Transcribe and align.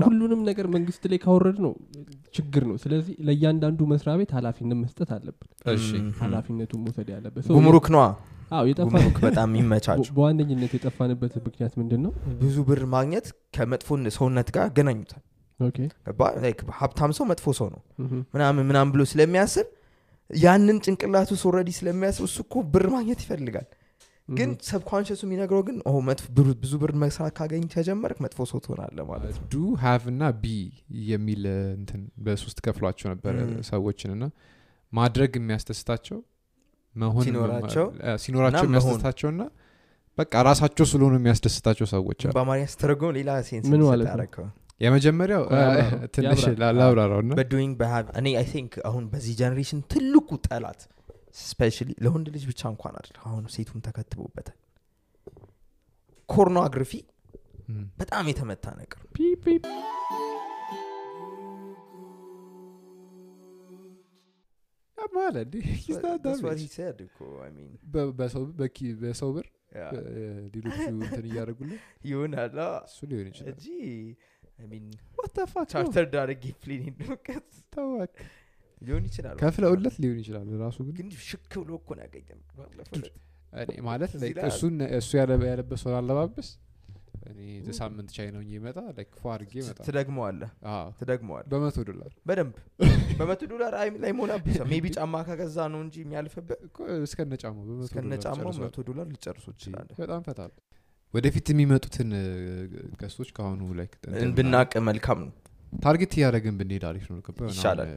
ሁሉንም 0.00 0.40
ነገር 0.48 0.66
መንግስት 0.74 1.02
ላይ 1.10 1.18
ካወረድነው 1.18 1.72
ችግር 2.34 2.62
ነው። 2.70 2.76
ስለዚህ 2.82 3.14
ለእያንዳንዱ 3.26 3.80
መስሪያ 3.92 4.14
ቤት 4.20 4.30
ኃላፊነት 4.36 4.78
መስጠት 4.80 5.10
አለብን። 5.16 5.48
እሺ። 5.74 5.86
ኃላፊነቱን 6.20 6.80
መውሰድ 6.84 7.08
ያለበት 7.14 7.46
ጉምሩክ 7.56 7.88
ነዋ። 7.94 8.04
ጉምሩክ 8.80 9.16
በጣም 9.24 9.54
ይመቻቸው 9.60 10.12
በዋነኝነት 10.18 10.74
የጠፋንበት 10.76 11.32
ምክንያት 11.46 11.72
ምንድን 11.80 12.02
ነው 12.06 12.12
ብዙ 12.42 12.56
ብር 12.68 12.82
ማግኘት 12.94 13.26
ከመጥፎ 13.56 13.88
ሰውነት 14.16 14.50
ጋር 14.56 14.64
ያገናኙታል። 14.68 15.22
Like 16.40 16.60
ሀብታም 16.78 17.12
ሰው 17.18 17.24
መጥፎ 17.28 17.52
ሰው 17.58 17.68
ነው። 17.74 17.80
ምናምን 18.34 18.64
ምናምን 18.70 18.90
ብሎ 18.94 19.02
ስለሚያስብ 19.12 19.66
ያንን 20.30 20.78
ጭንቅላቱ 20.84 21.30
already 21.44 21.70
ስለሚያስብ 21.78 22.24
እሱ 22.28 22.36
እኮ 22.44 22.62
ብር 22.72 22.86
ማግኘት 22.94 23.20
ይፈልጋል 23.24 23.66
ግን 24.28 24.50
subconscious 24.68 25.13
ኡ 25.13 25.20
የሚነግረው 25.26 25.62
ግን 25.66 25.76
ብዙ 26.60 26.72
ብር 26.82 26.92
መስራት 27.02 27.34
ካገኝ 27.38 27.64
ከጀመርክ 27.74 28.18
መጥፎ 28.24 28.46
ሰው 28.50 28.58
ትሆናለህ 28.64 28.98
ማለት 29.10 29.34
ነው። 29.36 29.44
do 29.52 29.60
have 29.82 30.04
እና 30.12 30.30
be 30.42 30.54
የሚል 31.10 31.44
እንትን 31.78 32.00
በሶስት 32.26 32.58
ከፍሏቸው 32.66 33.08
ነበረ 33.12 33.36
ሰዎችን 33.70 34.12
እና 34.16 34.26
ማድረግ 34.92 35.30
የሚያስደስታቸው 35.40 36.18
መሆን 36.94 37.24
ሲኖራቸው 38.24 38.64
የሚያስደስታቸው 38.66 39.28
እና 39.34 39.42
በቃ 40.18 40.34
ራሳቸው 40.48 40.84
ስለሆኑ 40.90 41.14
የሚያስደስታቸው 41.18 41.86
ሰዎች 41.94 42.20
በአማርኛ 42.36 42.66
ሲተረጎም 42.74 43.10
ሌላ 43.16 43.30
sense 43.48 43.66
ምን 43.72 43.82
ማለት 43.88 44.36
ነው? 44.38 44.46
የመጀመሪያው 44.80 45.42
ትንሽ 46.16 46.40
ላብራራው 46.78 47.20
እና 47.24 47.32
በ 47.38 47.48
doing 47.48 47.74
በ 47.80 47.89
have 47.89 48.06
እኔ 48.20 48.28
I 48.40 48.46
think 48.52 48.72
አሁን 48.88 49.04
በዚህ 49.12 49.34
generation 49.40 49.80
ትልቁ 49.92 50.28
ጠላት 50.48 50.80
especially 51.36 51.90
ለወንድ 52.04 52.26
ልጅ 52.34 52.44
ብቻ 52.50 52.62
እንኳን 52.72 52.94
አይደል 52.98 53.16
አሁን 53.24 53.44
ሴቱም 53.54 53.80
ተከትቦበታል 53.86 54.58
ኮርኖግራፊ 56.28 56.92
በጣም 58.00 58.24
የተመታ 58.30 58.64
ነገር 58.80 59.00
በሰው- 68.20 68.50
ብር 69.34 69.46
ሌሎቹ 70.54 70.76
እንትን 70.90 71.24
እያደረጉልን? 71.28 71.80
ይሆናል። 72.06 72.54
እሱ 72.86 72.98
ሊሆን 73.10 73.26
ይችላል? 73.30 73.56
ቻርተር 75.72 76.06
ዳረጌ 76.14 76.44
ፕሌን 76.60 76.84
ሊሆን 78.82 79.04
ይችላል 79.08 79.36
ከፍለውለት 79.40 79.94
ሊሆን 80.02 80.18
ይችላል 80.22 80.46
ራሱ 80.62 80.78
ግን 80.92 81.08
ሽክ 81.24 81.52
ብሎ 81.60 81.70
እኮ 81.80 81.90
ነው 81.96 82.04
ያገኘም 82.06 82.40
ማለት 83.86 84.12
እሱ 84.98 85.10
ያለ- 85.18 85.42
ያለበሰውን 85.48 85.96
አለባበስ 85.98 86.48
እኔ 87.30 87.38
ሳምንት 87.78 88.08
ቻይ 88.16 88.28
ነው 88.34 88.42
ይመጣ 88.48 88.76
ፏ 89.16 89.30
አድርጌ 89.32 89.52
ይመጣ 89.60 89.78
ትደግመዋለህ 89.86 90.50
ትደግመዋለህ 91.00 91.48
በመቶ 91.52 91.76
ዶላር 91.88 92.10
በደንብ 92.28 92.54
በመቶ 93.18 93.40
ዶላር 93.52 93.72
ላይ 93.98 94.12
ብቻ 94.44 94.58
maybe 94.72 94.86
ጫማ 94.96 95.22
ከገዛ 95.28 95.56
ነው 95.72 95.80
እንጂ 95.86 95.96
የሚያልፍበት 96.04 96.60
እስከነ 97.06 97.32
ጫማው 97.42 97.64
እስከነ 97.86 98.18
ጫማው 98.26 98.52
መቶ 98.60 98.76
ዶላር 98.90 99.08
ሊጨርሱ 99.12 99.46
ይችላል 99.56 99.88
በጣም 100.00 100.22
ፈታል 100.28 100.52
ወደፊት 101.14 101.46
የሚመጡትን 101.52 102.10
ገሶች 103.00 103.28
ከአሁኑ 103.36 103.62
ላይ 103.78 103.88
ብናቅ 104.38 104.72
መልካም 104.88 105.18
ነው 105.24 105.32
target 105.82 106.12
እያደረግን 106.16 106.54
ብንሄድ 106.58 106.84
አሪፍ 106.88 107.04
ነው። 107.10 107.18
ይሻላል። 107.50 107.90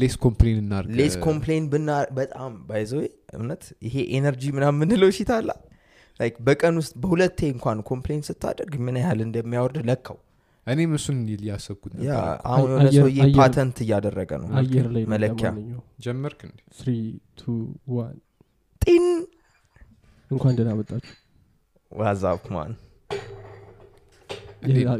less 0.00 0.14
complain 0.24 0.58
እናርግ 0.62 0.88
less 1.00 1.14
complain 1.24 1.64
ብና 1.72 1.90
በጣም 2.16 2.52
by 2.68 2.77
the 2.77 2.89
way 2.89 3.02
እውነት 3.36 3.64
ይሄ 3.86 3.94
energy 4.16 4.44
ምናምን 4.56 4.78
የምንለው 4.78 5.10
shit 5.18 5.30
አላ 5.36 5.50
በቀን 6.40 6.74
ውስጥ 6.80 6.92
በሁለቴ 7.02 7.38
እንኳን 7.52 7.78
complain 7.88 8.22
ስታደርግ 8.26 8.74
ምን 8.86 8.96
ያህል 9.00 9.20
እንደሚያወርድ 9.26 9.78
ለካው። 9.88 10.18
እኔም 10.66 10.90
እሱን 10.96 11.18
እያሰብኩት 11.36 11.92
ያ 11.98 12.10
ነበር 12.14 12.34
አሁን 12.50 12.68
የሆነ 12.68 12.88
ሰውዬ 12.96 13.20
ፓተንት 13.38 13.78
እያደረገ 13.84 14.30
ነው። 14.42 14.48
አየር 14.60 14.86
ላይ 14.94 15.02
ነው 15.04 15.10
መለኪያ። 15.12 15.50
ጀመርክ 16.04 16.40
ጢን! 18.82 19.06
እንኳን 20.30 20.52
ደህና 20.58 20.72
መጣችሁ። 20.80 21.14
what's 21.92 22.31
up 22.31 22.44
ማን 22.54 22.72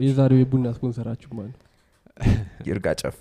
የዛሬው 0.02 0.38
የቡና 0.42 0.66
ስፖንሰራችሁ 0.76 1.30
ነው? 1.38 1.46
ይርጋ 2.68 2.86
ጨፌ። 3.00 3.20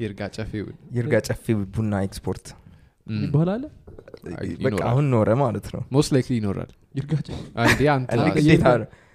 ይርጋ 0.00 0.20
ጨፌውን 0.36 0.74
ይርጋ 0.96 1.14
ጨፌ 1.28 1.44
ቡና 1.74 1.92
ኤክስፖርት። 2.06 2.46
ይባላል 3.18 3.62
አይ፣ 4.34 4.48
በቃ 4.64 4.80
አሁን 4.88 5.04
ኖረ 5.12 5.28
ማለት 5.42 5.66
ነው። 5.74 5.82
most 5.94 6.10
likely 6.14 6.34
ይኖራል። 6.40 6.70
ጨፌ? 7.12 7.28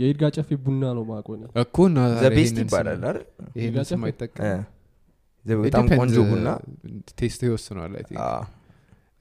የይርጋ 0.02 0.24
ጨፌ 0.38 0.50
ቡና 0.66 0.84
ነው 0.98 1.04
ማቆነ 1.10 1.44
እኮ 1.64 1.78
እና 1.90 2.00
the 2.12 2.16
ታዲያ 2.18 2.32
best 2.38 2.54
ይሄንን 2.54 2.66
ይባላል 2.66 3.00
ጨፌ? 3.86 4.02
በጣም 5.46 5.86
ቆንጆ 5.96 6.18
ቡና። 6.30 6.48
taste 7.18 7.42
ይወስነዋል 7.48 7.94
I 7.98 8.04
think 8.10 8.20
አ። 8.24 8.30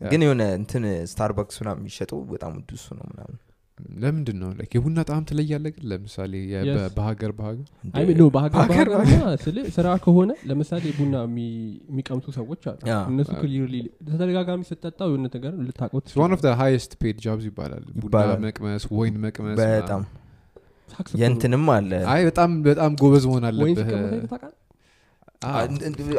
ግን 0.01 0.21
የሆነ 0.25 0.43
እንትን 0.59 0.85
Starbucks 1.11 1.57
ና 1.61 1.73
የሚሸጠው 1.77 2.21
በጣም 2.31 2.53
ውድ 2.59 2.71
እሱ 2.77 2.87
ነው 2.99 3.07
ምናምን 3.11 3.37
ለምንድን 4.01 4.37
ነው 4.41 4.51
like 4.57 4.73
የቡና 4.77 4.99
ጣዕም 5.07 5.25
ትለያለ 5.29 5.65
ግን? 5.71 5.83
ለምሳሌ 5.91 6.33
በሀገር 6.97 7.33
በሀገር 7.37 8.89
ስል 9.43 9.57
ስራ 9.77 9.87
ከሆነ 10.05 10.31
ለምሳሌ 10.49 10.85
ቡና 10.99 11.15
የሚ- 11.25 11.47
የሚቀምሱ 11.91 12.27
ሰዎች 12.37 12.63
አሉ። 12.71 12.81
እነሱ 13.11 13.31
clearly 13.41 13.75
ተደጋጋሚ 14.13 14.61
ስጠጣው 14.71 15.09
የሆነ 15.11 15.25
ነገር 15.29 15.55
ልታቆት 15.63 16.07
one 16.21 16.35
of 16.37 16.43
highest 16.61 16.93
paid 17.01 17.19
jobs 17.25 17.47
ይባላል። 17.51 17.85
ቡና 18.03 18.15
መቅመስ 18.45 18.85
ወይን 18.95 19.17
መቅመስ 19.25 19.57
በጣም 19.63 20.05
የእንትንም 21.19 21.67
አለ። 21.75 21.93
አይ 22.13 22.23
በጣም 22.29 22.51
በጣም 22.65 22.93
ጎበዝ 23.01 23.27
መሆን 23.29 23.45
አለብህ። 23.49 23.91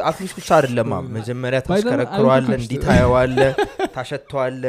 at 0.04 0.13
least 0.13 0.34
ብቻ 0.38 0.48
አይደለማ 0.56 0.94
መጀመሪያ 1.14 1.58
ታሽከረክረዋለህ 1.66 2.42
አይሁን 2.44 2.56
እንዲህ 2.58 2.78
ታየዋለህ 2.84 3.38
ታሸተዋለህ 3.94 4.64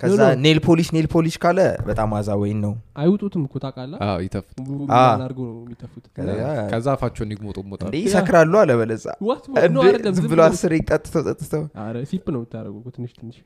ከዛ. 0.00 0.18
nail 0.42 0.58
polish 0.64 0.88
nail 0.94 1.06
polish 1.12 1.34
ካለ 1.42 1.58
በጣም 1.86 2.10
አዛ 2.18 2.28
ወይን 2.40 2.58
ነው። 2.64 2.72
አይውጡትም 2.98 3.42
እኮ 3.46 3.54
ታውቃለህ? 3.64 3.98
አዎ 4.06 4.16
ይተፍ 4.24 4.46
አ። 4.94 5.02
አድርገው 5.16 5.46
ነው 5.48 5.56
የሚተፉት? 5.60 6.04
ከዛ- 6.16 6.66
ከዛ 6.70 6.86
አፋቸውን 6.94 7.30
ይግሞጠሞጣል 7.34 7.88
እንዴ 7.88 7.96
ይሰክራሉ 8.04 8.52
አለ 8.62 8.70
በለዛ። 8.80 9.06
What? 9.22 9.42
No, 9.48 9.64
እንዴ 9.68 9.84
አይደለም፣ 9.86 10.14
ዝም 10.18 10.26
ብሎ 10.32 10.40
አስር 10.46 10.74
ጠጥተው 10.90 11.22
ጠጥተው 11.28 11.64
sip 12.10 12.26
ነው 12.34 12.40
የምታደርገው 12.40 12.78
እኮ 12.82 12.88
ትንሽ 12.96 13.12
ትንሽ። 13.18 13.36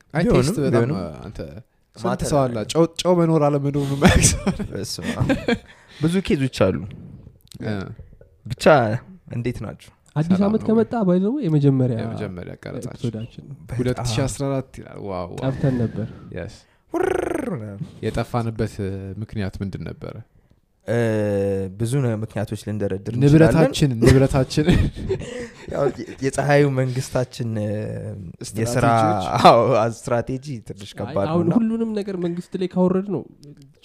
አለ? 2.40 2.56
ጨው 2.72 2.84
ጨው 3.00 3.12
መኖር 3.18 3.42
አለመኖር 3.46 3.90
ብዙ 6.00 6.14
case 6.26 6.41
ኦች 6.41 6.56
አሉ። 6.64 6.76
እ፣ 7.64 7.72
ብቻ 8.46 8.64
እንዴት 9.34 9.58
ናቸው 9.64 9.90
አዲስ 10.16 10.38
ነው። 10.42 10.58
ከመጣ 10.66 10.94
by 11.06 11.13
the 11.13 11.24
way 11.24 11.34
የመጀመሪያ 11.44 11.96
የመጀመሪያ 12.02 12.52
ቀረጻችን 12.62 12.98
episode 12.98 13.21
ኣችን 13.21 13.44
ነው። 13.48 13.56
2014 13.78 14.78
ይላል። 14.80 15.00
ጠርተን 15.42 15.74
ነበር። 15.82 16.06
የጠፋንበት 18.04 18.74
ምክንያት 19.22 19.54
ምንድን 19.62 19.82
ነበረ? 19.88 20.14
ብዙ 21.78 21.92
ምክንያቶች 22.22 22.62
ልንደረድር 22.66 23.14
ንብረታችን 23.20 23.90
ንብረታችን። 24.00 24.66
የፀሐዩ 26.24 26.64
መንግስታችን 26.78 27.48
የስራ 28.60 28.86
ስትራቴጂ 29.96 30.46
ትንሽ 30.68 30.90
ከባድ 30.98 31.28
አሁን 31.28 31.48
ሁሉንም 31.56 31.92
ነገር 31.98 32.16
መንግስት 32.24 32.52
ላይ 32.60 32.68
ካወረድነው 32.74 33.22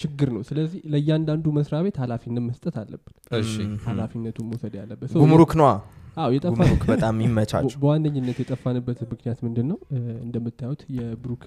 ችግር 0.00 0.28
ነው። 0.34 0.42
ስለዚህ 0.48 0.80
ለእያንዳንዱ 0.92 1.46
መስሪያ 1.56 1.80
ቤት 1.86 1.96
ኃላፊነት 2.04 2.44
መስጠት 2.48 2.76
አለብን። 2.82 3.14
እሺ። 3.40 3.54
ኃላፊነቱን 3.86 4.46
መውሰድ 4.50 4.76
ያለበት 4.80 5.08
ሰው- 5.12 5.22
ጉምሩክ 5.24 5.54
ነዋ 5.60 5.70
ጉምሩክ 6.46 6.82
በጣም 6.90 7.14
ይመቻቸው 7.24 7.76
በዋነኝነት 7.82 8.36
የጠፋንበት 8.42 8.98
ምክንያት 9.10 9.38
ምንድን 9.46 9.66
ነው 9.70 9.78
እንደምታዩት 10.24 10.80
የብሩክ 10.96 11.44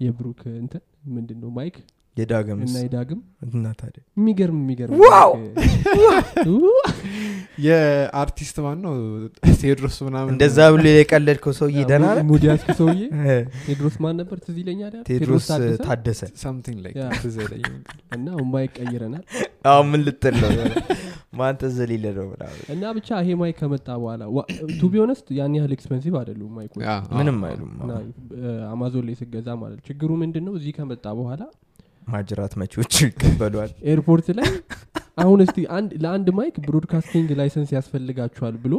የብሩክ 0.00 0.40
እንትን 0.56 0.82
ምንድን 1.14 1.38
ነው 1.42 1.48
mic 1.56 1.76
የዳግምስ 2.16 2.68
እና 2.70 2.76
የዳግም 2.84 3.20
እና 3.48 3.64
ታዲያ? 3.78 4.02
የሚገርም 4.16 4.58
የሚገርም! 4.62 4.96
የአርቲስት 7.64 8.56
ማን 8.64 8.78
ነው 8.84 8.92
ቴዎድሮስ 9.54 9.96
ምናምን 10.06 10.30
እንደዛ 10.32 10.58
ብሎ 10.74 10.84
የቀለድከው 10.90 11.52
ሰውዬ? 11.58 11.80
mood 12.28 12.42
ያዝክ 12.48 12.68
ሰውዬ? 12.78 13.00
እ፣ 13.24 13.34
ቴድሮስ 13.64 13.96
ማን 14.04 14.14
ነበር 14.20 14.38
ትዝ 14.44 14.56
ይለኛል? 14.62 14.94
ቴድሮስ 15.08 15.48
ታደሰ? 15.82 16.22
something 16.42 16.78
like 16.84 16.92
እና 18.16 18.26
mic 18.52 18.72
ቀይረናል 18.80 19.24
አሁን 19.66 19.86
ምን 19.90 20.00
ልትል 20.06 20.34
ነው 20.42 20.50
ማን 21.32 21.56
ተዘሌለ 21.60 22.04
ነው 22.16 22.24
ምናምን። 22.30 22.62
እና 22.74 22.84
ብቻ 22.96 23.08
ይሄ 23.22 23.34
mic 23.40 23.56
ከመጣ 23.60 23.88
በኋላ 24.00 24.22
to 24.74 24.88
be 24.92 25.01
honest 25.01 25.26
ያን 25.36 25.52
ያህል 25.58 25.72
expensive 25.76 26.14
አይደሉም 26.20 26.52
mic 26.58 26.68
ኦች። 26.68 26.84
yeah፣ 26.86 26.94
ምንም 27.16 27.38
አይሉም። 27.48 27.72
አማዞን 28.70 29.04
ላይ 29.08 29.16
ስገዛ 29.20 29.48
ማለት 29.62 29.80
ችግሩ 29.88 30.10
ምንድን 30.22 30.44
ነው 30.48 30.54
እዚህ 30.60 30.74
ከመጣ 30.78 31.06
በኋላ 31.20 31.42
ማጅራት 32.08 32.52
መቺዎች 32.60 32.94
ይቀበሏል? 33.02 33.70
ኤርፖርት 33.92 34.28
ላይ 34.38 34.48
አሁን 35.18 35.38
እስቲ 35.44 35.58
አንድ 35.76 35.90
ለአንድ 36.02 36.28
mic 36.38 36.56
broadcasting 36.64 37.28
license 37.40 37.70
ያስፈልጋችኋል 37.76 38.54
ብሎ 38.64 38.74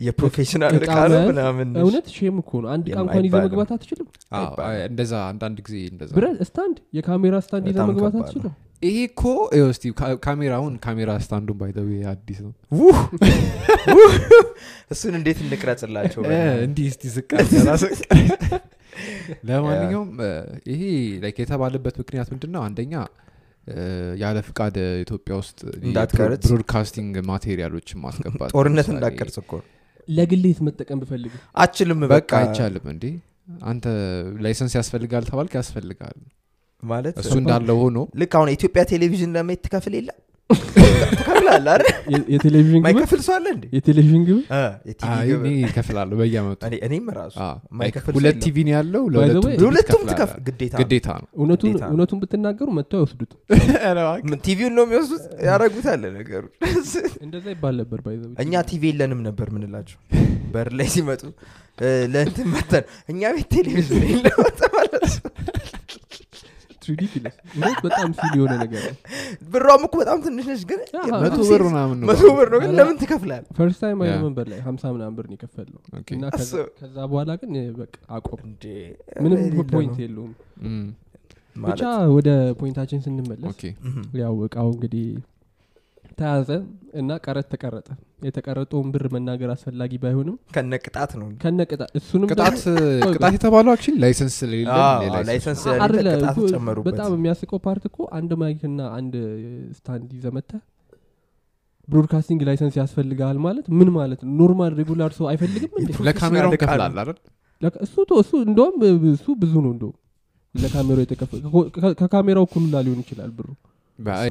የ 0.00 0.10
professional 0.10 0.72
እቃ 0.78 0.94
ነው 1.12 1.20
ምናምን 1.28 1.68
እውነት? 1.82 2.06
shame 2.14 2.36
እኮ 2.42 2.50
ነው። 2.62 2.68
አንድ 2.74 2.84
እቃ 2.88 2.96
እንኳን 2.96 3.14
ይዘህ 3.18 3.30
የማይባልም። 3.30 3.46
መግባት 3.48 3.70
አትችልም? 3.74 4.06
እንደዛ 4.88 5.12
አንዳንድ 5.30 5.58
ጊዜ 5.66 5.76
እንደዛ። 5.92 6.10
ብረት 6.16 6.36
stand 6.48 6.76
የካሜራ 6.98 7.34
stand 7.46 7.64
ይዘህ 7.64 7.78
በጣም 7.78 7.88
መግባት 7.92 8.14
አትችልም? 8.20 8.52
ይሄ 8.82 8.98
እኮ 9.06 9.22
ካ- 9.98 10.18
ካሜራውን 10.24 10.74
ካሜራ 10.84 11.10
stand 11.24 11.42
ኡን 11.42 11.56
by 11.60 11.67
the 11.67 11.77
way 11.77 11.88
አዲስ 12.12 12.38
ነው! 12.44 12.52
እሱን 14.92 15.14
እንዴት 15.18 15.38
እንቅረጽላቸው? 15.44 16.22
እንዲህ 16.66 16.86
እስቲ 16.92 17.02
ዝቅ 17.16 17.30
ለማንኛውም 19.48 20.08
ይሄ 20.70 20.80
like 21.22 21.36
የተባለበት 21.42 21.94
ምክንያት 22.00 22.28
ምንድን 22.32 22.50
ነው 22.54 22.62
አንደኛ 22.66 22.94
ያለ 24.20 24.38
ፍቃድ 24.46 24.76
ኢትዮጵያ 25.02 25.32
ውስጥ 25.40 25.58
እንዳትቀርጽ። 25.80 26.42
broadcasting 26.46 27.14
material 27.28 27.68
ኦችን 27.68 27.98
ማስገባት 28.04 28.50
ጦርነት 28.54 28.88
እንዳቀርጽ 28.94 29.36
እኮ 29.42 29.52
ነው። 29.60 29.66
ለግሌ 30.08 30.58
መጠቀም 30.66 30.98
ብፈልግ። 31.02 31.32
አችልም 31.56 32.00
በቃ። 32.12 32.30
አይቻልም 32.40 32.86
እንዴ? 32.92 33.04
አንተ 33.64 33.84
license 34.40 34.74
ያስፈልጋል 34.78 35.24
ተባልክ 35.30 35.54
ያስፈልጋል። 35.58 36.18
ማለት 36.82 37.14
እሱ 37.22 37.32
እንዳለ 37.40 37.70
ሆኖ። 37.80 37.98
ልክ 38.20 38.32
አሁን 38.36 38.48
የኢትዮጵያ 38.50 38.82
ቴሌቪዥን 38.90 39.32
ለማየት 39.36 39.60
ትከፍል 39.64 39.94
የለ 39.98 40.10
ትከፍላለ 41.12 41.66
የቴሌቪዥን 42.32 42.74
ግብር? 42.74 42.84
ማይከፍል 42.86 43.20
ሰው 43.26 43.34
አለ 43.36 43.46
እንዴ? 43.54 43.64
የቴሌቪዥን 43.76 44.22
ግብር? 44.28 44.42
እ፣ 44.52 44.60
የቲቪ 44.88 45.10
አይ፣ 45.12 45.28
ግብር። 45.30 45.44
እኔ 45.44 45.54
ይከፍላለሁ 45.62 46.16
እኔ- 46.68 46.80
እኔም 46.86 47.06
ራሱ 47.16 47.36
ሁለት 48.16 48.38
ቲቪ 48.44 48.56
ነው 48.66 48.72
ያለው 48.74 49.02
ለሁለቱም 49.14 50.02
ግዴታ 50.48 50.74
ነው። 51.16 51.28
እውነቱን 51.90 52.18
ብትናገሩ 52.22 52.68
መጥተው 52.78 52.98
አይወስዱት 53.00 53.32
ቲቪውን 54.44 54.74
ነው 54.78 54.84
የሚወስዱት? 54.86 55.24
ያረጉታል 55.46 56.02
ነገሩ። 56.18 56.44
እንደዛ 57.24 57.46
ይባል 57.54 57.76
ነበር 57.82 58.00
እኛ 58.40 58.62
ቲቪ 58.70 58.82
የለንም 58.90 59.22
ነበር 59.28 59.48
ምንላቸው 59.54 59.98
በር 60.52 60.68
ላይ 60.78 60.88
ሲመጡ 60.92 61.22
ለእንትን 62.12 62.46
መተን 62.52 62.84
እኛ 63.08 63.20
ቤት 63.34 63.48
ቴሌቪዥን 63.54 64.02
የለም 64.08 64.40
ተባለ። 64.58 64.92
ridiculous 66.88 67.34
በጣም 67.82 68.08
ሲል 68.18 68.32
የሆነ 68.36 68.52
ነገር 68.62 68.82
ነው። 68.86 68.96
ብሯም 69.52 69.82
እኮ 69.86 69.94
በጣም 70.00 70.18
ትንሽ 70.24 70.46
ነች 70.50 70.62
ግን 70.68 70.80
መቶ 71.16 71.38
ብር 71.50 71.62
ምናምን 71.68 71.96
ነው 72.00 72.06
መቶ 72.10 72.22
ብር 72.36 72.48
ነው 72.52 72.60
ግን 72.62 72.72
ለምን 72.78 72.96
ትከፍላል 73.00 73.44
first 73.58 73.80
time 73.82 74.00
yeah። 74.02 74.10
I 74.10 74.14
remember 74.14 74.48
ላይ 74.48 74.60
ሀምሳ 74.66 74.84
ምናምን 74.94 75.14
ብር 75.18 75.26
ነው 75.26 75.36
የከፈልነው። 75.36 75.80
okay። 75.98 76.08
እና 76.16 76.24
ከዛ- 76.34 76.66
በኋላ 77.06 77.30
ግን 77.40 77.52
በቃ 77.78 77.94
አቆም 78.12 78.42
ምንም 79.22 79.38
point 79.72 79.94
ነው። 79.94 80.02
የለውም። 80.04 80.32
ብቻ 81.56 81.82
ወደ 82.14 82.28
point 82.58 82.75
ኣችን 82.75 83.00
ስንመለስ 83.04 83.56
ያው 84.18 84.34
እቃው 84.44 84.68
እንግዲህ 84.74 85.06
ተያዘ 86.18 86.48
እና 86.94 87.10
ቀረጥ 87.24 87.44
ተቀረጠ። 87.52 87.88
የተቀረጠውን 88.26 88.88
ብር 88.94 89.04
መናገር 89.12 89.50
አስፈላጊ 89.52 89.92
ባይሆንም 90.02 90.36
ከነ 90.54 90.72
ቅጣት 90.82 91.12
ነው። 91.20 91.28
ከነ 91.42 91.60
ቅጣት 91.70 91.90
እሱንም 91.98 92.28
ቅጣት 92.32 92.56
ቅጣት 93.10 93.32
የተባለው 93.36 93.72
actually 93.74 93.96
license 94.04 94.34
ስለሌለ 94.40 94.68
አዎ፣ 94.78 95.00
license 95.28 95.60
ደግሞ- 95.60 95.76
ስለሌለ 95.78 95.84
አይደለ፣ 95.86 96.08
ቅጣት 96.18 96.36
እኮ 96.36 96.48
ጨመሩበት 96.54 96.88
በጣም 96.90 97.10
የሚያስቀው 97.16 97.60
part 97.66 97.84
እኮ 97.90 97.98
አንድ 98.18 98.32
mic 98.42 98.62
እና 98.70 98.80
አንድ 98.98 99.14
stand 99.78 100.10
ይዘህ 100.18 100.34
መተህ 100.34 100.50
broadcasting 101.88 102.40
license 102.48 102.74
ያስፈልጋል 102.80 103.38
ማለት 103.44 103.66
ምን 103.78 103.88
ማለት 103.94 104.20
ነው? 104.24 104.30
normal 104.40 104.72
regular 104.78 105.12
ሰው 105.16 105.26
አይፈልግም 105.30 105.72
ለካሜራው 106.08 106.52
ከፍላል 106.62 106.98
አይደል? 107.02 107.18
እሱ 107.82 107.94
እሱ 108.18 108.30
እንደውም 108.44 108.76
እሱ 109.12 109.26
ብዙ 109.40 109.54
ነው 109.64 109.72
እንደውም 109.74 109.96
ለካሜራው 110.54 111.02
የተከፈ 111.04 111.32
ከካሜራው 111.98 112.46
ሁላ 112.54 112.74
ሊሆን 112.86 113.00
ይችላል 113.04 113.32
ብሩ 113.36 113.48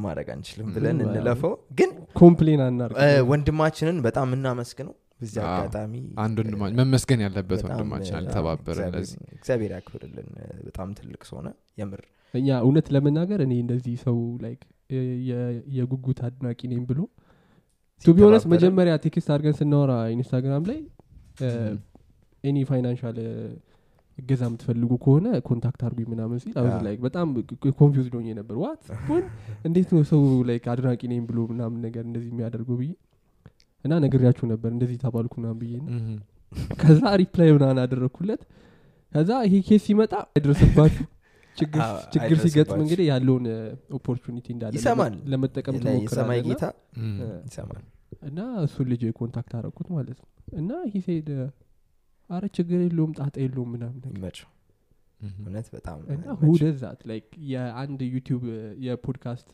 ማድረግ 0.04 0.28
አንችልም 0.34 0.68
ብለን 0.74 0.98
እንለፈው። 1.04 1.52
ግን 1.78 1.90
complain 2.16 2.62
አናርግ። 2.64 2.96
እ፣ 3.02 3.08
ወንድማችንን 3.30 3.98
በጣም 4.06 4.28
እናመስግነው 4.36 4.94
በዚህ 5.20 5.40
አጋጣሚ 5.46 5.94
አንድ 6.22 6.36
ወንድማችን 6.40 6.76
መመስገን 6.78 7.20
ያለበት 7.24 7.60
ወንድማችን 7.66 8.14
አልተባበረ 8.18 8.76
እግዚአብሔር- 8.76 8.94
ለዚህ 8.96 9.18
እግዚአብሔር 9.36 9.72
ያክብርልን። 9.76 10.28
በጣም 10.66 10.88
ትልቅ 10.98 11.22
ሰው 11.28 11.36
ሆነ 11.40 11.48
የምር 11.78 12.02
እኛ 12.34 12.48
እውነት 12.64 12.86
ለመናገር 12.94 13.40
እኔ 13.44 13.54
እንደዚህ 13.62 13.94
ሰው 14.04 14.16
like 14.42 14.62
የ- 15.26 15.42
የጉጉት 15.76 16.20
አድናቂ 16.26 16.60
ነኝ 16.70 16.80
ብሎ 16.86 17.00
to 18.04 18.08
be 18.10 18.11
honest 18.11 18.16
ሲተባበረን- 18.36 18.52
መጀመሪያ 18.54 18.92
text 19.04 19.28
አድርገን 19.32 19.56
ስናወራ 19.58 19.92
ኢንስታግራም 20.14 20.64
ላይ. 20.70 20.78
any 22.44 22.58
financial 22.68 23.16
እገዛ 24.20 24.42
የምትፈልጉ 24.48 24.90
ከሆነ 25.04 25.26
contact 25.46 25.82
አርጉኝ 25.86 26.06
ምናምን 26.12 26.38
ሲል 26.42 26.54
አዎ። 26.60 26.70
like 26.86 26.94
በጣም 27.04 27.28
confuse 27.78 28.08
ሆኜ 28.14 28.26
ነበር። 28.38 28.56
what 28.62 28.82
ምን? 29.08 29.22
እንዴት 29.66 29.90
ነው 29.94 30.02
ሰው 30.10 30.20
like 30.48 30.66
አድናቂ 30.72 31.00
ነኝ 31.12 31.20
ብሎ 31.28 31.38
ምናምን 31.52 31.78
ነገር 31.86 32.04
እንደዚህ 32.08 32.30
የሚያደርገው? 32.32 32.76
ብዬ 32.80 32.90
እና 33.84 33.92
ነግሬያችሁ 34.04 34.44
ነበር 34.50 34.70
እንደዚህ 34.74 34.98
ተባልኩ 35.04 35.34
ምናምን 35.40 35.58
ብዬ 35.60 35.74
ከዛ 36.80 37.02
reply 37.20 37.50
ምናምን 37.56 37.78
አደረግኩለት 37.82 38.42
ከዛ 39.14 39.30
ይሄ 39.46 39.54
case 39.68 39.82
ሲመጣ 39.86 40.12
አይደረስባችሁ 40.30 41.04
ችግር 42.12 42.36
ሲገጥም 42.42 42.80
እንግዲህ 42.82 43.06
ያለውን 43.10 43.46
opportunity 43.96 44.46
እንዳለ 44.54 44.74
ለመጠቀም 45.32 45.78
ትሞክራለህ 45.80 46.42
ጌታ? 46.48 46.64
እና 48.28 48.38
እሱን 48.64 48.86
ልጅ 48.92 49.02
contact 49.18 49.52
አረኩት 49.58 49.88
ማለት 49.96 50.18
ነው። 50.20 50.28
እና 50.60 50.70
he 50.92 51.04
said 51.04 51.28
አረ 52.30 52.44
ችግር 52.56 52.80
የለውም 52.82 53.12
ጣጣ 53.18 53.34
የለውም 53.42 53.70
ምናምን 53.74 54.00
ነገር። 54.08 54.36
እውነት 55.20 55.66
በጣም 55.74 55.98
እና 56.12 56.26
who 56.42 56.58
does 56.58 56.79
that 56.79 57.00
like 57.08 57.26
የአንድ 57.50 58.00
ዩቲዩብ 58.12 58.42
የፖድካስት 58.84 59.50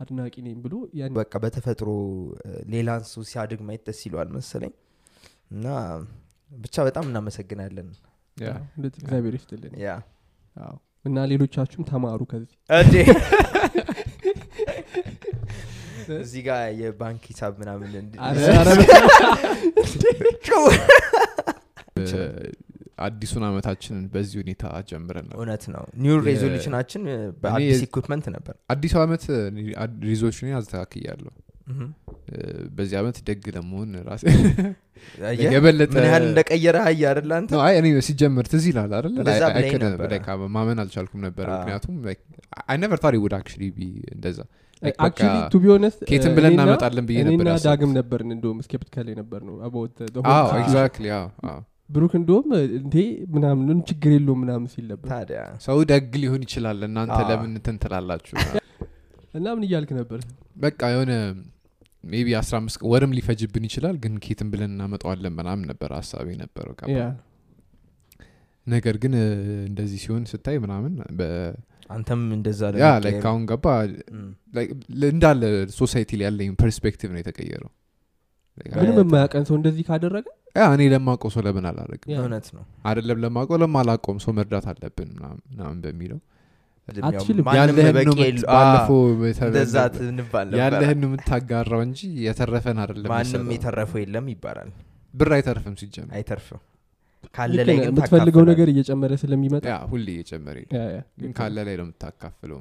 አድናቂ 0.00 0.34
ነኝ 0.46 0.56
ብሎ 0.62 0.74
በቃ 1.16 1.32
በተፈጥሮ 1.42 1.88
እ፣ 2.40 2.50
ሌላን 2.72 3.02
ሰው 3.10 3.22
ሲያድግ 3.28 3.60
ማየት 3.66 3.82
ደስ 3.88 4.00
ይለዋል 4.06 4.30
መሰለኝ። 4.36 4.72
እና 5.50 5.66
ብቻ 6.50 6.76
በጣም 6.88 7.04
እናመሰግናለን። 7.10 7.88
እግዚአብሔር 8.90 9.34
ይስጥልን 9.38 9.74
yeah። 9.82 9.90
እና 11.04 11.16
ሌሎቻችሁም 11.30 11.84
ተማሩ 11.88 12.20
ከዚህ። 12.28 12.56
እዚህ 16.16 16.40
ጋር 16.46 16.60
የባንክ 16.80 17.22
ሂሳብ 17.30 17.52
ምናምን 17.60 17.90
እንድ- 18.00 18.18
አረ- 18.24 18.56
አረ 18.56 18.70
ጭው። 20.46 20.64
እ፣ 21.93 21.93
አዲሱን 23.04 23.44
አመታችንን 23.46 24.02
በዚህ 24.12 24.36
ሁኔታ 24.42 24.64
ጀምረናል 24.90 25.36
እውነት 25.38 25.64
ነው። 25.74 25.84
new 26.02 26.16
resolution 26.26 26.71
ኣችን 26.71 27.02
በአዲስ 27.42 27.80
equipment 27.86 28.26
ነበር። 28.34 28.54
አዲሱ 28.74 28.94
አመት 29.04 29.24
resolution 30.06 30.52
አስተካክያለሁ። 30.60 31.32
በዚህ 32.76 32.96
አመት 33.00 33.16
ደግ 33.28 33.42
ለመሆን 33.54 33.90
ራሴ 34.06 34.22
አየህ? 35.28 35.48
የበለጠ 35.54 35.90
ምን 35.96 36.04
ያህል 36.06 36.24
እንደቀየረ 36.28 36.76
ሀያ 36.86 37.02
አይደል 37.10 37.32
አንተ? 37.36 37.50
ነው፣ 37.54 37.60
አይ 37.64 37.74
እኔ 37.80 37.86
ሲጀምር 38.06 38.46
ትዝ 38.52 38.64
ይላል 38.70 38.92
ማመን 40.54 40.80
አልቻልኩም 40.82 41.22
ነበር። 41.26 41.46
አዎ። 41.48 41.58
ምክንያም 41.60 41.96
አይ 42.64 42.76
ነቨር 42.82 43.00
ታሪ 43.04 43.16
ውድ 43.24 43.34
አክቹሊ 43.38 43.62
ቢ 43.76 43.80
እንደዛ. 44.14 44.38
ቱ 45.52 45.58
ኬትን 46.10 46.32
ብለን 46.36 46.52
እናመጣለን 46.54 47.04
ብዬ 47.08 47.18
ነበር 47.28 47.46
ዳግም 47.66 47.92
ነበርን 47.98 48.32
እንደውም 48.36 48.58
ስኬፕቲካል 48.66 49.06
የነበር 49.12 49.40
ነው 49.48 49.54
ብሩክ 51.90 52.12
እንደውም 52.18 52.48
እንዴ 52.78 52.94
ምናምን 53.34 53.78
ችግር 53.88 54.10
የለውም 54.14 54.38
ምናምን 54.42 54.68
ሲል 54.72 54.86
ነበር። 54.92 55.08
ታዲያ 55.12 55.40
ሰው 55.64 55.78
ደግ 55.90 56.06
ሊሆን 56.22 56.42
ይችላል 56.46 56.78
እናንተ 56.88 57.18
ለምን 57.30 57.50
እንትን 57.52 57.76
ትላላችሁ? 57.82 58.36
እና 59.34 59.46
ምን 59.54 59.64
እያልክ 59.66 59.90
ነበር? 59.98 60.20
በቃ 60.56 60.80
የሆነ 60.92 61.12
ሜቢ 62.04 62.28
አስራ 62.38 62.54
አምስት 62.60 62.76
ቀን 62.78 62.88
ወርም 62.90 63.12
ሊፈጅብን 63.16 63.64
ይችላል 63.68 63.96
ግን 64.02 64.14
ኬትን 64.24 64.48
ብለን 64.52 64.72
እናመጣዋለን 64.74 65.34
ምናምን 65.38 65.64
ነበር 65.70 65.90
ሀሳቤ 65.96 66.26
ነበረው 66.42 66.74
ነገር 68.66 68.96
ግን 69.00 69.14
እንደዚህ 69.68 69.98
ሲሆን 70.02 70.22
ስታይ 70.28 70.56
ምናምን 70.60 70.92
በ- 71.16 71.54
አንተም 71.90 72.20
እንደዛ 72.36 72.60
አሁን 73.24 73.42
ገባ 73.50 73.66
እንዳለ 75.08 75.42
society 75.78 76.10
ላይ 76.18 76.26
ያለኝ 76.28 76.52
perspective 76.60 77.10
ነው 77.10 77.20
የተቀየረው 77.22 77.70
ምንም 78.76 78.96
የማያቀን 79.02 79.44
ሰው 79.48 79.54
እንደዚህ 79.58 79.84
ካደረገ? 79.88 80.26
እኔ 80.66 80.82
ለማውቀው 80.92 81.30
ሰው 81.34 81.42
ለምን 81.46 81.64
አላደርግም? 81.70 82.10
yeah። 82.12 82.18
እውነት 82.20 82.46
ነው። 82.56 82.62
አይደለም 82.88 83.18
ለማውቀው 83.24 83.58
ለማላውቀውም 83.62 84.18
ሰው 84.24 84.32
መርዳት 84.36 84.66
አለብን 84.72 85.08
ምናምን 85.16 85.40
ምናምን 85.50 85.78
በሚለው። 85.84 86.20
ያለህን 90.54 91.02
የምታጋራው 91.04 91.80
እንጂ 91.86 92.00
የተረፈን 92.24 92.78
አይደለም 92.82 93.08
ማንም 93.10 93.24
የምትሰጠው። 93.24 93.52
የተረፈው 93.56 94.00
የለም 94.02 94.26
ይባላል። 94.32 94.70
ብር 95.14 95.30
አይተርፍም 95.36 95.74
ሲጀምር 95.80 96.12
አይተርፍም። 96.18 96.62
ካለ 97.34 97.56
ላይ 97.68 97.76
የምትፈልገው 97.82 98.44
ነገር 98.50 98.68
እየጨመረ 98.72 99.12
ስለሚመጣ? 99.22 99.66
ሁሌ 99.92 100.06
እየጨመረ 100.16 100.56
ካለ 101.36 101.56
ላይ 101.68 101.76
ነው 101.80 101.86
የምታካፍለው 101.86 102.58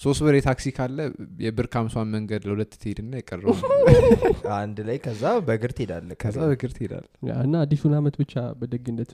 ሶስት 0.00 0.20
ብር 0.24 0.34
የታክሲ 0.36 0.66
ካለ 0.76 0.98
የብር 1.44 1.66
ከአምሷን 1.72 2.08
መንገድ 2.14 2.42
ለሁለት 2.46 2.72
ትሄድና 2.76 3.12
የቀረው 3.20 3.54
አንድ 4.58 4.78
ላይ 4.86 4.96
ከዛ 5.04 5.22
በእግር 5.46 5.72
ትሄዳለ 5.76 6.08
ከዛ 6.22 6.36
በእግር 6.44 6.72
ትሄዳል 6.76 7.06
ያ፣ 7.28 7.36
እና 7.44 7.54
አዲሱን 7.64 7.94
አመት 7.98 8.16
ብቻ 8.22 8.34
በደግነት 8.58 9.12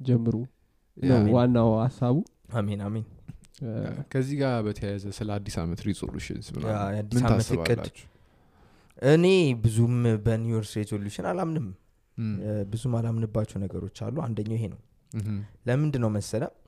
ጀምሩ 0.00 0.36
ዋናው 1.34 1.70
ሀሳቡ። 1.80 2.16
አሜን 2.58 2.80
አሜን 2.86 3.04
ከዚህ 4.12 4.36
ጋር 4.40 4.54
በተያያዘ 4.66 5.04
ስለ 5.16 5.28
አዲስ 5.36 5.56
አመት 5.62 5.80
resolutions 5.86 6.46
ምን 6.54 6.62
ታስባላችሁ? 7.24 8.06
እኔ 9.10 9.26
ብዙም 9.62 9.94
በ 10.24 10.33
new 10.33 10.46
year's 10.46 10.72
resolution 10.78 11.26
አላምንም። 11.30 11.66
እም፣ 12.16 12.32
እ፣ 12.44 12.54
ብዙ 12.70 12.82
ማላምንባቸው 12.94 13.58
ነገሮች 13.62 13.98
አሉ። 14.06 14.16
አንደኛው 14.24 14.56
ይሄ 14.58 14.64
ነው። 14.72 14.80
እም። 15.12 15.38
ለምንድን 15.68 16.02
ነው 16.04 16.10
መሰለ 16.16 16.42
እ፣ 16.44 16.50
ቆይ 16.50 16.59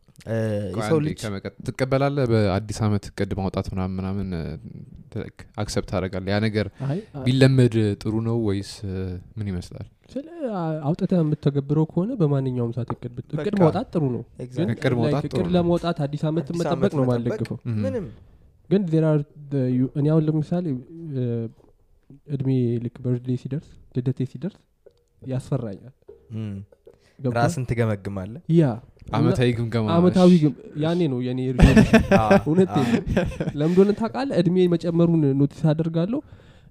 የሰው 0.77 0.99
ልጅ 1.05 1.21
ትቀበላለህ? 1.67 2.25
በአዲስ 2.33 2.79
አመት 2.85 3.05
እቅድ 3.09 3.31
ማውጣት 3.39 3.67
ምናምን 3.73 3.95
ምናምን 3.99 4.29
accept 5.59 5.89
ታደረጋለ 5.91 6.27
ያ 6.33 6.39
ነገር 6.45 6.67
ቢለመድ 7.25 7.75
ጥሩ 8.03 8.15
ነው 8.27 8.37
ወይስ 8.47 8.71
ምን 9.39 9.47
ይመስላል? 9.51 9.87
ስለ 10.13 10.27
አ- 10.57 10.79
አውጥተህ 10.87 11.19
የምትተገብረው 11.21 11.85
ከሆነ 11.91 12.11
በማንኛውም 12.21 12.73
ሰዓት 12.77 12.91
እቅድ 12.95 13.13
እቅድ 13.37 13.55
ማውጣት 13.63 13.87
ጥሩ 13.95 14.03
ነው። 14.15 14.23
እቅድ 15.27 15.49
ለማውጣት 15.55 15.99
አዲስ 16.07 16.23
አመት 16.31 16.49
መጠበቅ 16.61 16.93
ነው 16.95 17.05
ምንም። 17.79 18.07
ግን 18.71 18.83
እኔ 19.97 20.07
አሁን 20.13 20.23
ለምሳሌ 20.27 20.67
እድሜ 22.29 22.51
ልክ 22.85 22.97
birthday 23.05 23.37
ሲደርስ 23.43 23.69
ልደቴ 23.97 24.21
ሲደርስ 24.31 24.59
ያስፈራኛል? 25.23 25.93
ራስን 27.37 27.65
ትገመግማለ 27.69 28.33
ያ 28.55 28.71
አመታዊ 29.13 29.49
ግምገማ 29.57 29.87
አመታዊ 29.95 30.31
ያኔ 30.83 31.01
ነው 31.13 31.19
የኔ 31.27 31.41
እውነት 32.45 32.73
ለምንደሆነ 33.55 33.91
ታውቃለህ? 33.99 34.35
እድሜ 34.41 34.57
መጨመሩን 34.73 35.23
notice 35.41 35.63
አደርጋለሁ 35.73 36.21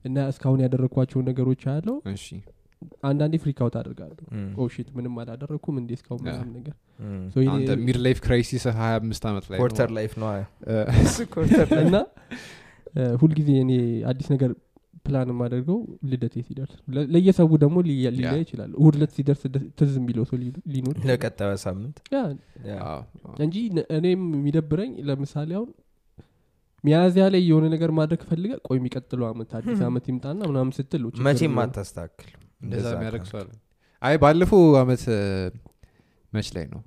እና 0.05 0.17
እስካሁን 0.31 0.59
ያደረግኳቸውን 0.63 1.25
ነገሮች 1.29 1.63
አያለው 1.67 1.97
እሺ። 2.13 2.25
አንዳንዴ 3.07 3.33
freak 3.41 3.57
out 3.63 3.75
አደርጋለሁ። 3.79 4.23
oh 4.63 4.71
shit 4.71 4.87
ምንም 4.95 5.15
አላደረግኩም 5.21 5.75
እንዴ 5.81 5.91
እስካሁን 5.97 6.21
ያ። 6.21 6.31
ምናምን 6.31 6.53
ነገር? 6.59 6.75
mid 7.83 7.97
life 8.05 8.17
crisis 8.23 8.63
ሀያ 8.77 8.93
አምስት 8.99 9.23
ዓመት 9.29 9.45
ላይ 9.49 9.57
ነው። 9.57 9.63
quarter 9.63 9.89
life 9.97 10.13
ነው 10.21 10.29
እ፣ 10.31 10.77
እሱ 11.03 11.17
quarter 11.33 11.67
life 11.69 11.83
እና 11.83 11.97
ሁልጊዜ 13.19 13.49
እኔ 13.63 13.71
አዲስ 14.09 14.27
ነገር 14.33 14.51
ፕላን 15.05 15.29
የማደርገው 15.31 15.77
ልደቴ 16.09 16.35
ሲደርስ 16.47 16.73
ለ- 16.95 17.07
ለየሰው 17.13 17.47
ደግሞ 17.61 17.77
ሊያ- 17.87 18.11
ሊለያ 18.15 18.33
ይችላል። 18.41 18.71
እሁድ 18.77 18.95
ለት 19.01 19.11
ሲደርስ 19.17 19.41
ትዝ 19.79 19.93
የሚለው 19.99 20.25
ሰው 20.29 20.37
ሊኖር 20.73 20.95
ለቀጣዩ 21.09 21.51
ሳምንት? 21.63 21.97
እንጂ 23.41 23.55
እኔም 23.97 24.23
የሚደብረኝ 24.35 24.91
ለምሳሌ 25.07 25.49
አሁን 25.57 25.69
ሚያዝያ 26.83 27.23
ላይ 27.33 27.41
የሆነ 27.47 27.65
ነገር 27.73 27.91
ማድረግ 27.97 28.21
ፈልገ 28.29 28.53
ቆይ 28.67 28.77
የሚቀጥለው 28.79 29.25
አመት 29.27 29.49
አዲስ 29.57 29.65
አመት 29.89 30.05
ይምጣና 30.11 30.39
ምናምን 30.51 30.71
ስትል 30.77 31.03
መቼም 31.27 31.53
እንደዛ 32.61 32.85
አለ። 33.41 33.49
አይ 34.01 34.15
ባለፈው 34.19 34.63
አመት 34.79 35.03
መች 36.33 36.49
ላይ 36.55 36.65
ነው? 36.71 36.81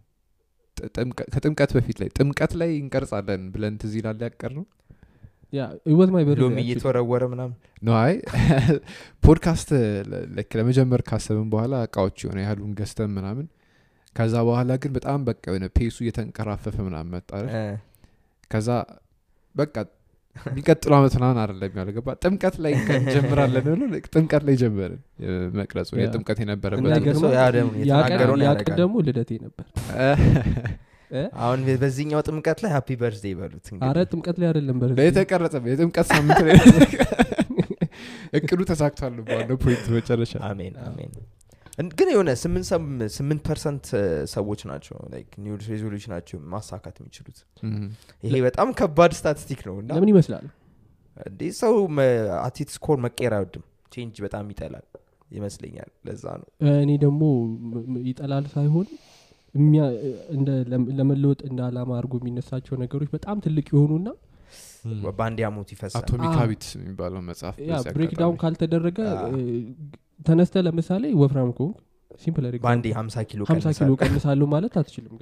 ከጥምቀት 1.33 1.71
በፊት 1.77 1.97
ላይ 2.01 2.09
ጥምቀት 2.17 2.53
ላይ 2.61 2.71
እንቀርጻለን 2.79 3.43
ብለን 3.53 3.75
ትዝ 3.81 3.93
ይላል 3.99 4.23
ያቀር 4.25 4.53
ነው 4.57 4.65
ሎሚ 6.43 6.57
እየተወረወረ 6.65 7.23
ምናምን 7.33 7.55
አይ 7.97 8.15
ፖድካስት 9.23 9.71
ለ- 10.11 10.25
ልክ 10.37 10.51
ለመጀመር 10.59 11.03
ካሰብን 11.09 11.49
በኋላ 11.53 11.75
እቃዎች 11.87 12.17
የሆነ 12.25 12.39
ያህሉን 12.45 12.73
ገዝተን 12.79 13.11
ምናምን 13.17 13.47
ከዛ 14.17 14.35
በኋላ 14.47 14.73
ግን 14.83 14.93
በጣም 14.97 15.21
በቃ 15.27 15.43
የሆነ 15.49 15.67
pace 15.77 15.90
ኡ 15.90 15.97
እየተንቀራፈፈ 16.03 16.77
ምናምን 16.87 17.11
መጣ 17.15 17.31
አይደል? 17.39 17.51
እ፣ 17.57 17.63
ከዛ 18.51 18.69
በቃ 19.55 19.75
የሚቀጥለው 20.37 20.95
አመት 20.97 21.13
ምናምን 21.17 21.39
አይደለም 21.43 21.75
ያልገባ 21.81 22.15
ጥምቀት 22.23 22.55
ላይ 22.63 22.73
እንጀምራለን 22.95 23.65
ብሎ 23.69 23.83
ልክ 23.93 24.07
ጥምቀት 24.15 24.43
ላይ 24.47 24.55
ጀመርን 24.61 25.01
መቅረጹ 25.59 25.91
ያ። 25.95 26.05
የጥምቀት 26.05 26.39
የነበረበት 26.43 26.81
እንዳንድ 26.83 26.99
ነገር 27.01 27.15
ሰው 27.17 27.27
ነው። 27.27 27.35
ያ 27.37 27.45
ደግሞ 27.57 27.71
የተናገረውን 27.83 28.41
ያቀን 28.41 28.51
ያደርጋል። 28.51 28.79
ደግሞ 28.81 28.95
ልደቴ 29.07 29.31
ነበር? 29.45 29.65
አሁን 31.41 31.61
በዚህኛው 31.81 32.21
ጥምቀት 32.27 32.59
ላይ 32.65 32.71
happy 32.75 32.89
birthday 33.01 33.27
ይበሉት 33.33 33.67
እንግዲህ። 33.67 33.87
አረ 33.89 33.99
ጥምቀት 34.11 34.37
ላይ 34.41 34.49
አይደለም 34.51 34.77
በር 34.83 34.93
የተቀረጸ 35.05 35.55
የጥምቀት 35.69 36.07
ሳምንት 36.13 36.41
ላይ 36.47 36.57
እቅዱ 38.39 38.61
ተሳክቷል 38.71 39.17
ባለው 39.29 39.57
point 39.63 39.85
መጨረሻ። 39.97 40.33
አሜን 40.47 40.75
አሜን። 40.85 41.13
ግን 41.93 42.09
የሆነ 42.13 42.31
ስምንት 42.41 42.67
ሰም- 42.69 42.89
ስምንት 43.15 43.41
percent 43.47 43.87
ሰዎች 44.33 44.61
ናቸው 44.71 44.97
new 45.45 45.55
resolution 45.65 46.13
ናቸው 46.15 46.39
ማሳካት 46.53 46.97
የሚችሉት። 47.01 47.39
ይሄ 48.25 48.35
በጣም 48.47 48.69
ከባድ 48.79 49.13
statistic 49.19 49.63
ነው 49.69 49.77
እና 49.81 49.91
ለምን 49.97 50.11
ይመስላል? 50.13 50.45
እንዴ 51.27 51.41
ሰው 51.59 51.75
አቲት 52.43 52.71
ስኮር 52.77 52.99
መቀየር 53.05 53.35
አይወድም። 53.37 53.65
ቼንጅ 53.93 54.17
በጣም 54.25 54.47
ይጠላል 54.53 54.87
ይመስለኛል። 55.31 55.91
ለዛ 56.07 56.25
ነው። 56.41 56.49
እኔ 56.79 56.91
ደግሞ 57.05 57.21
ይጠላል 58.09 58.47
ሳይሆን 58.55 58.87
ለመለወጥ 60.99 61.41
እንደ 61.49 61.61
አላማ 61.67 61.91
አድርጎ 61.99 62.15
የሚነሳቸው 62.21 62.75
ነገሮች 62.83 63.11
በጣም 63.15 63.37
ትልቅ 63.45 63.67
የሆኑና 63.73 64.09
በአንድ 65.13 65.39
ያሞት 65.45 65.69
ይፈሳል 65.75 66.01
አቶሚክ 66.01 66.31
አ- 66.31 66.39
ሀቢትስ 66.39 66.71
የሚባለው 66.77 67.21
መጽሐፍ 67.29 67.55
ያ 67.63 67.75
በዚህ 67.77 67.95
ብሬክ 67.97 68.13
ዳውን 68.15 68.27
አጋጣሚ። 68.29 68.41
ካልተደረገ 68.43 68.99
ተነስተ 70.27 70.63
ለምሳሌ 70.67 71.05
ወፍራም 71.21 71.51
ከሆንክ 71.57 71.79
ሲምፕል 72.21 72.45
50 72.97 73.25
ኪሎ 73.31 73.43
ሀምሳ 73.51 73.69
ኪሎ 73.79 73.91
ቀንሳለሁ 74.03 74.47
ማለት 74.53 74.75
አትችልም? 74.81 75.15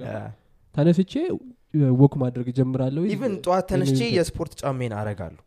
ተነስቼ 0.75 1.13
walk 1.99 2.13
ማድረግ 2.21 2.47
ጀምራለሁ 2.57 3.01
even 3.09 3.33
ጠዋት 3.43 3.65
ተነስቼ 3.71 3.99
የስፖርት 4.15 4.53
ጫሜን 4.61 4.93
አረጋለሁ 4.97 5.41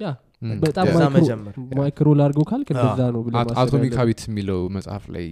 ያ 0.00 0.08
በጣም 0.62 0.86
micro- 1.78 2.14
ላርገው 2.18 2.44
ካልክ 2.50 2.68
እንደዛ 2.74 3.00
ነው 3.14 3.20
ብለህ 3.24 3.38
አቶ- 3.40 3.50
ማሰብ 3.50 3.60
atomic 3.62 3.84
ያለብህ። 3.86 4.00
habits 4.00 4.26
የሚለው 4.30 4.60
መጽሐፍ 4.76 5.04
ላይ 5.14 5.26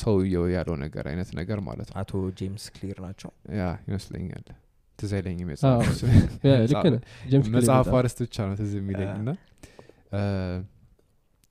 ሰውየው 0.00 0.44
ያለው 0.50 0.76
ነገር 0.82 1.04
አይነት 1.10 1.28
ነገር 1.38 1.58
ማለት 1.66 1.88
ነው። 1.90 1.96
አቶ 2.00 2.12
ጄምስ 2.38 2.64
ክሊር 2.74 2.98
ናቸው። 3.04 3.30
ያ 3.58 3.66
ይመስለኛል። 3.86 4.46
ትዝ 4.98 5.10
አይለኝም 5.16 5.48
በጣም- 7.50 7.96
አርስት 7.98 8.18
ብቻ 8.24 8.36
ነው 8.48 8.54
ትዝ 8.60 8.72
የሚለኝ 8.78 9.12
እና 9.16 9.30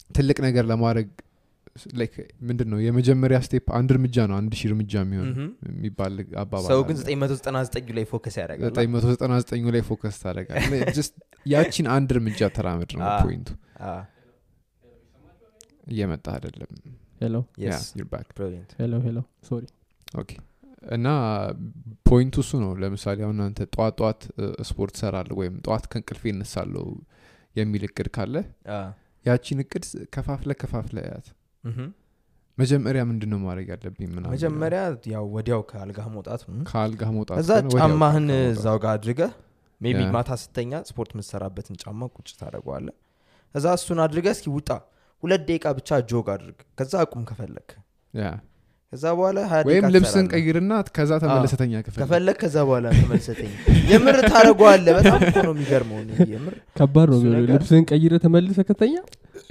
ትልቅ 0.10 0.38
ነገር 0.46 0.66
ለማድረግ 0.72 1.08
like 1.96 2.14
ምንድን 2.48 2.68
ነው 2.72 2.80
የመጀመሪያ 2.84 3.38
step 3.46 3.66
አንድ 3.78 3.90
እርምጃ 3.94 4.18
ነው። 4.30 4.36
አንድ 4.38 4.52
ሺህ 4.60 4.68
እርምጃ 4.70 4.94
የሚሆን 5.02 5.30
የሚባል 5.68 6.14
አባባል 6.44 6.70
ሰው 6.70 6.82
ግን 6.90 6.98
አለ። 6.98 7.08
999 7.08 7.90
ላይ 7.98 8.06
focus 8.12 8.36
ያደርጋል 8.42 8.72
999 8.78 9.72
ላይ 9.76 9.84
focus 9.90 10.18
ታደረጋል 10.22 10.62
ያቺን 11.54 11.88
አንድ 11.96 12.12
እርምጃ 12.16 12.50
ተራመድ 12.56 12.94
ነው 12.98 13.08
point 13.24 13.40
ኡ። 13.40 13.50
እየመጣ 15.88 16.26
አይደለም 16.36 16.72
hello 17.16 17.36
Yeah, 17.64 17.82
you're 17.98 18.10
back. 18.14 18.28
brilliant 18.38 18.72
hello 18.80 18.94
hello 19.06 19.18
sorry 19.50 19.64
okay 20.18 20.32
እና 20.96 21.08
point 22.10 22.28
ኡ 22.28 22.36
እሱ 22.44 22.52
ነው። 22.64 22.72
ለምሳሌ 22.82 23.20
አሁን 23.28 23.38
አንተ 23.46 23.60
ጠዋት 23.76 23.94
ጠዋት 24.00 24.22
ስፖርት 24.70 24.96
ሰራለሁ 25.02 25.36
ወይም 25.42 25.56
ጠዋት 25.66 25.86
ከእንቅልፌ 25.92 26.24
እነሳለሁ 26.34 26.84
የሚል 27.56 27.84
እቅድ 27.88 28.08
ካለ 28.16 28.36
ያቺን 29.26 29.60
እቅድ 29.64 29.84
ከፋፍለ 30.16 30.52
ከፋፍለ 30.62 30.98
ያት 31.08 31.28
መጀመሪያ 32.58 33.02
ምንድን 33.08 33.30
ነው 33.34 33.40
ማድረግ 33.46 33.68
ያለብኝ 33.74 34.06
ምናምን 34.12 34.34
መጀመሪያ 34.36 34.82
ያው 35.14 35.26
ወዲያው 35.36 35.62
ከአልጋህ 35.72 36.06
መውጣት 36.16 36.42
ነው። 36.50 36.62
ከአልጋ 36.70 37.02
መውጣት 37.18 37.40
እዛ 37.42 37.52
ጫማህን 37.74 38.28
እዛው 38.52 38.78
ጋር 38.84 38.92
አድርገህ 38.98 39.32
maybe 39.82 40.02
ማታ 40.16 40.38
ስተኛ 40.44 40.74
ስፖርት 40.90 41.10
የምትሰራበትን 41.16 41.76
ጫማ 41.84 42.08
ቁጭ 42.16 42.30
ታደረገዋለ 42.40 42.88
እዛ 43.56 43.66
እሱን 43.80 44.00
አድርገህ 44.06 44.34
እስኪ 44.38 44.48
ውጣ 44.56 44.70
ሁለት 45.24 45.42
ደቂቃ 45.48 45.66
ብቻ 45.78 46.00
jog 46.10 46.28
አድርግ። 46.34 46.60
ከዛ 46.80 46.94
አቁም 47.04 47.24
ከፈለግ 47.30 47.70
ከዛ 48.94 49.06
በኋላ 49.18 49.40
ወይም 49.68 49.86
ልብስን 49.94 50.26
ቀይርና 50.34 50.74
ከዛ 50.96 51.12
ተመለስ 51.24 51.52
ተኛ 51.52 51.74
ክፍል 51.86 52.00
ከፈለግ 52.02 52.36
ከዛ 52.42 52.56
በኋላ 52.68 52.86
ተመልሰተኝ 52.98 53.52
የምር 53.90 54.18
ታደረገዋለ 54.26 54.86
በጣም 54.98 55.20
እኮ 55.24 55.38
ነው 55.48 55.54
የሚገርመው 55.56 56.00
እኔ 56.04 56.12
የምር። 56.34 56.56
ከባድ 56.78 57.10
ነው 57.14 57.20
ልብስህን 57.50 57.86
ቀይረ 57.92 58.14
ተመልሰ 58.26 58.60
ከተኛ? 58.70 58.96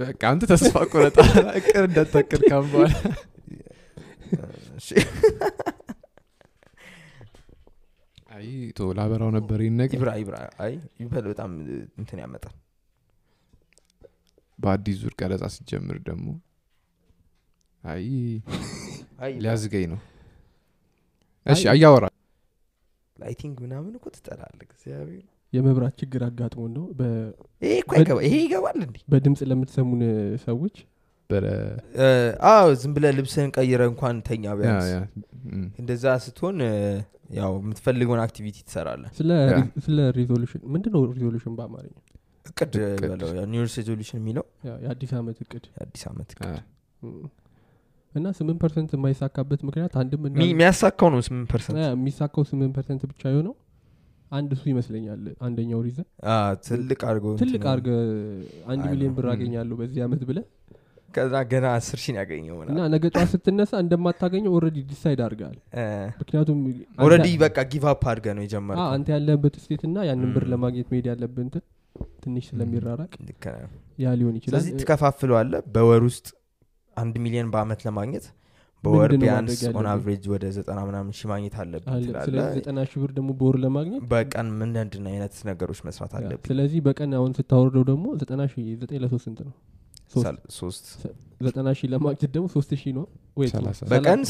በቃ 0.00 0.22
አንተ 0.30 0.42
ተስፋ 0.52 0.74
ቆረጣ 0.92 1.18
እቅድ 1.58 1.82
እንዳታቅድ 1.84 2.42
ካም 2.50 2.66
በኋላ 2.72 2.92
እሺ። 4.78 4.88
አይ 8.36 8.46
ቶ 8.76 8.90
ላበራው 8.98 9.30
ነበር 9.36 9.60
ነገር። 9.76 9.96
ይብራ 9.98 10.12
ይብራ 10.20 10.36
አይ 10.64 10.72
ይበል 11.02 11.26
በጣም 11.30 11.50
እንትን 12.00 12.18
ያመጣል 12.22 12.54
በአዲስ 14.58 14.96
ዙር 15.02 15.14
ቀረጻ 15.18 15.44
ሲጀምር 15.54 15.98
ደግሞ 16.06 16.26
አይ 17.82 18.04
ሊያዝገኝ 19.36 19.84
ነው። 19.92 20.00
እሺ 21.46 21.62
አያወራ 21.72 22.04
lighting 23.16 23.56
ምናምን 23.64 23.92
እኮ 23.98 24.06
ትጠላለ 24.14 24.58
እግዚአብሔር። 24.68 25.24
የመብራት 25.52 25.94
ችግር 26.00 26.22
አጋጥሞ 26.26 26.62
ነው? 26.76 26.84
በ- 26.98 27.32
ይሄ 27.62 27.74
እኮ 27.82 27.90
አይገባ 27.96 28.18
ይሄ 28.26 28.34
ይገባል 28.44 28.78
እንዲ 28.80 28.96
በድምፅ 29.12 29.40
ለምትሰሙን 29.50 30.00
ሰዎች? 30.44 30.76
በረ 31.30 31.44
አዎ 32.50 32.64
ዝም 32.80 32.92
ብለ 32.96 33.04
ልብስህን 33.18 33.50
ቀይረ 33.56 33.82
እንኳን 33.90 34.16
ተኛ 34.26 34.44
ቢያንስ 34.58 34.88
እንደዛ 35.80 36.04
ስትሆን 36.24 36.56
ያው 37.38 37.52
የምትፈልገውን 37.60 38.20
activity 38.24 38.56
ትሰራለ 38.66 39.04
ስለ 39.86 39.98
resolution 40.18 40.62
ምንድን 40.74 40.92
ነው 40.96 41.02
resolution 41.12 41.54
በአማርኛ 41.58 41.94
እቅድ 42.46 42.74
እቅድ። 42.86 43.04
በለው 43.12 43.46
new 43.52 43.62
resolution 43.70 44.18
የሚለው 44.20 44.44
የአዲስ 44.82 45.12
ዓመት 45.18 45.38
እቅድ። 45.44 45.64
የአዲስ 45.74 46.04
ዓመት 46.10 46.30
እም። 47.02 47.16
እና 48.12 48.26
ስምንት 48.38 48.58
percent 48.62 48.90
የማይሳካበት 48.96 49.60
ምክንያት 49.68 49.94
አንድም 50.00 50.24
የሚያሳካው 50.44 51.08
ነው 51.14 51.20
ስምንት 51.28 51.48
percent። 51.52 51.78
የሚሳካው 51.86 52.44
ስምንት 52.50 52.72
percent 52.76 53.02
ብቻ 53.10 53.22
የሆነው 53.32 53.54
አንድ 54.30 54.50
እሱ 54.54 54.64
ይመስለኛል 54.72 55.24
አንደኛው 55.46 55.80
reason 55.86 56.06
ትልቅ 56.66 57.00
አድርገው 57.08 57.32
ትልቅ 57.42 57.64
አርገ 57.72 57.88
አንድ 58.72 58.84
ሚሊዮን 58.92 59.14
ብር 59.16 59.26
አገኛለሁ 59.32 59.74
በዚህ 59.80 60.00
ዓመት 60.06 60.22
ብለ 60.30 60.38
ከዛ 61.08 61.34
ገና 61.50 61.66
አስር 61.76 61.98
ሺን 62.04 62.16
ያገኘው 62.20 62.56
እና 62.64 62.78
ነገ 62.94 63.04
ጠዋት 63.14 63.28
ስትነሳ 63.34 63.72
እንደማታገኘው 63.82 64.52
already 64.56 64.78
decide 64.88 65.20
አድርገሃል። 65.26 65.58
ምክንያቱም 66.20 66.58
already 67.04 67.28
በቃ 67.44 67.58
give 67.72 67.84
up 67.92 68.02
አድርገ 68.12 68.26
ነው 68.38 68.42
የጀመርከው። 68.46 68.88
አንተ 68.96 69.08
ያለህበት 69.14 69.56
state 69.64 69.82
እና 69.88 70.06
ያንን 70.08 70.32
ብር 70.36 70.46
ለማግኘት 70.52 70.88
መሄድ 70.92 71.06
ያለብህ 71.12 71.42
እንትን 71.46 71.64
ትንሽ 72.22 72.44
ስለሚራራቅ 72.50 73.12
ልክ 73.26 73.44
ነህ። 73.54 73.72
ያ 73.98 74.14
ሊሆን 74.18 74.34
ይችላል 74.38 74.52
ስለዚህ 74.54 74.72
ትከፋፍለዋለ 74.80 75.52
በወር 75.74 76.02
ውስጥ 76.08 76.26
አንድ 76.96 77.14
ሚሊዮን 77.24 77.48
በአመት 77.52 77.80
ለማግኘት 77.86 78.26
በወር 78.84 79.10
ቢያንስ 79.20 79.60
on? 79.70 79.86
average 79.90 80.24
ወደ 80.32 80.44
ዘጠና 80.56 80.78
ምናምን 80.88 81.12
ሺ 81.12 81.28
ማግኘት 81.30 81.54
አለብን 81.60 81.88
አለ። 81.92 82.02
ትላለ 82.06 82.24
ስለዚህ 82.26 82.56
ዘጠና 82.58 82.78
ሺህ 82.88 82.98
ብር 83.02 83.10
ደግሞ 83.16 83.30
በወር 83.38 83.56
ለማግኘት 83.62 84.02
በቀን 84.10 84.48
ምንድን 84.58 85.06
አይነት 85.10 85.36
ነገሮች 85.48 85.80
መስራት 85.86 86.12
አለብን 86.18 86.44
ስለዚህ 86.50 86.80
በቀን 86.86 87.12
አሁን 87.18 87.32
ስታወርደው 87.38 87.84
ደግሞ 87.90 88.06
ዘጠና 88.20 88.42
ሺህ 88.52 88.66
ዘጠኝ 88.82 88.98
ለሶስት 89.04 89.26
ስንት 89.28 89.40
ነው 89.42 89.54
ሶስት 90.06 90.24
ሰል- 90.26 90.42
ሶስት 90.58 90.84
ዘጠና 91.40 91.68
ሺህ 91.78 91.88
ለማግኘት 91.92 92.30
ደግሞ 92.34 92.46
ሶስት 92.54 92.72
ሺህ 92.76 92.92
ነው 92.98 93.06
በቀን 93.92 94.20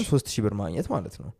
ሺ። 0.00 0.08
ሶስት 0.08 0.26
ሺህ 0.32 0.42
ብር 0.44 0.54
ማግኘት 0.60 0.86
ማለት 0.92 1.16
ነው 1.22 1.30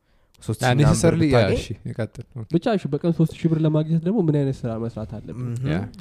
ብታገኝ፣ 0.45 1.61
ይቀጥል። 1.89 2.25
ብቻ 2.53 2.65
እሺ 2.77 2.85
በቀን 2.93 3.13
ሶስት 3.19 3.33
ሺህ 3.39 3.49
ብር 3.51 3.59
ለማግኘት 3.65 4.03
ደግሞ 4.07 4.19
ምን 4.27 4.37
አይነት 4.39 4.57
ስራ 4.61 4.71
መስራት 4.83 5.11
አለብን 5.17 5.51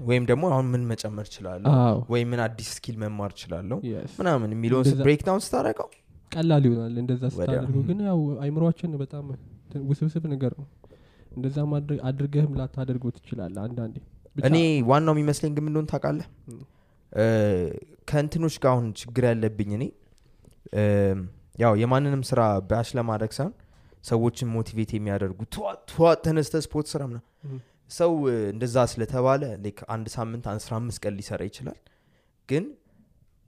ወይም 0.10 0.24
ደግሞ 0.30 0.44
አሁን 0.54 0.68
ምን 0.72 0.84
መጨመር 0.92 1.26
እችላለሁ? 1.30 1.72
አዎ። 1.80 1.98
ወይም 2.14 2.30
ምን 2.32 2.42
አዲስ 2.46 2.70
skill 2.76 2.96
መማር 3.04 3.32
እችላለሁ? 3.36 3.78
Yes። 3.90 4.12
ምናምን 4.20 4.52
የሚለውን 4.56 4.88
breakdown 5.02 5.44
ስታደረገው 5.46 5.90
ቀላል 6.32 6.64
ይሆናል 6.68 6.96
እንደዛ 7.02 7.24
ስታደርገው። 7.34 7.82
ግን 7.88 8.00
ያው 8.08 8.20
አይምሯችን 8.44 8.92
በጣም 9.02 9.26
ውስብስብ 9.90 10.24
ነገር 10.32 10.54
ነው። 10.60 10.68
እንደዛ 11.36 11.58
ማድረግ- 11.72 12.02
አድርገህም 12.08 12.54
ላታደርገው 12.60 13.12
ትችላለህ 13.18 13.62
አንዳንዴ። 13.66 13.98
እኔ 14.48 14.58
ዋናው 14.90 15.14
የሚመስለኝ 15.16 15.52
ግን 15.56 15.64
ምንደሆን 15.66 15.88
ታውቃለህ? 15.92 16.28
ከእንትኖች 18.08 18.56
ጋር 18.64 18.72
አሁን 18.74 18.86
ችግር 19.00 19.24
ያለብኝ 19.30 19.72
እኔ 19.78 19.84
ያው 21.60 21.74
የማንንም 21.82 22.22
ስራ 22.28 22.42
bash 22.70 22.90
ለማድረግ 22.98 23.32
ሳይሆን 23.38 23.54
ሰዎችን 24.04 24.48
motivate 24.56 24.92
የሚያደርጉ 24.96 25.40
ጠዋት 25.90 26.20
ተነስተ 26.26 26.62
ስፖርት 26.66 26.88
ስራ 26.94 27.02
ምና 27.10 27.20
ሰው 27.92 28.12
እንደዛ 28.52 28.76
ስለተባለ 28.92 29.42
like 29.64 29.80
አንድ 29.96 30.08
ሳምንት 30.16 30.46
አስራ 30.52 30.74
አምስት 30.80 31.00
ቀን 31.04 31.14
ሊሰራ 31.20 31.42
ይችላል። 31.50 31.80
ግን 32.50 32.64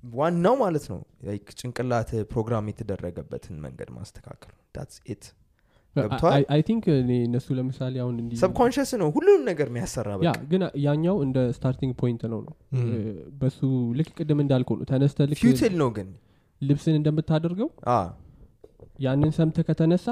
ዋናው 0.03 0.55
ማለት 0.63 0.85
ነው 0.91 0.99
like 1.27 1.47
ጭንቅላት 1.59 2.09
ፕሮግራም 2.31 2.65
የተደረገበትን 2.71 3.55
መንገድ 3.65 3.89
ማስተካከል 3.97 4.53
ኢት 5.13 5.23
ገብቶሃል? 5.95 6.43
I 6.53 6.61
think 6.67 6.83
እኔ 6.93 7.11
እነሱ 7.25 7.47
ለምሳሌ 7.57 7.95
አሁን 8.03 8.15
እንዲ 8.21 8.31
subconscious 8.41 8.91
ነው 9.01 9.09
ሁሉንም 9.15 9.43
ነገር 9.49 9.67
የሚያሰራ 9.71 10.07
ያ 10.15 10.17
በቃ 10.23 10.39
ግን 10.51 10.61
ያኛው 10.85 11.17
እንደ 11.25 11.37
starting 11.57 11.91
point 12.01 12.21
ነው 12.33 12.39
ነው። 12.47 12.53
በሱ 13.41 13.59
ልክ 13.99 14.09
ቅድም 14.17 14.39
እንዳልከው 14.43 14.77
ነው 14.79 14.87
ተነስተ 14.91 15.27
ልክ 15.31 15.39
fuel 15.43 15.75
ነው 15.81 15.89
ግን። 15.97 16.09
ልብስን 16.61 16.95
እንደምታደርገው 16.99 17.69
ያንን 18.99 19.31
ሰምተ 19.37 19.59
ከተነሳ 19.69 20.07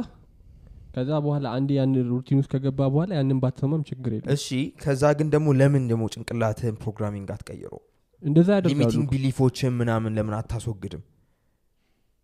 ከዛ 0.91 1.11
በኋላ 1.23 1.45
አንድ 1.57 1.69
ያንን 1.75 2.07
routine 2.11 2.39
ውስጥ 2.39 2.49
ከገባ 2.53 2.79
በኋላ 2.93 3.11
ያንን 3.19 3.39
ባትሰማም 3.43 3.83
ችግር 3.89 4.11
የለም 4.15 4.33
እሺ 4.35 4.47
ከዛ 4.81 5.03
ግን 5.19 5.27
ደግሞ 5.33 5.47
ለምን 5.59 5.83
ደግሞ 5.91 6.03
ጭንቅላትህን 6.13 6.75
programming 6.81 7.29
አትቀይረው 7.35 7.81
እንደዛ 8.21 8.49
ያደርጋሉ። 8.57 8.73
limiting 8.73 9.07
belief 9.13 9.42
ኦችን 9.42 9.71
ምናምን 9.77 10.11
ለምን 10.17 10.33
አታስወግድም? 10.37 11.03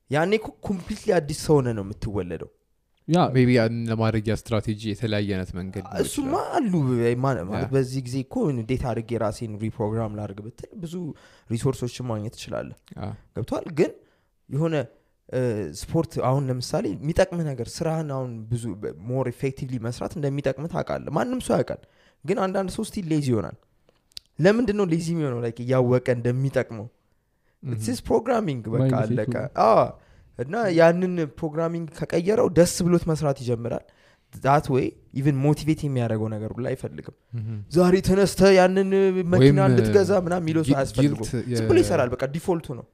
ያኔ 0.09 0.31
እኮ 0.39 0.49
completely 0.67 1.09
አዲስ 1.15 1.39
ሰው 1.45 1.55
ሆነ 1.57 1.69
ነው 1.77 1.83
የምትወለደው። 1.85 2.49
ያ 3.07 3.19
ያንን 3.55 3.81
ለማድረጊያ 3.89 4.33
ስትራቴጂ 4.39 4.81
የተለያየ 4.89 5.29
አይነት 5.33 5.51
መንገድ 5.57 5.83
እሱማ 6.01 6.33
አሉ 6.57 6.71
ማለት 7.25 7.45
በዚህ 7.73 8.01
ጊዜ 8.07 8.17
እኮ 8.25 8.35
እንዴት 8.53 8.83
አድርጌ 8.89 9.11
ራሴን 9.23 9.53
reprogram 9.63 10.15
ላድርግ 10.19 10.39
ብትል 10.45 10.71
ብዙ 10.81 10.93
resource 11.49 11.83
ኦችን 11.83 12.07
ማግኘት 12.09 12.35
ትችላለህ። 12.37 12.77
አ፣ 12.99 13.07
ገብቷል? 13.35 13.65
ግን 13.79 13.91
የሆነ 14.49 14.75
ስፖርት 15.79 16.11
አሁን 16.27 16.43
ለምሳሌ 16.49 16.85
የሚጠቅምህ 16.93 17.45
ነገር 17.49 17.67
ስራህን 17.73 18.09
አሁን 18.15 18.31
ብዙ 18.51 18.63
more 19.09 19.25
effectively 19.31 19.77
መስራት 19.87 20.13
እንደሚጠቅምህ 20.17 20.69
ታውቃለህ። 20.73 21.13
ማንም 21.17 21.39
ሰው 21.47 21.53
ያውቃል። 21.57 21.81
ግን 22.23 22.37
አንዳንድ 22.45 22.69
ሰው 22.75 22.83
still 22.89 23.05
lazy 23.11 23.27
ይሆናል። 23.33 23.57
ለምንድን 24.39 24.77
ነው 24.79 24.85
lazy 24.93 25.07
የሚሆነው? 25.13 25.39
like 25.45 25.59
እያወቀ 25.63 26.07
እንደሚጠቅመው። 26.17 26.87
It's 27.85 27.99
programming 28.07 28.63
በቃ 28.73 28.91
አለቀ። 29.01 29.33
እና 30.39 30.55
ያንን 30.79 31.13
programming 31.39 31.87
ከቀየረው 31.99 32.47
ደስ 32.57 32.73
ብሎት 32.87 33.05
መስራት 33.11 33.37
ይጀምራል። 33.43 33.85
that 34.33 34.65
way 34.73 34.85
even 35.19 35.37
motivate 35.43 35.81
የሚያደርገው 35.85 36.27
ነገር 36.33 36.49
ሁላ 36.55 36.65
አይፈልግም። 36.71 37.15
ዛሬ 37.71 37.95
ተነስተ 38.07 38.41
ያንን 38.57 38.89
መኪና 39.33 39.59
እንድትገዛ 39.69 40.11
ምናም 40.25 40.41
የሚለው 40.43 40.63
አያስፈልጉም 40.71 41.27
ዝም 41.51 41.65
ብሎ 41.69 41.77
ይሰራል። 41.83 42.09
በቃ 42.13 42.23
default 42.35 42.60
ኡ 42.60 42.67
ነው 42.79 42.85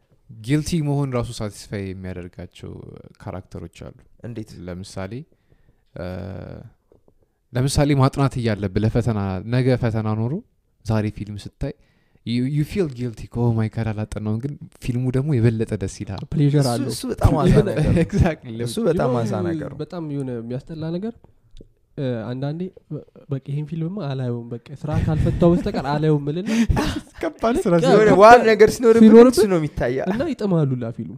guilty 0.41 0.69
መሆን 0.87 1.09
ራሱ 1.17 1.29
satisfy 1.39 1.83
የሚያደርጋቸው 1.87 2.71
character 3.21 3.60
ኦች 3.60 3.77
አሉ። 3.87 3.95
እንዴት? 4.27 4.51
ለምሳሌ 4.67 5.13
ለምሳሌ 7.53 7.89
ማጥናት 8.01 8.33
እያለብህ 8.41 8.81
ለፈተና 8.83 9.19
ነገ 9.55 9.67
ፈተና 9.81 10.07
ኖሮ 10.19 10.33
ዛሬ 10.85 11.05
ፊልም 11.17 11.35
ስታይ 11.43 11.73
you 12.55 12.61
feel 12.69 12.89
guilty 12.97 13.21
my 13.57 13.69
God 13.75 13.87
አላጠናውን 13.91 14.39
ግን 14.43 14.53
ፊልሙ 14.83 15.05
ደግሞ 15.17 15.29
የበለጠ 15.37 15.71
ደስ 15.81 15.95
ይልሃል 16.01 16.23
በጣም 18.83 19.13
አዛ 19.21 19.33
ነገር 19.49 19.71
በጣም 19.83 20.03
የሆነ 20.13 20.31
የሚያስጠላ 20.37 20.91
ነገር 20.97 21.13
አንዳንዴ 22.27 22.61
በቃ 23.31 23.43
ይህን 23.51 23.65
ፊልምማ 23.71 23.97
አላየውም። 24.07 24.45
በቃ 24.53 24.67
ስራ 24.81 24.91
ካልፈታው 25.03 25.49
በስተቀር 25.53 25.85
አላየውም 25.91 26.23
ምልና 26.27 26.49
ከባድ 27.21 27.57
ስራ 27.65 27.73
የሆነ 27.85 28.13
ዋን 28.21 28.41
ነገር 28.49 28.69
እሱ 28.71 28.79
ነው 29.45 29.57
የሚታያ 29.59 30.05
እና 30.09 30.23
ይጥማሉ 30.31 30.71
ላ 30.83 30.89
ፊልሙ 30.97 31.13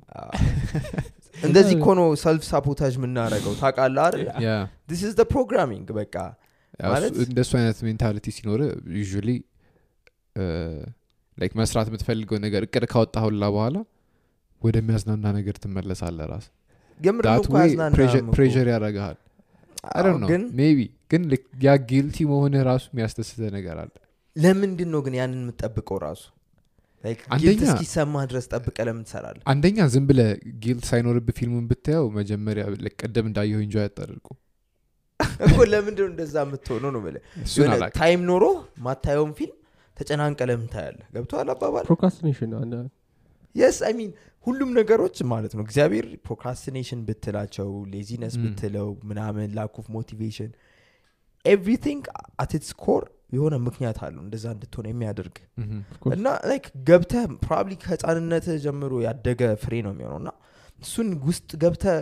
እንደዚህ 1.43 1.73
እኮ 1.77 1.87
ነው 1.99 2.07
self 2.21 2.43
sabotage 2.49 2.93
የምናደረገው 2.99 3.53
ታውቃለህ 3.61 4.03
አይደል? 4.07 4.27
yeah 4.45 4.51
this 4.89 5.01
is 5.07 5.15
programming 5.33 5.87
በቃ 5.99 6.15
እንደሱ 7.25 7.51
አይነት 7.59 7.77
mentality 7.87 8.27
ሲኖር 8.37 8.61
usually 9.05 9.29
like 11.37 11.53
መስራት 11.59 11.87
የምትፈልገው 11.89 12.37
ነገር 12.45 12.63
እቅድ 12.67 12.85
ካወጣሁላ 12.91 13.45
በኋላ 13.55 13.77
ወደሚያዝናና 14.61 15.25
ነገር 15.37 15.55
ትመለሳለ 15.63 16.19
ራስ 16.31 16.45
የምር 16.99 17.25
ፕሬር 18.35 18.67
ያደረግሃል 18.69 19.17
ግን 20.31 20.43
ሜቢ 20.59 20.79
ግን 21.11 21.23
ያ 21.63 21.75
ጊልቲ 21.89 22.17
መሆንህ 22.31 22.63
ራሱ 22.69 22.85
የሚያስደስተ 22.91 23.51
ነገር 23.57 23.77
አለ። 23.83 23.93
ለምንድን 24.35 24.89
ነው 24.93 25.01
ግን 25.05 25.13
ያንን 25.19 25.41
የምጠብቀው 25.43 25.97
ራሱ? 26.05 26.23
እስኪሰማ 27.65 28.23
ድረስ 28.29 28.45
ጠብቀ 28.53 28.77
ለምን 28.87 29.03
ትሰራለህ? 29.07 29.43
አንደኛ 29.51 29.77
ዝም 29.93 30.05
ብለ 30.09 30.21
ጊልት 30.63 30.85
ሳይኖርብ 30.91 31.27
ፊልሙን 31.39 31.65
ብታየው 31.71 32.07
መጀመሪያ 32.17 32.63
like 32.85 32.97
ቀደም 33.01 33.27
እንዳየው 33.29 33.59
እንጆ 33.65 33.75
ያጠርቁ 33.85 34.27
እኮ 35.39 35.57
ለምንድን 35.73 36.03
ነው 36.03 36.11
እንደዛ 36.11 36.35
የምትሆነው 36.45 36.91
ነው 36.93 37.01
ታይም 37.99 38.21
ኖሮ 38.29 38.45
ማታየውን 38.85 39.33
ፊልም 39.39 39.57
ተጨናንቀ 39.97 40.39
ለምን 40.49 40.67
ታያለህ? 40.73 41.05
ገብተዋል 41.15 41.49
አባባል? 41.53 41.85
procrastination 41.89 42.51
yes 43.55 43.77
I 43.87 43.93
mean 43.99 44.09
ሁሉም 44.45 44.69
ነገሮች 44.77 45.17
ማለት 45.29 45.53
ነው። 45.55 45.63
እግዚአብሔር 45.63 46.05
procrastination 46.25 46.99
ብትላቸው 47.07 47.69
laziness. 47.93 48.33
ብትለው 48.43 48.89
ምናምን 49.09 49.47
lack 49.57 49.75
of 49.81 49.87
motivation 49.95 50.51
everything 51.45 52.03
at 52.43 52.54
its 52.54 52.69
core 52.83 53.03
የሆነ 53.35 53.55
ምክንያት 53.65 53.97
አለው 54.05 54.21
እንደዛ 54.25 54.45
እንድትሆን 54.55 54.85
የሚያደርግ. 54.89 55.35
እና 56.15 56.27
like 56.49 56.65
ገብተህ 56.89 57.23
probably 57.43 57.73
ከህፃንነት 57.81 58.45
ጀምሮ 58.65 58.93
ያደገ 59.07 59.41
ፍሬ 59.63 59.73
ነው 59.85 59.91
የሚሆነው። 59.93 60.19
እና 60.23 60.31
እሱን 60.79 61.09
ውስጥ 61.27 61.49
ገብተህ 61.63 61.97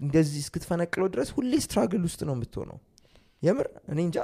እንደዚህ 0.00 0.38
እስክትፈነቅለው 0.44 1.06
ድረስ 1.14 1.28
ሁሌ 1.36 1.52
struggle 1.64 2.02
ውስጥ 2.08 2.20
ነው 2.28 2.34
የምትሆነው። 2.36 2.78
የምር? 3.42 3.66
እኔ 3.92 3.98
እንጃ። 4.06 4.18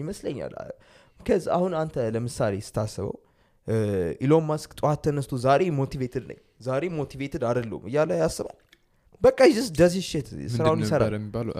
ይመስለኛል። 0.00 0.54
ከዚ 1.20 1.44
አሁን 1.56 1.72
አንተ 1.80 1.94
ለምሳሌ 2.14 2.54
ስታስበው 2.66 3.14
ኢሎን 4.24 4.44
ማስክ 4.48 4.70
ጠዋት 4.78 5.00
ተነስቶ 5.04 5.32
ዛሬ 5.44 5.62
motivated 5.78 6.24
ነኝ 6.30 6.38
ዛሬ 6.62 6.82
motivated 6.98 7.42
አይደለሁም 7.48 7.84
እያለ 7.90 8.10
ያስባል። 8.22 8.56
በቃ 9.22 9.38
just 9.58 9.68
does 9.78 9.94
his 10.10 10.18
shit 10.18 10.28
ስራውን 10.54 10.80
ይሰራል። 10.84 11.14
የሚባለው? 11.18 11.54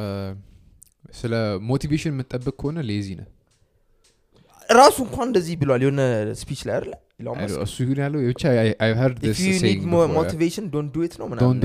ስለ 1.19 1.33
motivation 1.71 2.13
የምጠብቅ 2.15 2.55
ከሆነ 2.61 2.79
lazy 2.91 3.09
ነ 3.19 3.25
ራሱ 4.69 4.97
እንኳን 5.07 5.27
እንደዚህ 5.29 5.55
ብሏል 5.63 5.83
የሆነ 5.85 6.03
speech 6.43 6.61
ላይ 6.69 6.75
አይደለ? 6.77 6.95
እሱ 7.65 7.75
ይሁን 7.85 7.99
ያለው 8.05 8.21
ብቻ 8.31 8.43
motivation 10.15 10.65
ነው 11.21 11.27
ምናምን 11.33 11.59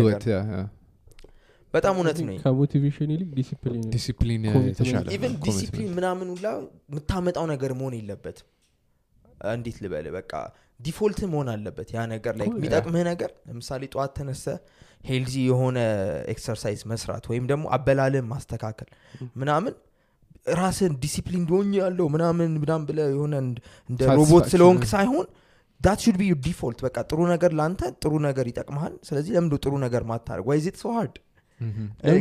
በጣም 1.74 1.96
እውነት 2.00 2.18
ነው 2.26 2.36
ከ 2.44 2.55
motivation 2.55 3.10
ይልቅ 3.14 3.30
discipline 3.38 3.82
discipline 3.96 4.44
even 5.16 5.34
discipline 5.46 5.90
ምናምን 5.98 6.28
ሁላ 6.34 6.48
የምታመጣው 6.92 7.46
ነገር 7.54 7.72
መሆን 7.80 7.96
የለበትም። 7.98 8.48
እንዴት 9.52 9.78
ልበል 9.84 10.06
በቃ 10.16 10.32
default 10.80 11.20
መሆን 11.32 11.48
አለበት። 11.54 11.90
ያ 11.94 12.02
ነገር 12.12 12.34
ላይ 12.40 12.48
የሚጠቅምህ 12.52 13.04
ነገር 13.10 13.32
ለምሳሌ 13.48 13.84
ጠዋት 13.94 14.12
ተነሰ 14.18 14.46
healthy 15.08 15.36
የሆነ 15.48 15.78
exercise 16.34 16.82
መስራት 16.92 17.26
ወይም 17.32 17.46
ደግሞ 17.52 17.66
አበላልን 17.76 18.26
ማስተካከል 18.32 18.90
ምናምን 19.36 19.74
ራስን 20.54 20.94
ዲሲፕሊን 21.04 21.44
ዶኝ 21.50 21.72
ያለው 21.80 22.08
ምናምን 22.14 22.52
ምናምን 22.58 22.86
ብለ 22.90 23.00
የሆነ 23.12 23.34
እንደ 23.90 24.02
ሮቦት. 24.20 24.46
ስለሆንክ 24.54 24.84
ሳይሆን 24.92 25.26
that 25.82 26.00
should 26.04 26.16
be 26.20 26.28
default 26.46 26.80
በቃ 26.86 26.98
ጥሩ 27.10 27.20
ነገር 27.32 27.52
ለአንተ 27.58 27.82
ጥሩ 28.02 28.14
ነገር 28.26 28.46
ይጠቅመሃል 28.52 28.94
ስለዚህ 29.08 29.32
ለምንድ 29.36 29.54
ጥሩ 29.64 29.74
ነገር 29.84 30.04
ማታደርግ 30.12 30.46
why 30.52 30.60
is 30.64 30.71
it 30.71 30.78
so 30.82 30.86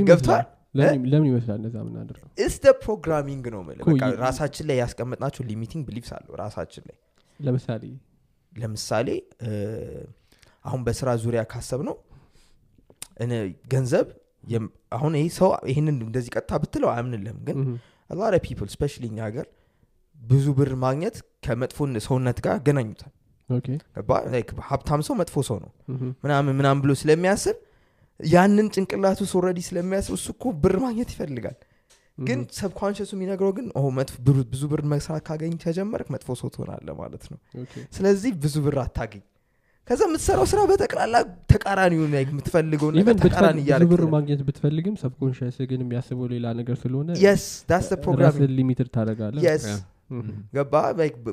ገብቷል? 0.09 0.45
ለምን- 0.75 1.29
ይመስላል 1.29 1.57
እንደዛ 1.61 1.77
ምናደርገው 1.87 2.29
It's 2.45 2.55
programming 2.83 3.45
ነው 3.55 3.61
ራሳችን 4.21 4.67
ላይ 4.69 4.77
ያስቀመጥናቸው 4.83 5.43
limiting 5.51 5.85
beliefs 5.89 6.11
አሉ 6.17 6.29
ራሳችን 6.43 6.85
ላይ። 6.89 6.97
ለምሳሌ 7.41 7.83
ለምሳሌ 8.57 9.09
አሁን 10.65 10.81
በስራ 10.87 11.09
ዙሪያ 11.25 11.43
ካሰብ 11.53 11.81
ነው 11.89 11.97
ገንዘብ 13.73 14.07
አሁን 14.97 15.13
ይህ 15.19 15.29
ሰው 15.39 15.49
ይህንን 15.71 15.97
እንደዚህ 16.07 16.31
ቀጥታ 16.35 16.59
ብትለው 16.63 16.89
አያምንልህም 16.93 17.39
ግን 17.47 17.59
a 18.11 18.17
lot 18.17 18.35
of 18.45 18.51
people 18.51 18.69
especially 18.75 19.05
እኛ 19.11 19.19
ሀገር 19.29 19.47
ብዙ 20.19 20.45
ብር 20.59 20.71
ማግኘት 20.85 21.17
ከመጥፎ 21.45 21.79
ሰውነት 22.07 22.39
ጋር 22.45 22.55
ያገናኙታል። 22.59 23.13
ሀብታም 24.69 25.01
ሰው 25.09 25.15
መጥፎ 25.21 25.43
ሰው 25.49 25.59
ነው 25.65 25.71
ምናምን 26.25 26.55
ምናምን 26.61 26.81
ብሎ 26.85 26.93
ስለሚያስብ 27.03 27.57
ያንን 28.21 28.69
ጭንቅላቱ 28.75 29.21
already 29.39 29.61
ስለሚያስብ 29.67 30.13
እሱ 30.19 30.27
እኮ 30.35 30.53
ብር 30.63 30.77
ማግኘት 30.85 31.11
ይፈልጋል 31.15 31.57
ግን 32.19 32.41
subconscious 32.59 33.03
ኡ 33.03 33.11
የሚነግረው 33.17 33.53
ግን 33.57 33.67
ብዙ 34.49 34.63
ብር 34.71 34.83
መስራት 34.93 35.25
ካገኝ 35.29 35.55
ከጀመርክ 35.65 36.09
መጥፎ 36.15 36.29
ሰው 36.41 36.49
ትሆናለ 36.55 36.89
ማለት 37.01 37.25
ነው። 37.33 37.39
ስለዚህ 37.93 38.31
ብዙ 38.45 38.55
ብር 38.67 38.77
አታገኝ። 38.85 39.25
ከዛ 39.89 40.01
የምትሰራው 40.09 40.47
ስራ 40.51 40.61
በጠቅላላ 40.71 41.17
ተቃራኒውን 41.53 42.15
የምትፈልገው 42.21 42.89
ተቃራኒ 43.25 43.59
ብር 43.93 44.03
ማግኘት 44.15 44.41
ብትፈልግም 44.49 44.95
subconscious 45.03 45.59
ግን 45.71 45.83
የሚያስበው 45.85 46.27
ሌላ 46.33 46.47
ነገር 46.61 46.77
ስለሆነ 46.83 47.11
ፕሮግራም 48.07 48.39
limited 48.57 48.89
ታደረጋለ 48.97 49.37
ገባ? 50.57 50.75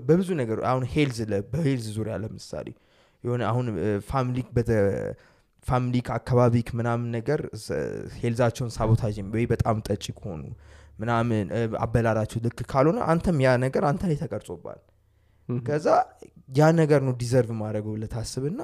በብዙ 0.08 0.30
ነገር። 0.42 0.60
አሁን 0.70 0.84
health 0.94 1.18
በ 1.52 1.61
health 1.61 1.88
ዙሪያ 1.98 2.14
ለምሳሌ 2.22 2.68
የሆነ 3.24 3.42
አሁን 3.50 3.66
family 4.08 4.38
family 5.64 5.97
ክ 5.97 6.08
አካባቢክ 6.16 6.70
ምናምን 6.80 7.10
ነገር 7.18 7.40
health 8.20 8.41
ኣቸውን 8.41 8.72
sabotage 8.76 9.18
ወይ 9.36 9.46
በጣም 9.52 9.78
ጠጪ 9.88 10.06
ከሆኑ 10.18 10.42
ምናምን 11.02 11.46
አበላላቸው 11.84 12.40
ልክ 12.46 12.60
ካልሆነ 12.72 13.00
አንተም 13.12 13.38
ያ 13.46 13.52
ነገር 13.64 13.84
አንተ 13.90 14.02
ላይ 14.10 14.18
ተቀርጾባል 14.22 14.82
ከዛ 15.50 15.88
ያ 16.58 16.70
ነገር 16.82 17.02
ነው 17.08 17.14
deserve 17.22 17.52
ማድረገው 17.62 17.96
ለታስብና 18.02 18.62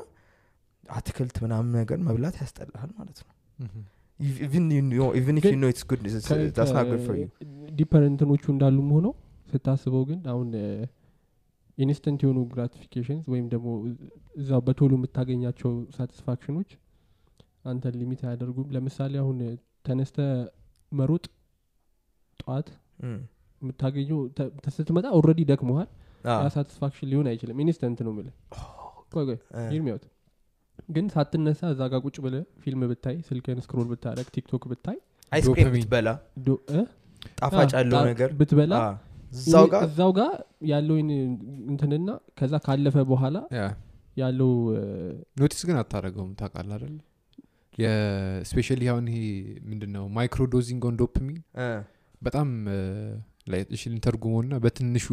አትክልት 0.83 1.37
ምናምን 1.43 1.71
ነገር 1.79 1.97
መብላት 2.07 2.35
ያስጠላሃል 2.41 2.91
ማለት 2.99 3.17
ነው። 3.21 3.33
deeper 7.79 8.03
እንትኖቹ 8.09 8.43
እንዳሉም 8.53 8.87
ሆነው 8.95 9.13
ስታስበው 9.47 10.03
ግን 10.09 10.19
አሁን 10.31 10.47
instant 11.77 12.19
የሆኑ 12.23 12.39
gratifications 12.53 13.25
ወይም 13.33 13.45
ደግሞ 13.53 13.67
እዛው 14.35 14.61
በቶሎ 14.67 14.91
የምታገኛቸው 14.97 15.71
satisfaction 15.97 16.53
ኦች 16.53 16.71
አንተን 17.65 17.95
limit 17.99 18.21
አያደርጉም። 18.25 18.67
ለምሳሌ 18.75 19.13
አሁን 19.21 19.37
ተነስተ 19.85 20.17
መሮጥ 20.91 21.25
ጠዋት 22.39 22.69
የምታገኘው 23.61 24.19
ስትመጣ 24.75 25.05
already 25.17 25.41
ደክመሃል 25.49 25.89
satisfaction 26.55 27.09
ሊሆን 27.11 27.27
አይችልም። 27.31 27.59
instant 27.63 27.99
ነው 28.05 28.13
ምለ 28.17 28.27
ቆይ 29.13 29.25
ቆይ 29.27 29.37
እ፣ 29.55 29.61
ይርሚያውት 29.73 30.05
ግን 30.89 31.05
ሳትነሳ 31.13 31.61
እዛ 31.73 31.81
ጋር 31.91 31.99
ቁጭ 32.05 32.17
ብለ 32.25 32.35
ፊልም 32.61 32.81
ብታይ 32.91 33.15
ስልክን 33.27 33.59
scroll 33.65 33.87
ብታደረግ 33.91 34.27
TikTok 34.35 34.63
ብታይ 34.71 34.97
ብትበላ? 35.75 36.09
ጣፋጭ 37.39 37.71
ያለው 37.77 37.99
ነገር 38.09 38.29
ብትበላ 38.39 38.73
እዛው 39.83 40.11
ጋር 40.17 40.31
ያለውን 40.69 41.09
እንትንና 41.71 42.07
ከዛ 42.37 42.53
ካለፈ 42.65 42.95
በኋላ 43.09 43.37
ያለው 44.17 44.51
notice 45.37 45.61
ግን 45.67 45.77
አታደረገውም 45.81 46.31
ታውቃለህ 46.39 46.75
አይደል 46.77 46.95
especially 47.79 48.83
አሁን 48.91 49.05
ይሄ 49.09 49.19
ምንድነው? 49.69 50.05
micro 50.15 50.41
dosing 50.53 50.83
on 50.89 50.95
dopamine 51.01 51.37
በጣም 52.21 52.47
ላይ 53.47 53.61
እሺ 53.75 53.83
ልንተርጉመው 53.91 54.41
ና 54.47 54.57
በትንሹ 54.63 55.05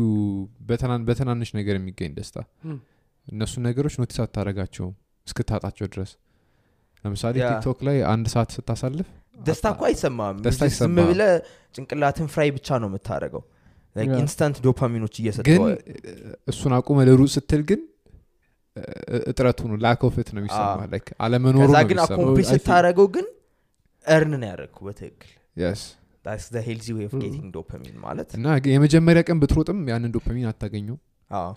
በትናንሽ 1.08 1.50
ነገር 1.58 1.74
የሚገኝ 1.78 2.12
ደስታ። 2.16 2.38
እነሱ 3.26 3.54
ነገሮች 3.66 3.94
notice 4.00 4.18
አታረጋቸውም 4.24 4.94
እስክታጣቸው 5.26 5.86
ድረስ። 5.94 6.10
ለምሳሌ 7.04 7.36
TikTok 7.42 7.78
ላይ 7.86 7.96
አንድ 8.12 8.26
ሰዓት 8.34 8.50
ስታሳልፍ 8.56 9.08
ደስታ 9.40 9.66
እኮ 9.74 9.82
አይሰማም። 9.88 10.36
ደስታ 10.44 10.68
ዝም 10.76 10.96
ብለ 11.10 11.22
ጭንቅላትን 11.74 12.28
fry 12.34 12.50
ብቻ 12.56 12.78
ነው 12.82 12.88
የምታደረገው 12.90 13.42
instant 14.16 14.56
dopamine 14.64 14.98
ኦች 14.98 15.14
ግን 15.16 15.22
እየሰጠው 15.22 15.64
እሱን 16.48 16.72
አቁመ 16.78 17.04
ልሩጥ 17.08 17.30
ስትል 17.34 17.62
ግን 17.70 17.80
እጥረቱ 19.30 19.60
ነው። 19.70 19.76
off 20.06 20.16
ነው 20.34 20.40
የሚሰማ 20.42 20.80
አለመኖሩ 21.20 21.62
ከዛ 21.64 21.76
ነው 21.78 21.88
ግን 21.90 21.98
accomplish. 22.06 22.48
ስታደረገው 22.54 23.06
ግን 23.16 23.26
earn 24.06 24.32
ነው 24.34 24.48
ያደረግኩ 24.48 24.78
በትክክል። 24.88 25.32
healthy 26.66 26.88
dopamine 27.54 27.96
ማለት 28.04 28.30
እና 28.38 28.46
የመጀመሪያ 28.70 29.20
ቀን 29.28 29.38
ብትሮጥም 29.42 29.78
ያንን 29.92 30.12
ዶፓሚን 30.16 30.48
አታገኘው 30.52 30.96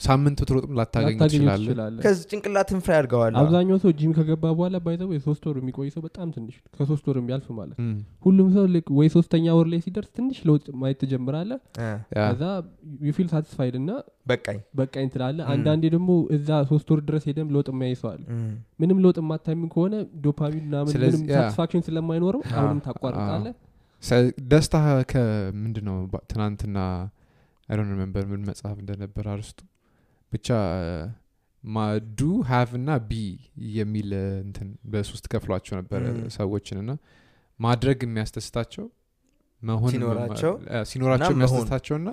ሳምንት 0.02 0.38
ብትሮጥም 0.42 0.72
ላታገኝ 0.78 1.08
ላታገኙ 1.12 1.32
ትችላለ 1.34 1.64
ትችላለ 1.64 1.98
ከዚ 2.04 2.20
ጭንቅላትን 2.30 2.80
fry 2.86 2.98
አድርገዋል 3.00 3.34
አብዛኛው 3.40 3.78
ሰው 3.84 3.92
ጂም 3.98 4.12
ከገባ 4.18 4.44
በኋላ 4.52 4.78
ባይዘው 4.86 5.10
የሶስት 5.16 5.44
ወር 5.48 5.58
የሚቆይ 5.60 5.90
ሰው 5.94 6.02
በጣም 6.06 6.28
ትንሽ 6.36 6.56
ከሶስት 6.76 7.06
ወር 7.10 7.18
የሚያልፍ 7.20 7.48
ማለት 7.58 7.76
ነው። 7.80 7.92
ሁሉም 8.26 8.48
ሰው 8.56 8.66
ልክ 8.74 8.88
ወይ 8.98 9.10
ሶስተኛ 9.16 9.46
ወር 9.58 9.68
ላይ 9.70 9.82
ሲደርስ 9.86 10.10
ትንሽ 10.16 10.40
ለውጥ 10.48 10.66
ማየት 10.82 11.00
ትጀምራለ 11.04 11.52
ከዛ 12.16 12.44
you 13.04 13.14
feel 13.14 13.28
satisfied 13.34 13.78
እና 13.80 13.92
በቃኝ። 14.28 14.58
በቃኝ 14.80 15.06
ትላለ. 15.14 15.38
አንዳንዴ 15.54 15.84
ደግሞ 15.94 16.10
እዛ 16.36 16.50
ሶስት 16.70 16.90
ወር 16.92 17.02
ድረስ 17.06 17.24
ሄደም 17.30 17.48
ለውጥ 17.54 17.68
የሚያይ 17.72 17.96
ሰው 18.00 18.10
አለ። 18.12 18.24
እም፣ 18.34 18.50
ምንም 18.80 19.00
ለውጥ 19.04 19.18
የማታሚ 19.22 19.62
ከሆነ 19.74 19.94
ዶፓሚን 20.24 20.66
ምናምን 20.68 20.92
satisfaction 21.32 21.86
ስለማይኖረው 21.88 22.44
አሁንም 22.54 22.82
ታቋርጣለ 22.86 23.48
ሰ- 24.04 24.20
ደስታ 24.50 24.76
ከምንድ 25.10 25.78
ነው 25.86 25.96
ባ- 26.12 26.26
ትናንትና 26.30 26.78
I 27.70 27.73
don't 27.73 27.90
remember 27.94 28.24
ምን 28.32 28.42
መጽሐፍ 28.50 28.78
እንደነበር 28.84 29.26
ርዕሱ 29.34 29.60
ብቻ 30.32 30.48
do 32.20 32.28
have 32.50 32.70
እና 32.78 32.90
be 33.08 33.14
የሚል 33.78 34.10
እንትን 34.46 34.68
በሶስት 34.92 35.26
ከፍሏቸው 35.34 35.76
ነበረ. 35.80 36.02
ሰዎችን 36.38 36.78
እና 36.84 36.92
ማድረግ 37.60 38.00
የሚያስደስታቸው 38.06 38.86
መሆን 39.62 39.92
ሲኖራቸው 40.92 41.32
የሚያስደስታቸው 41.34 41.96
እና 42.02 42.10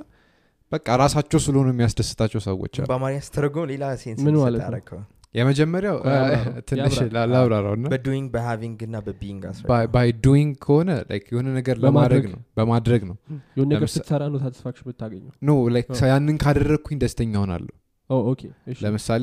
በቃ 0.72 0.86
ራሳቸው 1.02 1.40
ስለሆኑ 1.44 1.68
የሚያስደስታቸው 1.72 2.40
ሰዎች 2.46 2.74
አሉ። 2.80 2.88
በአማርኛ 2.90 3.18
ስተረጎም 3.26 3.66
ሌላ 3.72 3.84
sense 4.02 4.22
ምን 4.26 4.36
ማለት 4.40 4.62
የመጀመሪያው 5.36 5.96
ትንሽ 6.68 6.94
ያብራራው። 6.98 7.30
ላብራራው 7.32 7.74
እና 7.78 7.86
በ 7.92 8.03
doing 8.03 8.28
በ 8.34 8.45
having 8.45 8.78
እና 8.86 8.96
በ 9.06 9.16
being 9.16 9.42
by 9.94 10.10
doing 10.26 10.52
ከሆነ 10.64 10.90
like 11.10 11.26
የሆነ 11.32 11.48
ነገር 11.58 11.76
ለማድረግ 11.84 12.26
ነው። 12.32 12.40
በማድረግ 12.58 13.02
ነው። 13.10 13.16
የሆነ 13.56 13.68
ነገር 13.74 13.90
ስትሰራ 13.94 14.22
ነው 14.32 14.40
ሳቲስፋክሽን 14.44 14.86
ብታገኘው 14.90 15.32
ኖ 15.42 15.56
ያንን 16.12 16.38
ካደረግኩኝ 16.44 16.98
ደስተኛ 17.04 17.34
ሆናለሁ 17.44 17.74
ለምሳሌ 18.82 19.22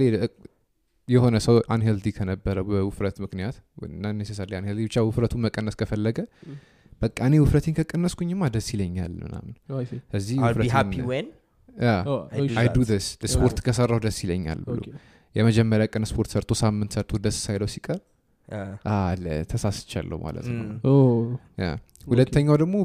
የሆነ 1.07 1.35
ሰው 1.45 1.55
አንሄልዲ 1.73 2.07
ከነበረ 2.17 2.57
በውፍረት 2.67 3.17
ምክንያት 3.23 3.55
ኔሴሳሪ 4.19 4.51
አንሄልዲ 4.59 4.83
ብቻ 4.87 4.97
ውፍረቱን 5.07 5.41
መቀነስ 5.45 5.75
ከፈለገ 5.81 6.19
በቃ 7.01 7.17
እኔ 7.27 7.35
ውፍረቴን 7.43 7.73
ከቀነስኩኝማ 7.79 8.49
ደስ 8.53 8.67
ይለኛል 8.73 9.13
ምናምን። 9.23 9.55
Oh. 9.69 9.81
እዚህ 10.19 10.35
I'll 10.41 10.59
be 10.61 10.69
happy 10.75 11.01
when? 11.03 11.25
I 11.69 11.89
እሺ። 12.37 12.47
do 12.47 12.57
አይ 12.59 12.67
that. 12.67 12.75
ዱ 12.75 12.99
ስ 12.99 13.09
ስፖርት 13.33 13.57
ከሰራሁ 13.65 13.97
ደስ 14.05 14.17
ይለኛል 14.25 14.59
ብሎ 14.67 14.79
የመጀመሪያ 15.35 15.85
ቀን 15.93 16.03
ስፖርት 16.09 16.29
ሰርቶ 16.33 16.51
ሳምንት 16.59 16.91
ሰርቶ 16.97 17.19
ደስ 17.23 17.37
ሳይለው 17.45 17.69
ሲቀር 17.73 17.99
አለ 18.95 19.25
ተሳስቻለሁ 19.51 20.17
ማለት 20.25 20.47
ነው። 20.51 20.93
ሁለተኛው 22.07 22.55
ደግሞ 22.61 22.75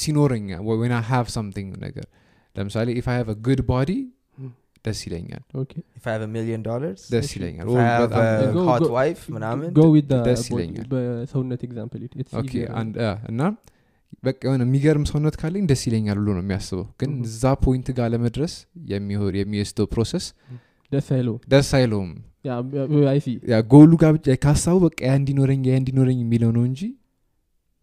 ሲኖረኛ 0.00 0.48
ወን 0.68 0.92
ሃቭ 1.08 1.26
ሳምቲንግ 1.36 1.70
ነገር 1.84 2.06
ለምሳሌ 2.56 2.88
ኢፍ 3.00 3.08
ሃቭ 3.12 3.28
ጉድ 3.46 3.62
ባዲ 3.70 3.90
Mm. 4.38 4.50
ደስ 4.84 5.00
ይለኛል። 5.06 5.42
ኦኬ። 5.60 5.72
If 5.98 6.04
I 6.04 6.12
have 6.12 6.22
a 6.22 6.30
million 6.36 6.60
dollars? 6.62 7.00
ደስ 7.14 7.30
ይለኛል። 7.36 7.66
If 7.66 7.72
ኦ፣ 7.72 7.78
I 7.78 7.88
have 7.88 8.02
በጣም 8.04 8.22
a 8.44 8.46
Go- 8.54 8.64
hot 8.68 8.82
go- 8.82 8.92
wife 8.94 9.22
ምናምን? 9.34 9.68
go 9.74 9.84
with 9.94 10.06
the 10.12 10.20
ደስ 10.28 10.44
body- 10.44 10.54
ይለኛል። 10.54 10.86
በሰውነት 10.92 11.60
ኤግዛምፕል 11.66 12.02
ኦኬ 12.40 12.52
አንድ 12.80 12.94
አ፣ 13.02 13.12
እና 13.30 13.40
በቃ 14.24 14.38
የሆነ 14.46 14.62
የሚገርም 14.66 15.04
ሰውነት 15.10 15.36
ካለኝ 15.40 15.64
ደስ 15.68 15.82
ይለኛል 15.88 16.18
ብሎ 16.22 16.28
ነው 16.36 16.42
የሚያስበው። 16.44 16.86
ግን. 17.00 17.10
እዛ 17.26 17.42
ፖይንት 17.64 17.88
ጋር 17.98 18.08
ለመድረስ 18.14 18.54
የሚሆን 18.92 19.36
የሚወስደው 19.40 19.88
ፕሮሰስ 19.92 20.26
ደስ 20.92 21.08
አይለው 21.16 21.36
ደስ 21.54 21.70
አይለውም 21.78 22.10
ጎሉ 23.72 23.92
ጋር 24.02 24.10
ብቻ 24.16 24.36
ካሳቡ 24.44 24.76
በቃ 24.86 24.98
ያ 25.08 25.12
እንዲኖረኝ 25.20 25.62
ያ 25.70 25.74
እንዲኖረኝ 25.82 26.18
የሚለው 26.24 26.50
ነው 26.56 26.62
እንጂ 26.70 26.80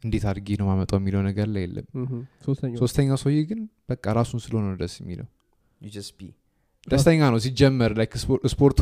እንዴት 0.03 0.23
አድርጌ 0.31 0.57
ነው 0.59 0.65
ማመጣው 0.69 0.97
የሚለው 1.01 1.21
ነገር 1.27 1.47
ላይ 1.55 1.63
የለም። 1.65 1.85
ሶስተኛው 2.81 3.17
ሰውዬ 3.23 3.39
ግን 3.51 3.61
በቃ 3.91 4.03
ራሱን 4.19 4.41
ስለሆነ 4.45 4.65
ነው 4.71 4.77
ደስ 4.83 4.95
የሚለው። 5.01 5.27
You 5.81 5.89
just 5.97 6.13
be. 6.19 6.27
ደስተኛ 6.87 7.21
ነው 7.33 7.39
ሲጀመር 7.45 7.91
like 7.99 8.13
ስፖርቱ 8.51 8.77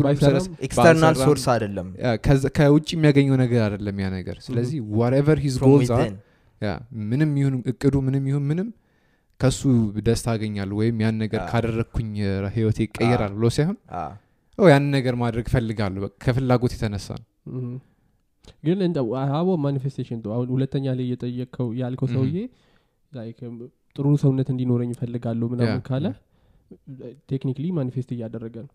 external 0.65 1.15
source 1.23 1.45
አይደለም. 1.53 1.87
ከውጭ 2.57 2.87
የሚያገኘው 2.95 3.35
ነገር 3.43 3.61
አይደለም 3.67 3.97
ያ 4.03 4.09
ነገር። 4.17 4.37
ስለዚህ 4.47 4.79
whatever 4.99 5.39
he's 5.45 5.55
ምንም 7.09 7.31
ይሁን 7.41 7.55
እቅዱ 7.71 7.95
ምንም 8.07 8.25
ይሁን 8.31 8.43
ምንም 8.51 8.67
ከሱ 9.39 9.61
ደስታ 10.05 10.27
አገኛለሁ 10.33 10.75
ወይም 10.81 10.97
ያን 11.03 11.15
ነገር 11.23 11.39
ካደረግኩኝ 11.49 12.11
እ፣ 12.23 12.33
ህይወቴ 12.55 12.77
ይቀየራል 12.85 13.33
ብሎ 13.37 13.45
ሳይሆን 13.55 13.77
ያንን 14.57 14.91
ነገር 14.95 15.15
ማድረግ 15.21 15.47
ፈልጋለሁ 15.53 16.01
በቃ 16.05 16.13
ከፍላጎት 16.25 16.73
የተነሳ 16.75 17.07
ነው። 17.17 17.25
ግን 18.65 18.79
አቦ 19.33 19.49
manifestation 19.63 20.19
አሁን 20.35 20.47
ሁለተኛ 20.55 20.85
ላይ 20.97 21.05
እየጠየቅከው 21.07 21.67
ያልከው. 21.79 22.07
ሰውዬ 22.15 22.37
ጥሩ 23.95 24.05
ሰውነት 24.21 24.47
እንዲኖረኝ 24.53 24.89
ይፈልጋለሁ 24.93 25.47
ምናምን 25.53 25.81
ካለ 25.87 26.05
technically 27.29 27.65
manifest 27.77 28.09
እያደረገ 28.15 28.55
ነው። 28.63 28.71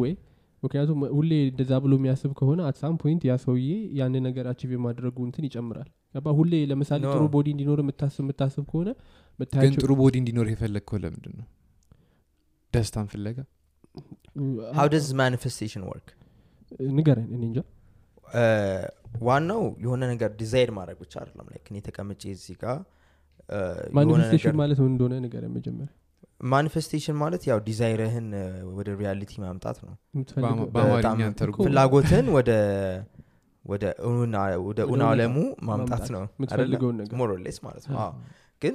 ወይ 0.00 0.12
ምክንያቱም 0.62 1.00
ሁሌ 1.16 1.30
እንደዛ 1.44 1.72
ብሎ 1.82 1.92
የሚያስብ 1.98 2.30
ከሆነ 2.38 2.60
at 2.68 2.77
some 2.77 2.94
point 3.00 3.22
ያ 3.28 3.34
ሰውዬ 3.42 3.68
ያንን 3.98 4.22
ነገር 4.28 4.44
achieve 4.50 4.70
የማድረጉ 4.76 5.16
እንትን 5.26 5.44
ይጨምራል 5.48 5.88
ገባ 6.16 6.28
ሁሌ 6.38 6.52
ለምሳሌ. 6.70 7.02
ጥሩ 7.14 7.24
body 7.34 7.48
እንዲኖር 7.54 7.78
የምታስብ 7.84 8.22
የምታስብ 8.24 8.64
ከሆነ 8.72 8.88
ግን 9.62 9.74
ጥሩ 9.82 9.90
body 10.02 10.14
እንዲኖር 10.22 10.46
የፈለግከው 10.52 10.98
ለምንድን 11.04 11.34
ነው 11.40 11.46
ደስታን 12.72 13.06
ፍለጋ? 13.12 13.38
how 14.78 14.86
does 14.94 15.06
manifestation 15.22 15.82
work? 15.92 16.08
ንገረን 16.96 17.28
እኔ 17.36 17.42
እንጃ። 17.50 17.58
ዋናው 19.28 19.62
የሆነ 19.84 20.02
ነገር 20.12 20.30
desire 20.40 20.70
ማድረግ 20.78 20.96
ብቻ 21.04 21.14
አይደለም። 21.20 21.46
like 21.52 21.66
እኔ 21.72 21.76
ተቀምጬ 21.88 22.22
እዚህ 22.36 22.56
ጋር 22.62 22.78
manifestation 23.98 24.44
ነገር 24.44 24.56
ማለት 24.62 24.78
ምን 24.84 24.90
እንደሆነ 24.94 25.14
ንገረን 25.24 25.52
መጀመሪያ። 25.58 25.88
manifestation 26.52 27.16
ማለት 27.22 27.42
ያው 27.50 27.58
desire 27.68 28.03
ህን 28.03 28.26
ወደ 28.78 28.88
reality 29.02 29.32
ማምጣት 29.44 29.78
ነው። 29.86 29.94
ፍላጎትን 31.66 32.26
ወደ 32.38 32.50
ወደ 33.66 33.84
ወደ 34.66 34.80
እውነታ 34.86 35.08
አለሙ 35.12 35.36
ማምጣት 35.68 36.06
ነው 36.14 36.22
more 37.20 37.35
or 37.35 37.43
less 37.43 37.58
ማለት 37.66 37.86
ነው። 37.90 37.98
ግን 38.62 38.74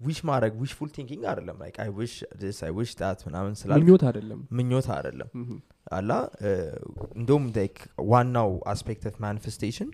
wish 0.00 0.18
ማድረግ 0.28 0.52
wishful 0.62 0.90
thinking 0.96 1.22
አይደለም። 1.30 1.56
like 1.62 1.76
I 1.84 1.88
wish 1.96 2.12
this 2.42 2.58
I 2.66 2.72
wish 2.76 2.90
that 3.00 3.20
ምናምን 3.28 3.52
ስላል 3.60 3.80
ምኞት 3.82 4.02
አይደለም? 4.08 4.40
ምኞት 4.58 4.88
አይደለም። 4.96 5.30
አላ 5.92 6.10
እንደውም 7.18 7.44
like 7.56 7.76
ዋናው 8.10 8.50
aspect 8.72 9.04
of 9.10 9.16
manifestation 9.24 9.90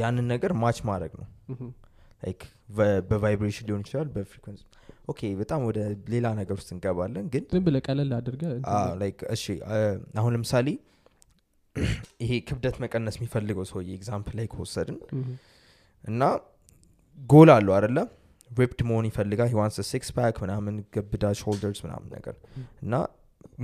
ያንን 0.00 0.26
ነገር 0.32 0.52
match 0.62 0.78
ማድረግ 0.90 1.12
ነው. 1.20 1.28
like 2.22 2.40
በ 3.10 3.20
vibration 3.20 3.66
ሊሆን 3.68 3.82
ይችላል 3.84 4.08
በ 4.14 4.23
frequency 4.23 4.62
okay 5.10 5.20
በጣም 5.40 5.60
ወደ 5.68 5.78
ሌላ 6.12 6.26
ነገር 6.40 6.56
ውስጥ 6.58 6.70
እንገባለን 6.74 7.26
ግን 7.34 7.44
ዝም 7.52 7.62
ብለህ 7.66 7.82
ቀለል 7.86 8.10
አድርገ 8.16 8.42
like 9.02 9.20
እሺ 9.36 9.44
አሁን 10.20 10.32
ለምሳሌ 10.36 10.66
ይሄ 12.22 12.32
ክብደት 12.48 12.76
መቀነስ 12.84 13.16
የሚፈልገው 13.18 13.66
ሰውዬ 13.70 13.90
example 13.98 14.34
ላይ 14.40 14.46
ከወሰድን 14.52 14.98
እና 16.04 16.22
ጎል 17.30 17.50
አለው 17.54 17.74
አደለ 17.78 17.98
ripped 18.50 18.80
መሆን 18.88 19.06
ይፈልጋል 19.08 19.50
wants 19.58 19.76
six 19.90 20.10
pack 20.16 20.36
ምናምን 20.44 20.74
ገብዳ 20.94 21.24
shoulders 21.40 21.80
ምናምን 21.86 22.08
ነገር 22.16 22.36
እና 22.84 22.94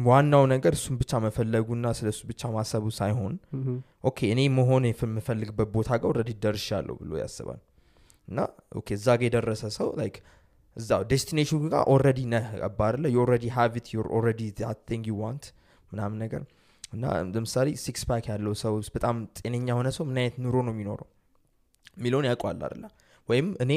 ዋናው 0.06 0.44
ነገር 0.52 0.72
እሱን 0.76 0.94
ብቻ 1.00 1.20
መፈለጉና 1.24 1.86
ስለ 1.98 2.08
እሱ 2.14 2.22
ብቻ 2.30 2.50
ማሰቡ 2.54 2.84
ሳይሆን 2.98 3.34
okay 4.10 4.18
እኔ 4.34 4.40
መሆን 4.56 4.84
የምፈልግበት 4.88 5.68
ቦታ 5.76 5.90
ጋር 6.00 6.08
already 6.10 6.32
ደርሻለሁ 6.44 6.94
ብሎ 7.02 7.12
ያስባል። 7.22 7.60
እና 8.28 8.38
okay 8.80 8.88
እዛ 8.98 9.06
ጋ 9.20 9.24
የደረሰ 9.28 9.62
ሰው 9.78 9.88
like 10.00 10.16
እዛ 10.76 10.90
destination 11.12 11.55
ኡ 11.55 11.62
ጋር 11.74 11.82
already 11.94 12.20
ነህ 12.34 12.46
አባርለ 12.68 13.04
already 13.22 13.46
have 13.56 13.78
it 13.78 13.88
already 14.16 14.40
thing 14.88 15.04
you 15.10 15.16
want 15.22 15.44
ምናምን 15.92 16.18
ነገር 16.24 16.42
እና 16.94 17.04
ለምሳሌ 17.30 17.68
six 17.82 18.02
pack 18.08 18.24
ያለው 18.30 18.54
ሰው 18.62 18.74
በጣም 18.94 19.16
ጤነኛ 19.38 19.66
የሆነ 19.72 19.88
ሰው 19.96 20.04
ምን 20.08 20.18
አይነት 20.20 20.36
ኑሮ 20.44 20.56
ነው 20.66 20.72
የሚኖረው? 20.74 21.08
የሚለውን 21.96 22.26
ያውቋል 22.28 22.56
አይደለ? 22.66 22.84
ወይም 23.28 23.46
እኔ 23.64 23.72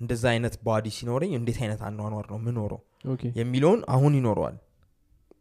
እንደዛ 0.00 0.24
አይነት 0.32 0.54
body 0.66 0.86
ሲኖረኝ 0.96 1.32
እንዴት 1.38 1.58
አይነት 1.62 1.80
አኗኗር 1.86 2.26
ነው 2.32 2.38
ምኖረው 2.44 2.80
የሚለውን 3.38 3.80
አሁን 3.88 4.12
ይኖረዋል። 4.18 4.56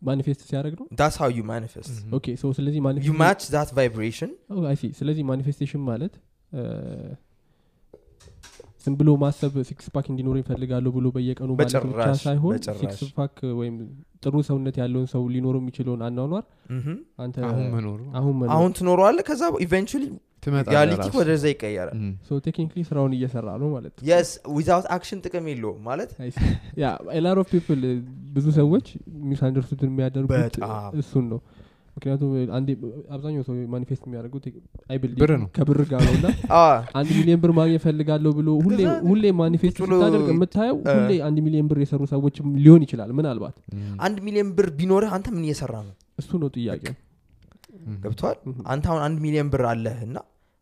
manifest 0.01 0.41
ሲያደርግ 0.49 0.73
ነው? 0.79 0.85
that's 0.99 1.15
how 1.21 1.29
you 1.35 1.41
manifest 1.49 1.91
ስለዚህ 2.57 2.79
match 3.21 3.41
that 3.53 3.69
vibration. 3.77 4.31
ስለዚህ 4.99 5.23
manifestation 5.23 5.81
ማለት 5.89 6.13
እ፣ 6.51 6.63
ዝም 8.85 8.93
ብሎ 8.99 9.09
ማሰብ 9.21 9.53
six 9.67 9.87
pack 9.95 10.05
እንዲኖር 10.11 10.35
ይፈልጋለሁ 10.39 10.91
ብሎ 10.95 11.07
በየቀኑ 11.15 11.49
ማለት 11.57 11.85
ብቻ 11.91 12.07
ሳይሆን 12.23 12.55
six 12.81 13.01
pack 13.17 13.35
ወይም 13.59 13.75
ጥሩ 14.23 14.35
ሰውነት 14.47 14.75
ያለውን 14.81 15.07
ሰው 15.13 15.23
ሊኖረው 15.33 15.61
የሚችለውን 15.63 16.01
አኗኗር 16.07 16.43
አንተ 17.23 17.37
አሁን 18.55 18.71
ትኖረዋለህ 18.77 19.19
ከዛ 19.29 19.43
eventually 19.65 20.03
ወደዛ 21.17 21.43
ይቀየራል። 21.51 21.97
technically 22.45 22.79
ስራውን 22.87 23.11
እየሰራ 23.17 23.47
ነው 23.61 23.67
ማለት 23.73 23.95
yes 24.07 24.29
without 24.55 24.87
action 24.95 25.19
ጥቅም 25.25 25.47
የለውም 25.51 25.81
ማለት 25.89 26.11
yeah 26.81 26.87
a 27.17 27.23
lot 27.23 27.39
of 27.41 27.49
people 27.53 27.81
ብዙ 28.35 28.45
ሰዎች 28.57 28.87
misunderstood 29.29 29.83
የሚያደርጉት 29.87 30.55
እሱን 31.01 31.27
ነው 31.33 31.41
ምክንያቱም 31.95 32.29
አንዴ 32.57 32.69
አብዛኛው 33.15 33.43
ሰው 33.47 33.55
manifest 33.73 34.03
የሚያደርጉት 34.07 34.45
አይ 34.89 34.97
building 35.01 35.21
ብር 35.23 35.31
ነው። 35.41 35.47
ከብር 35.57 35.79
ጋር 35.91 36.01
ነው 36.07 36.13
እና 36.17 36.27
አንድ 36.99 37.09
ሚሊዮን 37.17 37.39
ብር 37.43 37.51
ማግኘት 37.59 37.83
ፈልጋለሁ 37.85 38.31
ብሎ 38.39 38.49
ሁሌ 39.09 39.23
manifest 39.41 39.77
ስታደርግ 39.83 40.27
የምታየው 40.33 40.77
ሁሌ 40.91 41.11
አንድ 41.27 41.39
ሚሊዮን 41.47 41.69
ብር 41.71 41.79
የሰሩ 41.83 42.01
ሰዎች 42.13 42.37
ሊሆን 42.63 42.83
ይችላል 42.87 43.11
ምናልባት። 43.19 43.55
አንድ 44.01 44.19
ሚሊዮን 44.27 44.51
ብር 44.57 44.69
ቢኖርህ 44.79 45.13
አንተ 45.17 45.27
ምን 45.35 45.45
እየሰራ 45.47 45.75
ነው? 45.87 45.95
እሱ 46.17 46.31
ነው 46.41 46.49
ገብቷል 48.01 48.37
Mhm. 48.43 48.63
አንተ 48.71 48.85
አሁን 48.89 49.01
አንድ 49.05 49.17
ሚሊዮን 49.23 49.47
ብር 49.53 49.63
አለህ 49.69 49.97
እና 50.07 50.17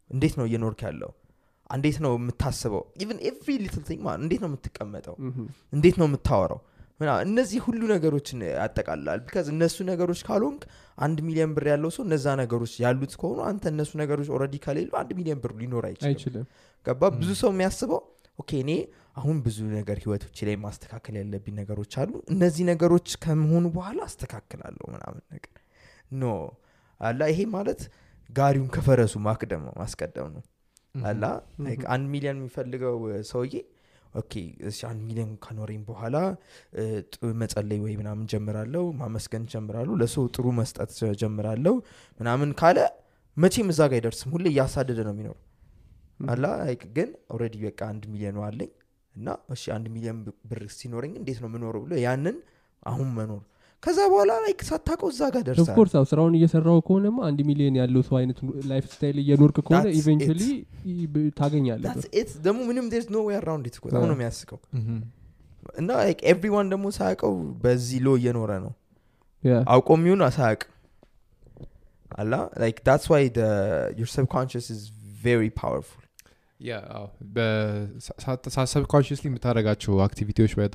እንዴት 0.10 0.34
ነው 0.40 0.46
እየኖርክ 0.50 0.80
ያለው? 0.88 1.12
እንዴት 1.70 1.98
ነው 2.06 2.12
የምታስበው? 2.18 2.84
even 3.04 3.18
every 3.28 3.56
little 3.64 3.84
thing 3.88 4.02
ማለት 4.06 4.22
እንዴት 4.24 4.42
ነው 4.44 4.50
የምትቀመጠው? 4.50 5.16
እንዴት 5.74 5.96
ነው 6.02 6.08
የምታወራው 6.10 6.60
እነዚህ 7.24 7.60
ሁሉ 7.66 7.82
ነገሮችን 7.92 8.40
ያጠቃልላል። 8.52 9.20
because 9.26 9.48
እነሱ 9.54 9.78
ነገሮች 9.90 10.22
ካልሆንክ 10.28 10.62
አንድ 10.98 11.18
ሚሊዮን 11.28 11.52
ብር 11.56 11.66
ያለው 11.72 11.92
ሰው 11.96 12.04
እነዛ 12.08 12.26
ነገሮች 12.42 12.74
ያሉት 12.84 13.14
ከሆኑ 13.20 13.40
አንተ 13.50 13.64
እነሱ 13.74 13.92
ነገሮች 14.02 14.30
already 14.36 14.58
ከሌሉ 14.66 14.92
አንድ 15.02 15.12
ሚሊዮን 15.20 15.40
ብር 15.44 15.54
ሊኖር 15.62 15.86
አይችልም። 15.90 16.46
ገባ? 16.86 17.02
ብዙ 17.16 17.30
ሰው 17.42 17.50
የሚያስበው 17.54 18.02
okay 18.40 18.52
እኔ 18.64 18.72
አሁን 19.18 19.38
ብዙ 19.46 19.58
ነገር 19.72 19.98
ህይወቶች 20.04 20.38
ላይ 20.48 20.56
ማስተካከል 20.64 21.16
ያለብኝ 21.20 21.56
ነገሮች 21.62 21.94
አሉ። 22.02 22.12
እነዚህ 22.34 22.64
ነገሮች 22.70 23.08
ከመሆኑ 23.24 23.66
በኋላ 23.76 24.00
አስተካክላለሁ 24.08 24.86
ምናምን 24.94 25.24
ነገር። 25.34 25.56
no። 26.14 26.24
አላ 27.02 27.22
ይሄ 27.32 27.42
ማለት 27.54 27.82
ጋሪውን 28.30 28.70
ከፈረሱ 28.76 29.14
ማቅደም 29.26 29.62
ነው 29.68 29.74
ማስቀደም 29.80 30.28
ነው። 30.36 30.44
አላ 31.06 31.24
አንድ 31.94 32.06
ሚሊዮን 32.14 32.38
የሚፈልገው 32.40 32.96
ሰውዬ 33.30 33.54
okay 34.14 34.34
እሺ 34.70 34.80
አንድ 34.90 35.02
ሚሊዮን 35.08 35.32
ከኖረኝ 35.44 35.82
በኋላ 35.88 36.16
መጸለይ 37.42 37.80
ወይ 37.84 37.94
ምናምን 38.00 38.26
ጀምራለሁ 38.32 38.84
ማመስገን 39.02 39.44
ጀምራለሁ 39.52 39.94
ለሰው 40.02 40.26
ጥሩ 40.36 40.46
መስጠት 40.60 40.92
ጀምራለሁ 41.22 41.76
ምናምን 42.20 42.52
ካለ 42.62 42.80
መቼም 43.38 43.68
እዛ 43.74 43.82
ጋር 43.92 43.98
አይደርስም። 44.00 44.32
ሁሌ 44.36 44.46
እያሳደደ 44.54 45.00
ነው 45.08 45.14
የሚኖረው። 45.16 45.38
አላ 46.28 46.46
ግን 46.96 47.10
already 47.34 47.56
በቃ 47.66 47.82
አንድ 47.92 48.04
ሚሊዮን 48.14 48.40
አለኝ 48.48 48.72
እና 49.16 49.28
እሺ 49.54 49.64
አንድ 49.76 49.86
ሚሊዮን 49.94 50.18
ብር 50.50 50.62
ሲኖረኝ 50.78 51.14
እንዴት 51.22 51.38
ነው 51.44 51.50
የምኖረው 51.50 51.82
ብሎ 51.86 51.94
ያንን 52.06 52.38
አሁን 52.84 53.08
መኖር 53.16 53.44
ከዛ 53.84 54.00
በኋላ 54.12 54.32
like 54.44 54.62
ሳታውቀው 54.70 55.10
እዛ 55.14 55.22
ጋር 55.34 55.44
ደርሳል 55.48 55.64
of 55.66 55.73
course 55.73 55.94
አው 56.00 56.06
ስራውን 56.10 56.34
እየሰራው 56.38 56.80
ከሆነማ 56.88 57.18
አንድ 57.28 57.40
ሚሊዮን 57.50 57.76
ያለው 57.80 58.02
ሰው 58.08 58.16
አይነት 58.20 58.40
lifestyle 58.72 59.18
እየኖርክ 59.24 59.58
ከሆነ 59.68 59.86
eventually 60.00 60.42
it። 62.14 62.32
ደግሞ 62.46 62.60
ምንም 62.70 62.88
there's 62.94 63.08
no 63.16 63.22
way 63.28 63.38
around 63.40 63.68
it 63.70 63.78
በጣም 63.86 64.04
ነው 64.04 64.16
የሚያስቀው። 64.18 64.60
እና 65.76 65.90
everyone 66.32 66.68
ደግሞ 66.74 66.86
ሳያውቀው 66.98 67.34
በዚህ 67.64 68.00
law 68.06 68.18
እየኖረ 68.20 68.52
ነው። 68.66 68.74
yeah 69.44 69.56
አውቆ 69.74 69.90
የሚሆን 69.98 70.24
ሳያውቅ 70.38 70.62
አላ? 72.12 72.34
like 72.62 72.78
that's 72.88 73.08
why 73.14 73.26
your 74.00 74.10
subconscious 74.16 74.68
is 74.76 74.84
very 75.24 75.44
powerful 75.60 76.04
yeah 76.60 76.78
አዎ። 76.94 77.06
በሳ- 77.36 78.16
ሳ- 78.50 78.70
subconsciously 78.74 79.26
የምታደርጋቸው 79.30 79.94
activity 80.06 80.38
ዎች 80.38 80.54
by 80.58 80.68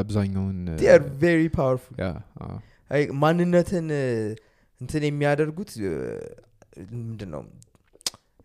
አብዛኛውን 0.00 0.58
very 1.22 1.42
powerful። 1.56 1.96
ማንነትን 3.22 3.86
እንትን 4.80 5.02
የሚያደርጉት 5.08 5.70
ምንድን 7.00 7.30
ነው 7.34 7.42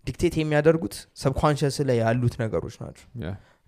dictate 0.06 0.36
የሚያደርጉት 0.40 0.96
subconscious 1.24 1.78
ላይ 1.90 1.98
ያሉት 2.02 2.36
ነገሮች 2.44 2.76
ናቸው። 2.82 3.06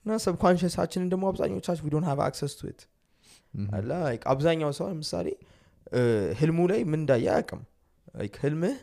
እና 0.06 0.12
subconscious 0.26 0.75
አችንን 0.75 1.08
ደግሞ 1.12 1.26
አብዛኞቻችን 1.32 1.92
don't 1.94 2.06
have 2.10 2.20
access 2.28 2.54
to 2.60 2.72
like 3.92 4.24
አብዛኛው 4.32 4.72
ሰው 4.78 4.86
ለምሳሌ 4.92 5.28
ህልሙ 6.40 6.60
ላይ 6.72 6.82
ምን 6.84 7.00
እንዳየ 7.02 7.28
like 8.16 8.38
ህልምህ 8.44 8.76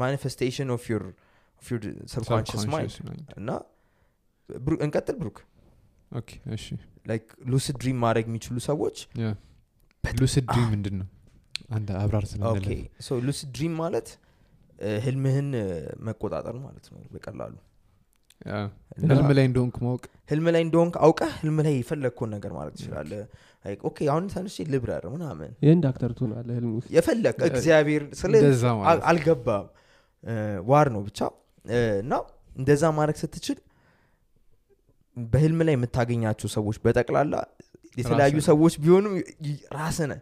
manifestation 0.00 0.68
of 0.74 0.84
your 0.92 1.04
subconscious 2.12 2.64
mind 2.72 2.94
እና 3.36 3.50
እንቀጥል 4.80 5.16
ብሩክ። 5.20 5.38
okay፣ 6.12 6.30
እሺ። 6.56 6.64
like 7.06 7.24
lucid 7.46 7.76
dream 7.82 7.98
ማድረግ 8.04 8.26
የሚችሉ 8.30 8.56
ሰዎች 8.68 8.98
lucid 10.04 10.44
dream 10.48 10.68
ምንድን 10.74 10.96
ነው 11.00 11.08
አንድ 11.70 11.88
አብራር 12.00 12.24
lucid 13.26 13.50
dream 13.56 13.74
ማለት 13.82 14.08
ህልምህን 15.04 15.48
መቆጣጠር 16.06 16.56
ማለት 16.64 16.86
ነው 16.92 17.00
በቀላሉ። 17.12 17.54
ህልም 19.04 19.28
ላይ 19.36 19.44
እንደሆንክ 19.48 19.76
ማወቅ። 19.84 20.04
ህልም 20.30 20.46
ላይ 20.54 20.62
እንደሆንክ 20.66 20.94
አውቀህ 21.04 21.32
ህልም 21.40 21.58
ላይ 21.66 21.74
የፈለግከውን 21.76 22.30
ነገር 22.34 22.52
ትችላለህ። 22.72 23.22
Like, 23.64 23.82
okay 23.88 23.98
አሁን 24.12 24.24
ተነስቼ 24.32 24.64
ልብረር 24.72 25.04
ምናምን። 25.12 25.50
የህንድ 25.62 25.84
actor 25.90 26.10
ትሆናለህ 26.18 26.54
ህልም 26.58 26.72
ውስጥ? 26.76 26.88
የፈለግ 26.96 27.36
እግዚአብሔር 27.48 28.02
ስለ 28.14 28.32
ማለት 28.80 29.04
አልገባም። 29.10 29.66
ዋር 30.68 30.86
ነው 30.94 31.02
ብቻ 31.06 31.20
እና 32.00 32.14
እንደዛ 32.56 32.82
ማድረግ 32.96 33.16
ስትችል 33.22 33.58
በህልም 35.16 35.60
ላይ 35.66 35.74
የምታገኛቸው 35.76 36.48
ሰዎች 36.54 36.76
በጠቅላላ 36.84 37.34
የተለያዩ 37.96 38.36
ሰዎች 38.48 38.74
ቢሆኑም 38.82 39.12
ራስህ 39.76 40.12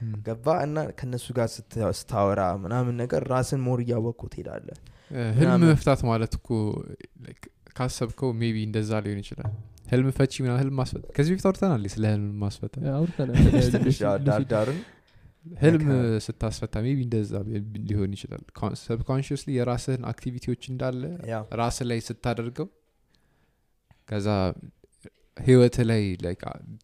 ነህም። 0.00 0.14
ገባ 0.26 0.46
እና 0.64 0.78
ከእነሱ 0.98 1.26
ጋር 1.36 1.46
ስታ- 1.52 1.92
ስታወራ 1.98 2.40
ምናምን 2.62 2.94
ነገር 3.02 3.22
ራስን 3.32 3.60
more 3.66 3.78
እያወቅኩ 3.84 4.20
ትሄዳለህ 4.32 4.66
ህልም 5.38 5.62
መፍታት 5.64 6.00
ማለት 6.08 6.32
እኮ 6.38 6.48
like 7.24 7.44
ካሰብከው 7.76 8.30
maybe 8.40 8.56
እንደዛ 8.66 8.90
ሊሆን 9.04 9.18
ይችላል። 9.22 9.52
ህልም 9.92 10.08
ፈቺ 10.16 10.32
ምናምን 10.44 10.60
ህልም 10.62 10.74
ማስፈታ 10.80 11.04
ከዚህ 11.16 11.30
በፊት 11.32 11.46
አውርተናል። 11.48 11.82
ስለ 11.94 12.04
ህልም 12.12 12.26
ማስፈታ 12.42 12.74
ህልም 15.46 15.84
ስታስፈታ 16.24 16.74
maybe 16.84 16.98
እንደዛ 17.04 17.32
ቢ- 17.46 17.60
ሊሆን 17.88 18.10
ይችላል። 18.16 18.42
subconsciously 18.82 19.48
የራስህን 19.56 20.02
activity 20.10 20.45
ዎች 20.45 20.62
እንዳለ 20.72 21.02
ራስ 21.60 21.78
ላይ 21.88 22.00
ስታደርገው 22.06 22.68
ከዛ 24.08 24.28
ህይወት 25.36 25.76
ላይ 25.84 26.02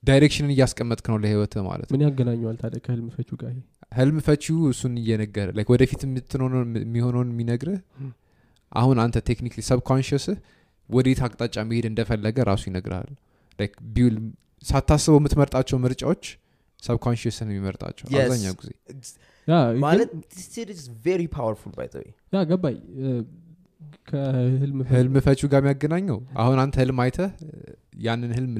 direction 0.04 0.43
ን 0.43 0.52
እያስቀመጥክ 0.54 1.06
ነው 1.10 1.18
ለህይወት 1.22 1.54
ማለት 1.66 1.88
ምን 1.94 2.02
ያገናኘዋል 2.04 2.56
ታዲያ 2.62 2.80
ከህልም 2.84 3.08
ፈቹ 3.16 3.30
ጋር 3.40 3.50
ህልም 3.92 4.18
ፈቺው 4.26 4.58
እሱን 4.70 4.94
እየነገረ 5.00 5.48
like 5.56 5.70
ወደፊት 5.74 6.00
የሚሆነውን 6.04 7.30
የሚነግርህ 7.34 7.78
አሁን 8.72 8.96
አንተ 9.04 9.16
technically 9.28 9.60
subconscious 9.68 10.28
ህ 10.28 10.38
ወዴት 10.90 11.20
አቅጣጫ 11.26 11.56
መሄድ 11.68 11.86
እንደፈለገ 11.88 12.36
ራሱ 12.48 12.64
ቢውል 13.90 14.16
ሳታስበው 14.64 15.18
የምትመርጣቸው 15.20 15.78
ምርጫዎች 15.84 16.24
subconscious 16.82 17.39
ን 17.39 17.48
የሚመርጣቸው. 17.50 18.04
አብዛኛው 18.18 18.54
ጊዜ? 18.60 18.70
ማለት 19.82 20.10
very 21.04 21.22
powerful 21.34 21.72
by 21.76 21.88
the 21.92 22.02
yeah 22.32 22.42
ገባኝ። 22.48 22.76
እ፣ 22.98 23.08
ከህልም 24.08 24.78
ፈ- 24.80 24.92
ህልም 24.92 25.14
ፈቺው 25.24 25.48
ጋር 25.52 25.60
የሚያገናኘው? 25.62 26.18
አሁን 26.38 26.58
አንተ 26.62 26.74
ህልም 26.82 26.98
አይተህ 27.04 27.30
ያንን 28.02 28.30
ህልም 28.36 28.52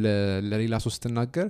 ለሌላ 0.46 0.74
ሰው 0.85 0.92
ስትናገር 0.94 1.48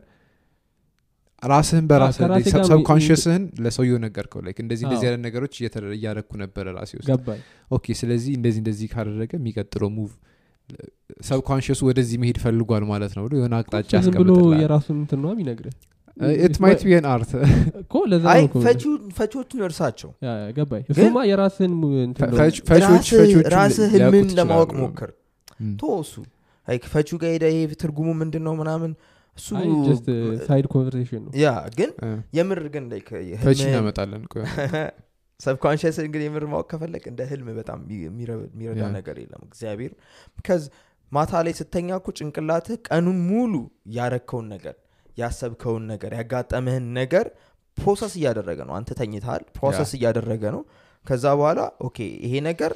ራስህን 1.42 1.84
በራስህ 1.90 2.22
ከራሴ 2.22 2.46
ጋር 2.48 2.62
ሚ- 2.62 2.68
subconscious 2.70 3.24
ህን 3.24 3.42
ለሰውየው 3.64 3.98
ነገርከው። 4.04 4.40
like 4.46 4.58
እንደዚህ 4.64 4.84
እንደዚህ 4.86 5.06
አይነት 5.08 5.22
ነገሮች 5.26 5.54
እያደረግኩ 5.60 6.32
ነበረ 6.42 6.66
ራሴ 6.78 6.92
ውስጥ። 6.98 7.10
okay 7.70 7.86
ስለዚህ 8.00 8.32
እንደዚህ 8.38 8.60
እንደዚህ 8.62 8.88
ካደረገ 8.94 9.32
የሚቀጥለው 9.38 9.90
move 9.96 10.10
subconscious 11.26 11.73
ኡ 11.73 11.80
ወደዚህ 11.88 12.16
መሄድ 12.22 12.38
ፈልጓል 12.42 12.84
ማለት 12.90 13.12
ነው 13.16 13.22
ብሎ 13.26 13.34
የሆነ 13.38 13.54
አቅጣጫ 13.60 13.90
ያስቀምጥላል 13.98 14.58
የራሱን 14.62 14.96
እንትን 15.02 15.20
ነው 15.22 15.30
የሚነግርህ 15.34 15.76
it 16.38 16.56
might 16.62 16.80
be 16.84 16.94
art 17.08 17.30
እኮ 17.80 17.94
ለዛ 18.10 18.24
ፈቺዎቹን 19.18 19.60
እርሳቸው. 19.66 20.10
ገባኝ። 20.56 20.82
እሱማ 20.92 21.18
የራስህን 21.28 21.74
ሙ- 21.80 21.92
እንትን 22.02 22.26
ነው። 22.28 22.36
ፈቺዎች 22.38 22.58
ፈቺዎቹን 22.70 23.46
ራስህ 23.54 23.88
ህልምን 23.94 24.28
ለማወቅ 24.38 24.70
ሞክር። 24.80 25.12
ቶ 25.78 25.92
እሱ። 26.00 26.14
ፈቺው 26.88 27.18
ጋር 27.20 27.30
ሄደ 27.34 27.44
ይሄ 27.52 27.60
ትርጉሙ 27.82 28.08
ምንድን 28.18 28.42
ነው 28.46 28.54
ምናምን 28.58 28.90
እሱ 29.36 29.48
side 30.46 30.66
conversation 30.72 31.22
ነው። 31.24 31.32
ያ 31.38 31.48
ግን 31.76 31.90
የምር 32.38 32.60
ግን 32.74 32.84
ፈቺ 33.42 33.60
እናመጣለን 33.68 34.22
subconscious 35.40 35.96
እንግዲህ 36.02 36.26
የምር 36.28 36.44
ማወቅ 36.52 36.66
ከፈለግ 36.70 37.04
እንደ 37.10 37.20
ህልም 37.28 37.48
በጣም 37.58 37.80
የሚረ- 37.98 38.46
የሚረዳ 38.48 38.84
ነገር 38.96 39.16
የለም። 39.22 39.42
እግዚአብሔር። 39.48 39.92
ከዚ 40.46 40.64
ማታ 41.12 41.32
ላይ 41.44 41.52
ስተኛ 41.58 41.88
እኮ 41.96 42.08
ጭንቅላትህ 42.18 42.76
ቀኑን 42.88 43.18
ሙሉ 43.28 43.52
ያረከውን 43.92 44.46
ነገር 44.54 44.74
ያሰብከውን 45.18 45.84
ነገር 45.92 46.12
ያጋጠምህን 46.18 46.86
ነገር 47.00 47.26
process 47.78 48.12
እያደረገ 48.18 48.60
ነው። 48.68 48.74
አንተ 48.78 48.90
ተኝተሃል 49.00 49.42
process 49.56 49.90
እያደረገ 49.98 50.42
ነው። 50.56 50.62
ከዛ 51.04 51.24
በኋላ 51.40 51.60
okay 51.88 51.96
ይሄ 52.26 52.34
ነገር 52.48 52.72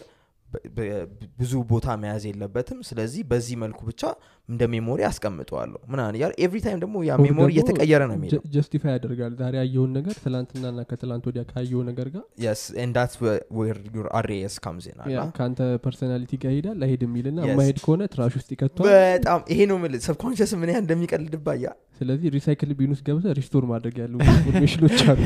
ብዙ 1.38 1.52
ቦታ 1.70 1.88
መያዝ 2.02 2.24
የለበትም። 2.28 2.81
ስለዚህ 2.88 3.22
በዚህ 3.31 3.57
መልኩ 3.62 3.81
ብቻ 3.90 4.02
እንደ 4.48 4.62
memory 4.72 5.00
አስቀምጠዋለሁ 5.09 5.78
ምናምን 5.92 6.14
እያለ 6.16 6.33
every 6.44 6.59
time 6.64 6.78
ደግሞ 6.83 6.96
ያ 7.09 7.12
memory 7.24 7.50
እየተቀየረ 7.55 8.02
ነው 8.11 8.16
የሚሄደው። 8.16 8.42
justify 8.55 8.92
ያደርጋል 8.96 9.33
ዛሬ 9.40 9.55
ያየውን 9.61 9.92
ነገር 9.98 10.14
ትላንትናና 10.24 10.78
ከትላንት 10.90 11.24
ወዲያ 11.28 11.42
ካየው 11.52 11.83
ነገር 11.90 12.09
ጋር? 12.14 12.24
Yes 12.46 12.61
and 12.83 12.90
that's 12.98 13.16
where, 13.22 13.40
where 13.59 13.78
your 13.96 14.07
RAS 14.24 14.57
comes 14.66 14.85
in 14.90 14.96
yeah 15.07 15.16
አላ 15.16 15.24
ከአንተ 15.38 15.61
personality 15.87 16.33
ጋር 16.44 16.52
ይሄዳል 16.55 16.81
አይሄድ 16.87 17.02
የሚልና. 17.07 17.38
የማይሄድ 17.50 17.78
ከሆነ 17.87 18.02
trash 18.14 18.35
ውስጥ 18.40 18.50
ይከቷል 18.57 18.85
በጣም 18.90 19.40
ይሄ 19.55 19.61
ነው 19.72 19.78
ምል 19.85 19.96
subconscious 20.09 20.52
ምን 20.62 20.70
ያህል 20.72 20.85
እንደሚቀልድብህ 20.85 21.50
yeah 21.50 21.64
ስለዚህ 22.00 22.28
recycle 22.37 22.70
bin 22.78 22.92
ውስጥ 22.94 23.05
ገብተ 23.09 23.35
restore 23.38 23.64
ማድረግ 23.72 23.96
ያሉ 24.02 24.14
information 24.28 24.81
ኖች 24.81 25.00
አሉ 25.11 25.20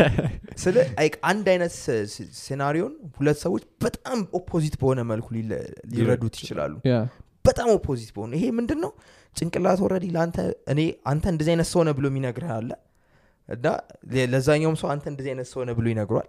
ስለ 0.64 0.76
አንድ 1.30 1.46
አይነት 1.52 1.72
scenario 2.42 2.84
ን 2.84 2.94
ሁለት 3.18 3.38
ሰዎች 3.46 3.62
በጣም 3.84 4.18
opposite 4.40 4.74
በሆነ 4.82 5.00
መልኩ 5.12 5.26
ሊረዱት 5.92 6.36
ይችላሉ። 6.42 6.74
ያ 6.92 6.96
በጣም 7.46 7.68
opposite 7.74 8.10
በሆነ 8.14 8.32
ይሄ 8.38 8.46
ምንድን 8.58 8.80
ነው 8.84 8.92
ጭንቅላት 9.36 9.80
ወረዲ 9.84 10.06
ለአንተ 10.14 10.36
እኔ 10.72 10.80
አንተ 11.10 11.24
እንደዚህ 11.32 11.52
አይነት 11.54 11.68
ሰው 11.72 11.82
ነህ 11.86 11.94
ብሎ 11.98 12.06
የሚነግርህ 12.10 12.52
አለ። 12.56 12.70
እና 13.48 13.66
ለዛኛውም 14.32 14.76
ሰው 14.80 14.88
አንተ 14.92 15.04
እንደዚህ 15.12 15.30
አይነት 15.32 15.48
ሰው 15.50 15.60
ነህ 15.68 15.74
ብሎ 15.78 15.86
ይነግሯል። 15.92 16.28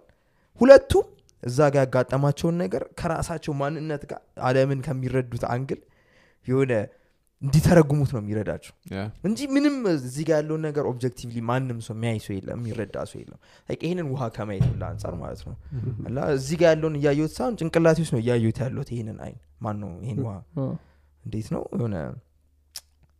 ሁለቱም 0.60 1.06
እዛ 1.42 1.58
ጋር 1.74 1.82
ያጋጠማቸውን 1.84 2.56
ነገር 2.62 2.82
ከራሳቸው 3.00 3.52
ማንነት 3.58 4.02
ጋር 4.10 4.20
አለምን 4.46 4.80
ከሚረዱት 4.86 5.44
angle 5.52 5.80
የሆነ 6.46 6.72
እንዲተረጉሙት 7.42 8.10
ነው 8.14 8.20
የሚረዳቸው። 8.20 8.72
እንጂ 9.28 9.40
ምንም 9.54 9.74
እዚህ 9.92 10.24
ጋር 10.28 10.36
ያለውን 10.40 10.62
ነገር 10.66 10.84
objectively 10.90 11.38
ማንም 11.50 11.78
ሰው 11.86 11.94
የሚያይ 11.96 12.18
ሰው 12.24 12.32
የለም 12.36 12.58
የሚረዳ 12.60 12.96
ሰው 13.10 13.18
የለም። 13.20 13.38
ይህንን 13.78 14.06
ውሃ 14.12 14.22
ከማየት 14.36 14.64
ሁላ 14.70 14.82
አንጻር 14.92 15.14
ማለት 15.20 15.42
ነው። 15.48 15.54
እና 16.08 16.18
እዚህ 16.36 16.56
ጋር 16.62 16.70
ያለውን 16.72 16.96
እያየሁት 17.00 17.32
ሳይሆን 17.36 17.56
ጭንቅላቴ 17.60 17.98
ውስጥ 18.04 18.14
ነው 18.16 18.22
እያየሁት 18.24 18.58
ያለሁት 18.64 18.90
ይህንን 18.94 19.18
አይን። 19.26 19.38
ማን 19.66 19.78
ነው 19.82 19.92
ይህን 20.04 20.18
ውሃ 20.26 20.34
እንዴት 21.24 21.48
ነው? 21.54 21.62
የሆነ 21.74 21.96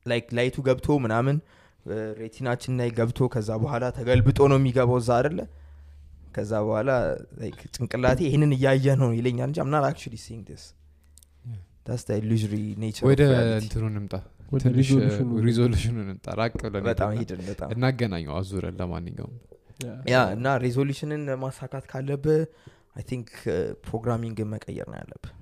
like 0.06 0.26
light 0.38 0.51
ኡ 0.51 0.56
ገብቶ 0.68 0.88
ምናምን 1.04 1.36
retina 2.20 2.51
ችን 2.51 2.72
ላይ 2.80 2.88
ገብቶ 2.98 3.18
ከዛ 3.34 3.50
በኋላ 3.62 3.84
ተገልብጦ 3.98 4.38
ነው 4.52 4.58
የሚገባው 4.60 4.98
እዛ 5.02 5.10
አደለ 5.20 5.40
ከዛ 6.34 6.52
በኋላ 6.66 6.90
like 7.40 7.60
ጭንቅላቴ 7.74 8.20
ይህንን 8.26 8.50
እያየ 8.56 8.86
ነው 9.02 9.10
ይለኛል 9.18 9.48
እንጂ 9.50 9.58
I'm 9.64 9.74
not 9.74 9.84
actually 9.88 10.14
seeing 10.24 10.48
this 10.56 10.66
that's 11.86 12.02
illusory 12.18 12.54
nature 12.82 13.04
ወደ 13.10 13.22
እንትኑ 13.60 13.84
ትንሽ 14.62 14.88
resolution 15.46 15.88
ኑ 15.88 15.96
እንምጣ። 16.04 16.26
ራቅ 16.40 16.52
ብለን 16.64 16.84
በጣም 16.86 17.10
ሄድና 17.12 17.22
ሂድን 17.22 17.40
በጣም 17.50 17.70
እናገናኘው 17.74 18.34
አዙረን 18.38 18.76
ለማንኛውም። 18.80 19.34
yeah፣ 20.12 20.20
እና 20.36 20.46
resolution 20.62 21.14
ን 21.14 21.24
ማሳካት 21.42 21.84
ካለብህ 21.90 22.40
I 22.96 23.04
think 23.10 23.28
programming 23.86 24.39
ን 24.39 24.48
መቀየር 24.54 24.86
ነው 24.92 24.98
ያለብህ 25.02 25.32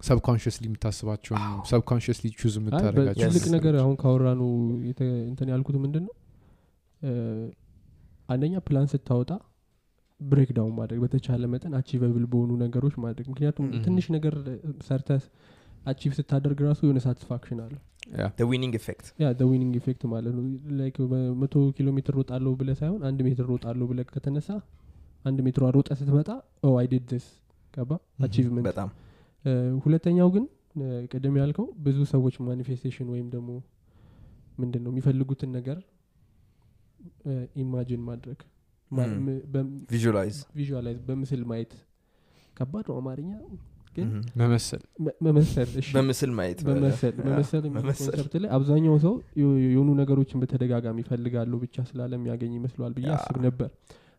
subconsciously 0.00 0.64
የምታስባቸውን 0.68 1.42
subconsciously 1.70 2.26
choose 2.36 2.54
የምታደረጋቸው 2.58 3.50
ነገር 3.56 3.74
አሁን 3.80 3.94
ካወራኑ 4.00 4.42
የተ- 4.88 5.08
እንትን 5.26 5.48
ያልኩት 5.52 5.76
ምንድን 5.82 6.04
ነው 6.06 6.14
አንደኛ 8.28 8.56
ፕላን 8.66 8.88
ስታወጣ 8.92 9.30
break 10.20 10.50
down 10.56 10.74
ማድረግ 10.78 10.98
በተቻለ 11.04 11.44
መጠን 11.52 11.72
achievable 11.78 12.24
በሆኑ 12.32 12.50
ነገሮች 12.62 12.94
ማድረግ። 13.04 13.26
ምክንያቱም. 13.30 13.66
ትንሽ 13.84 14.06
ነገር 14.16 14.34
ሰርተ 14.88 15.08
achieve 15.86 16.12
ስታደርግ 16.18 16.58
ራሱ 16.66 16.80
የሆነ 16.86 16.98
satisfaction 17.04 17.60
አለ 17.64 17.74
winning 18.46 18.74
effect 18.78 19.06
ያ 19.22 19.28
winning 19.50 19.74
effect 19.80 20.02
ማለት 20.12 20.32
ነው። 20.36 20.44
like 20.78 20.96
በመቶ 21.10 21.54
ኪሎ 21.76 21.88
ሜትር 21.96 22.14
ሮጣለሁ 22.18 22.52
ብለ 22.60 22.70
ሳይሆን 22.80 23.00
አንድ 23.08 23.20
ሜትር 23.26 23.46
ሮጣለሁ 23.52 23.86
ብለ 23.90 24.02
ከተነሳ 24.10 24.48
አንድ 25.24 25.38
ሜትሯ 25.46 25.64
ሮጠ 25.76 25.88
ስትመጣ 25.98 26.28
oh 26.62 26.72
I 26.78 26.86
did 26.92 27.10
this 27.18 27.28
ገባ 27.74 27.90
achievement 28.24 28.66
በጣም 28.68 28.90
ሁለተኛው 29.84 30.28
ግን 30.34 30.44
ቅድም 31.12 31.36
ያልከው 31.40 31.66
ብዙ 31.86 31.98
ሰዎች 32.12 32.34
manifestation 32.48 33.08
ወይም 33.14 33.28
ደግሞ 33.34 33.50
ምንድን 34.58 34.82
ነው 34.84 34.90
የሚፈልጉትን 34.92 35.50
ነገር 35.58 35.78
imagine 37.62 38.02
ማድረግ. 38.08 38.38
visualize 39.92 40.36
visualize 40.56 40.98
በምስል 41.08 41.42
ማየት 41.50 41.72
ከባድ 42.54 42.86
ነው 42.90 42.96
አማርኛ 43.00 43.30
ግን 43.96 44.08
መመሰል 45.96 46.32
ማየት 46.38 46.58
concept 48.00 48.34
ላይ 48.42 48.48
አብዛኛው 48.56 48.96
ሰው 49.04 49.14
የሆኑ 49.66 49.88
ነገሮችን 50.00 50.40
በተደጋጋሚ 50.42 50.98
ይፈልጋሉ 51.04 51.52
ብቻ 51.64 51.84
ስላለ 51.90 52.12
የሚያገኝ 52.18 52.52
ይመስለዋል 52.58 52.92
ብዬ 52.98 53.08
አስብ 53.16 53.38
ነበር 53.46 53.70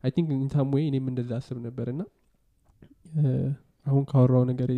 I 0.03 0.11
think 0.15 0.29
ኢንታም 0.37 0.69
ወይ 0.75 0.83
እኔም 0.89 1.07
እንደዛ 1.11 1.31
አስብ 1.41 1.59
ነበር 1.67 1.87
እና 1.93 2.01
አሁን 3.85 4.03
ካወራው 4.09 4.43
ነገር 4.49 4.69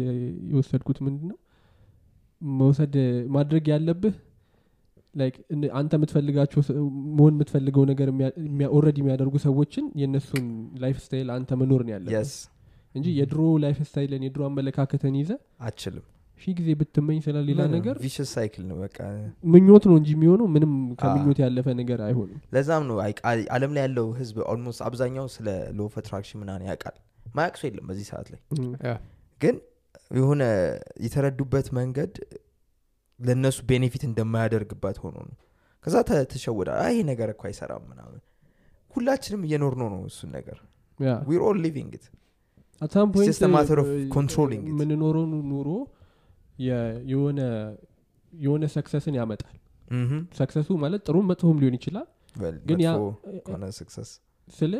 የወሰድኩት 0.52 1.00
ምንድን 1.06 1.28
ነው 1.32 1.38
መውሰድ 2.42 2.96
ማድረግ 3.36 3.66
ያለብህ 3.72 4.16
like 5.16 5.36
አንተ 5.80 5.92
የምትፈልጋቸው 5.98 6.62
መሆን 7.18 7.34
የምትፈልገው 7.36 7.84
ነገር 7.92 8.08
already 8.72 8.98
የሚያደርጉ 9.02 9.36
ሰዎችን 9.46 9.86
የእነሱን 10.02 10.46
lifestyle 10.84 11.30
አንተ 11.36 11.58
መኖር 11.62 11.82
ነው 11.88 12.12
yes 12.16 12.34
እንጂ 12.96 13.08
የድሮ 13.20 13.42
lifestyle 13.64 13.78
ን 13.88 14.26
የድሮ 14.28 14.42
አመለካከትን 14.50 15.16
ይዘ 15.20 15.32
አችልም 15.68 16.06
ሺህ 16.42 16.54
ጊዜ 16.58 16.70
ብትመኝ 16.80 17.18
ስለሌላ 17.26 17.62
ነገር 17.74 17.96
vicious 18.04 18.30
cycle 18.36 18.64
ነው 18.70 18.78
በቃ። 18.82 18.98
ምኞት 19.54 19.84
ነው 19.90 19.96
እንጂ 20.00 20.10
የሚሆነው 20.16 20.48
ምንም 20.56 20.72
ከምኞት 21.02 21.40
ያለፈ 21.44 21.68
ነገር 21.80 22.00
አይሆንም። 22.08 22.40
ለዛም 22.56 22.84
ነው 22.90 22.98
አለም 23.56 23.72
ላይ 23.78 23.84
ያለው 23.86 24.08
ህዝብ 24.20 24.38
almost 24.54 24.82
አብዛኛው 24.88 25.28
ስለ 25.36 25.48
law 25.78 25.88
of 25.88 25.96
attraction 26.02 26.40
ምናምን 26.44 26.66
ያውቃል 26.70 26.98
ማያቅ 27.32 27.54
ሰው 27.60 27.68
የለም 27.70 27.86
በዚህ 27.90 28.06
ሰዓት 28.10 28.28
ላይ። 28.34 28.42
ግን 29.42 29.56
የሆነ 30.18 30.44
የተረዱበት 31.04 31.68
መንገድ 31.78 32.14
ለእነሱ 33.20 33.58
benefit 33.70 34.04
እንደማያደርግባት 34.08 34.98
ሆኖ 35.04 35.16
ነው። 35.28 35.36
ከዛ 35.86 35.96
ተ- 36.08 36.26
ተሸውዳል 36.32 36.78
አይ 36.82 36.94
ይሄ 36.94 37.02
ነገር 37.10 37.30
እኮ 37.34 37.44
አይሰራም 37.50 37.84
ምናምን። 37.90 38.22
ሁላችንም 38.96 39.42
እየኖርን 39.48 39.74
ነው 39.82 40.02
እሱን 40.10 40.30
ነገር። 40.36 40.58
we're 41.28 41.42
all 41.46 41.58
living. 41.64 41.94
የምንኖረው 44.72 45.24
ኑሮ 45.52 45.70
የሆነ 47.12 47.40
የሆነ 48.34 48.64
success 48.74 49.06
ን 49.06 49.16
ያመጣል። 49.20 49.58
success 50.38 50.62
ኡ 50.62 50.70
ማለት 50.84 51.02
ጥሩም 51.08 51.26
መጥፎም 51.32 51.58
ሊሆን 51.62 51.76
ይችላል። 51.78 52.08
ግን 52.68 52.80
ያ 52.80 52.92
ከሆነ 53.48 53.66
success 53.78 54.12
ስለ 54.48 54.74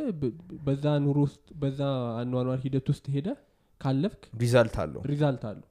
በዛ 0.66 0.86
ኑሮ 1.04 1.18
ውስጥ 1.26 1.46
በዛ 1.62 1.80
አኗኗር 2.20 2.58
ሂደት 2.64 2.88
ውስጥ 2.92 3.06
ሄደ 3.16 3.28
ካለፍክ 3.82 4.24
result 4.42 4.76
አለው። 4.84 5.02
result 5.12 5.44
አለው። 5.50 5.68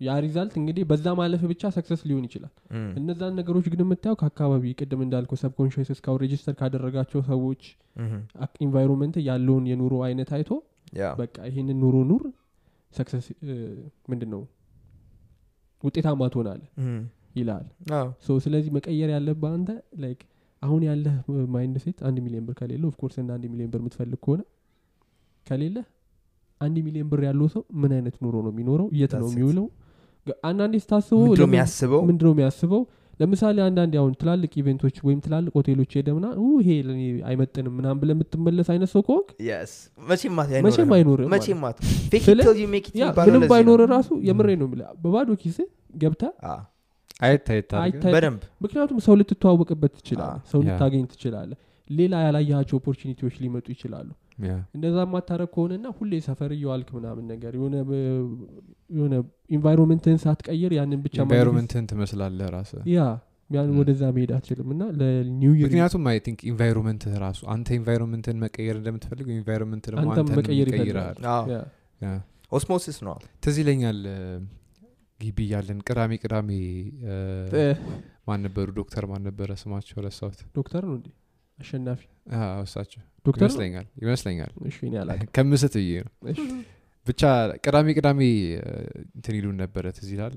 ያ 0.00 0.12
result 0.24 0.54
እንግዲህ 0.60 0.84
በዛ 0.90 1.06
ማለፍ 1.18 1.42
ብቻ 1.50 1.70
success 1.76 2.02
ሊሆን 2.08 2.24
ይችላል። 2.28 2.52
እነዛን 2.98 3.34
ነገሮች 3.38 3.66
ግን 3.72 3.80
የምታየው 3.84 4.16
ከአካባቢ 4.20 4.64
ቅድም 4.78 5.00
እንዳልከው 5.06 5.38
subconscious 5.42 5.88
እስካሁን 5.94 6.20
register 6.22 6.54
ካደረጋቸው 6.60 7.20
ሰዎች 7.28 7.62
environment 8.66 9.16
ያለውን 9.28 9.66
የኑሮ 9.70 9.94
አይነት 10.06 10.30
አይቶ 10.38 10.50
በቃ 11.20 11.36
ይህንን 11.50 11.78
ኑሮ 11.82 11.96
ኑር 12.10 12.24
success 12.92 13.26
ምንድን 14.10 14.30
ነው 14.34 14.42
ውጤታማ 15.82 16.28
ትሆናለ 16.32 16.62
ይላል። 17.36 17.66
ስለዚህ 18.40 18.70
መቀየር 18.76 19.10
ያለብህ 19.14 19.50
አንተ 19.52 19.70
like 20.02 20.20
አሁን 20.62 20.82
ያለህ 20.86 21.14
mindset 21.54 21.98
አንድ 22.08 22.18
ሚሊዮን 22.24 22.44
ብር 22.46 22.54
ከሌለ 22.60 22.82
of 22.90 22.97
course 22.97 23.16
እና 23.22 23.30
አንድ 23.36 23.44
ሚሊዮን 23.52 23.70
ብር 23.72 23.80
የምትፈልግ 23.82 24.20
ከሆነ 24.24 24.40
ከሌለ 25.46 25.76
አንድ 26.60 26.76
ሚሊዮን 26.86 27.08
ብር 27.10 27.20
ያለው 27.26 27.48
ሰው 27.52 27.62
ምን 27.80 27.90
አይነት 27.96 28.16
ኑሮ 28.22 28.36
ነው 28.44 28.52
የሚኖረው? 28.54 28.86
የት 29.00 29.12
ነው. 29.16 29.28
የሚውለው? 29.30 29.66
አንዳንዴ 30.44 30.74
ስታስበው 30.84 31.20
የሚያስበው? 31.40 32.00
ምንድነው 32.08 32.32
የሚያስበው? 32.34 32.82
ለምሳሌ 33.20 33.56
አንዳንድ 33.64 33.92
አሁን 34.00 34.12
ትላልቅ 34.18 34.50
event 34.60 34.80
ኦች 34.80 34.96
ወይም 35.06 35.20
ትላልቅ 35.24 35.52
ሆቴሎች 35.58 35.92
ሄደምና 35.98 36.26
ይሄ 36.58 36.74
ለእኔ 36.88 37.00
አይመጥንም 37.28 37.72
ምናምን 37.78 37.96
ብለ 38.02 38.10
የምትመለስ 38.14 38.68
አይነት 38.74 38.90
ሰው 38.92 39.02
ከሆንክ 39.06 39.28
መቼም 40.08 40.36
አት- 40.36 40.52
መቼም 40.66 40.92
አይኖርህም። 40.92 40.94
አይኖርም 40.96 41.30
መቼም 41.34 41.62
አት- 41.68 41.80
fake 42.04 42.18
it 42.18 42.26
ስለ- 42.28 42.44
till 42.44 42.60
you 42.62 42.68
make 42.68 42.88
it 42.90 42.94
ያ 42.94 43.02
የሚባለው 43.02 43.30
ምንም 43.30 43.42
ለዚህ 43.42 43.50
ባይኖር 43.52 43.82
ራሱ 43.94 44.10
የምሬ 44.28 44.50
ነው 44.60 44.68
በባዶ 45.02 45.28
ኪስ 45.42 45.58
ገብተ 45.96 46.22
አ፣ 47.20 47.26
አየት 47.26 47.46
አየት 47.50 47.70
አድርገህ 47.74 47.84
አይታይ- 47.98 48.14
በደንብ 48.14 48.42
ምክንያቱም 48.64 48.98
ሰው 49.06 49.14
ልትተዋወቅበት 49.20 49.92
ትችላለ 49.98 50.34
ሰው 50.50 50.60
ልታገኝ 50.66 51.04
ትችላለ 51.12 51.50
ሌላ 51.90 52.14
ያላያቸው 52.24 52.76
opportunity 52.80 53.20
ዎች 53.20 53.34
ሊመጡ 53.42 53.66
ይችላሉ። 53.74 54.08
እንደዛ 54.74 54.96
ማታረግ 55.12 55.48
ከሆነና 55.54 55.86
ሁሌ 55.96 56.12
ሰፈር 56.26 56.50
እየዋልክ 56.56 56.88
ምናምን 56.96 57.24
ነገር 57.30 57.52
የሆነ 57.58 57.76
የሆነ 58.90 59.14
environment 59.50 60.00
ህን 60.00 60.18
ሳትቀይር 60.24 60.72
ያንን 60.76 61.00
ብቻ 61.00 61.14
ማግኘት- 61.14 61.26
ኢንቫይሮንመንትን 61.28 61.88
ትመስላለህ 61.90 62.48
ራስ 62.54 62.70
ያ 62.90 63.00
ያን 63.50 63.68
ወደዛ 63.78 64.02
መሄድ 64.14 64.30
አትችልም 64.36 64.68
እና 64.74 64.82
ለ 64.98 65.20
new 65.20 65.52
ምክንያቱም 65.60 66.02
I 66.10 66.18
think 66.24 66.40
environment 66.50 67.04
ህ 67.04 67.14
ራሱ 67.22 67.40
አንተ 67.52 67.68
environment 67.78 68.27
ን 68.27 68.36
መቀየር 68.42 68.76
እንደምትፈልግ 68.80 69.26
environment 69.36 69.84
ደግሞ 69.90 70.06
አንተም 70.06 70.26
አንተን 70.26 70.38
መቀየር 70.40 70.68
Yeah። 72.00 72.10
osmosis 72.52 72.98
ነው 73.06 73.16
ትዝ 73.42 73.56
ይለኛል 73.62 73.98
ግቢ 75.20 75.38
እያለን 75.46 75.78
ቅዳሜ 75.88 76.12
ቅዳሜ 76.22 76.50
ማን 78.28 78.40
ነበሩ? 78.46 78.66
ዶክተር 78.78 79.04
ማን 79.10 79.22
ነበረ 79.28 79.50
ስማቸው 79.62 79.98
ረሳሁት። 80.06 80.40
ዶክተር 80.56 80.82
ነው 80.88 80.94
እንዴ? 80.98 81.08
አሸናፊ? 81.58 82.00
እሳቸው? 82.64 83.02
ይመስለኛል 83.42 83.86
ይመስለኛል። 84.00 84.52
ኬሚስት 85.36 85.74
ብዬ 85.80 85.92
ነው። 86.06 86.12
ብቻ 87.06 87.22
ቅዳሜ 87.64 87.88
ቅዳሜ 87.98 88.20
እንትን 89.16 89.34
ይሉን 89.38 89.56
ነበረ 89.64 89.84
ትዝ 89.98 90.08
ይላል? 90.14 90.36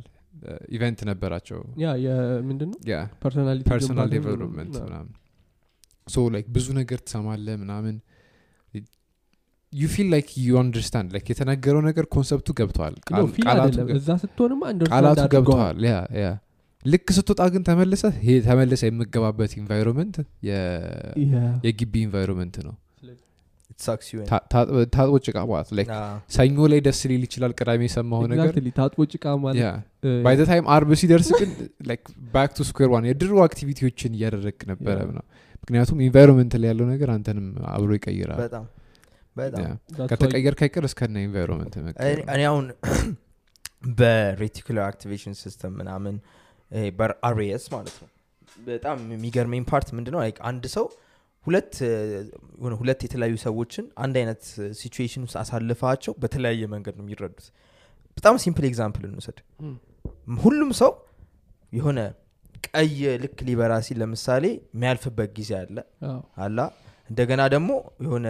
event 0.76 1.00
ነበራቸው። 1.10 1.60
ያ 1.84 1.88
የምንድን 2.06 2.70
ነው 2.74 2.80
ያ 2.92 2.98
personality 3.24 3.66
personal 3.72 4.08
ግንባታ 4.08 4.14
development 4.16 4.76
ምናምን። 4.86 5.12
so 6.08 6.24
like 6.34 6.48
ብዙ 6.56 6.68
ነገር 6.80 7.00
ትሰማለ 7.06 7.48
ምናምን 7.64 7.96
you 9.74 9.88
feel 9.92 10.08
like 10.14 10.30
you 10.44 10.58
understand 10.62 11.10
like 11.16 11.28
የተነገረው 11.32 11.82
ነገር 11.88 12.06
concept 12.14 12.40
ኡ 12.40 12.48
ገብተዋል። 12.60 12.96
እዛ 13.98 14.10
ስትሆንማ 14.24 14.64
ቃላቱ 14.92 15.24
ገብተዋል። 15.34 15.78
yeah 15.88 15.94
yeah። 16.22 16.30
ልክ 16.86 17.08
ስትወጣ 17.18 17.42
ግን 17.54 17.64
ተመልሰ 17.68 18.04
ይሄ 18.20 18.36
ተመልሰ 18.46 18.82
የምገባበት 18.90 19.52
environment 19.60 20.16
የግቢ 21.66 21.94
environment 22.06 22.56
ነው። 22.68 22.76
ታጥቦ 24.94 25.14
ጭቃ 25.26 25.38
ማለት 25.52 25.70
like 25.78 25.90
ሰኞ 26.36 26.58
ላይ 26.72 26.80
ደስ 26.88 27.00
ሊል 27.12 27.24
ይችላል 27.28 27.52
ቅዳሜ 27.60 27.82
የሰማው 27.88 28.22
ነገር። 28.32 28.52
ታጥቦ 28.80 29.00
ጭቃ 29.14 29.26
by 30.26 30.36
the 30.40 30.46
time 30.50 30.66
አርብ 30.76 30.92
ሲደርስ 31.02 31.30
ግን 31.40 31.52
back 32.34 32.52
to 32.58 32.68
square 32.70 32.90
one 32.94 33.08
የድሮ 33.10 33.40
activity 33.46 33.84
ዎችን 33.84 34.12
እያደረግ 34.18 34.58
ነበረ 34.72 34.98
ነው። 35.18 35.24
ምክንያቱም 35.64 35.98
environment 36.08 36.54
ላይ 36.62 36.70
ያለው 36.72 36.88
ነገር 36.94 37.10
አንተንም 37.16 37.48
አብሮ 37.74 37.92
ይቀይራል 38.00 38.40
ከተቀየር 40.12 40.56
ካይቀር 40.60 40.86
እስከነ 40.88 41.16
environment 41.26 41.74
እኔ- 41.78 42.26
እኔ 42.34 42.42
አሁን 42.50 42.66
በ 44.00 44.15
reticular 44.15 44.86
activation 44.90 45.34
system 45.40 45.74
ምናምን 45.80 46.16
በ 46.98 47.24
RAS 47.24 47.64
ማለት 47.74 47.96
ነው። 48.02 48.10
በጣም 48.66 48.98
የሚገርመኝ 49.14 49.64
part 49.70 49.90
ምንድነው? 49.98 50.20
አንድ 50.50 50.64
ሰው 50.76 50.86
ሁለት 51.46 51.74
ሁለት 52.80 53.00
የተለያዩ 53.06 53.36
ሰዎችን 53.44 53.86
አንድ 54.04 54.16
አይነት 54.20 54.42
situation 54.80 55.24
ውስጥ 55.26 55.36
አሳልፋቸው 55.42 56.14
በተለያየ 56.22 56.64
መንገድ 56.74 56.96
ነው 56.98 57.06
የሚረዱት። 57.06 57.48
በጣም 58.18 58.36
simple 58.44 58.66
example 58.70 59.04
እንውሰድ። 59.10 59.38
እም፣ 59.60 59.74
ሁሉም 60.40 60.72
ሰው 60.82 60.92
የሆነ 61.74 62.00
ቀይ 62.68 62.92
ልክ 63.22 63.38
ሊበራ 63.48 63.74
ሲል 63.86 63.98
ለምሳሌ 64.02 64.46
የሚያልፍበት 64.70 65.30
ጊዜ 65.38 65.52
አለ 65.60 65.78
አላ። 66.40 66.60
እንደገና 67.10 67.42
ደግሞ 67.54 67.72
የሆነ 68.06 68.28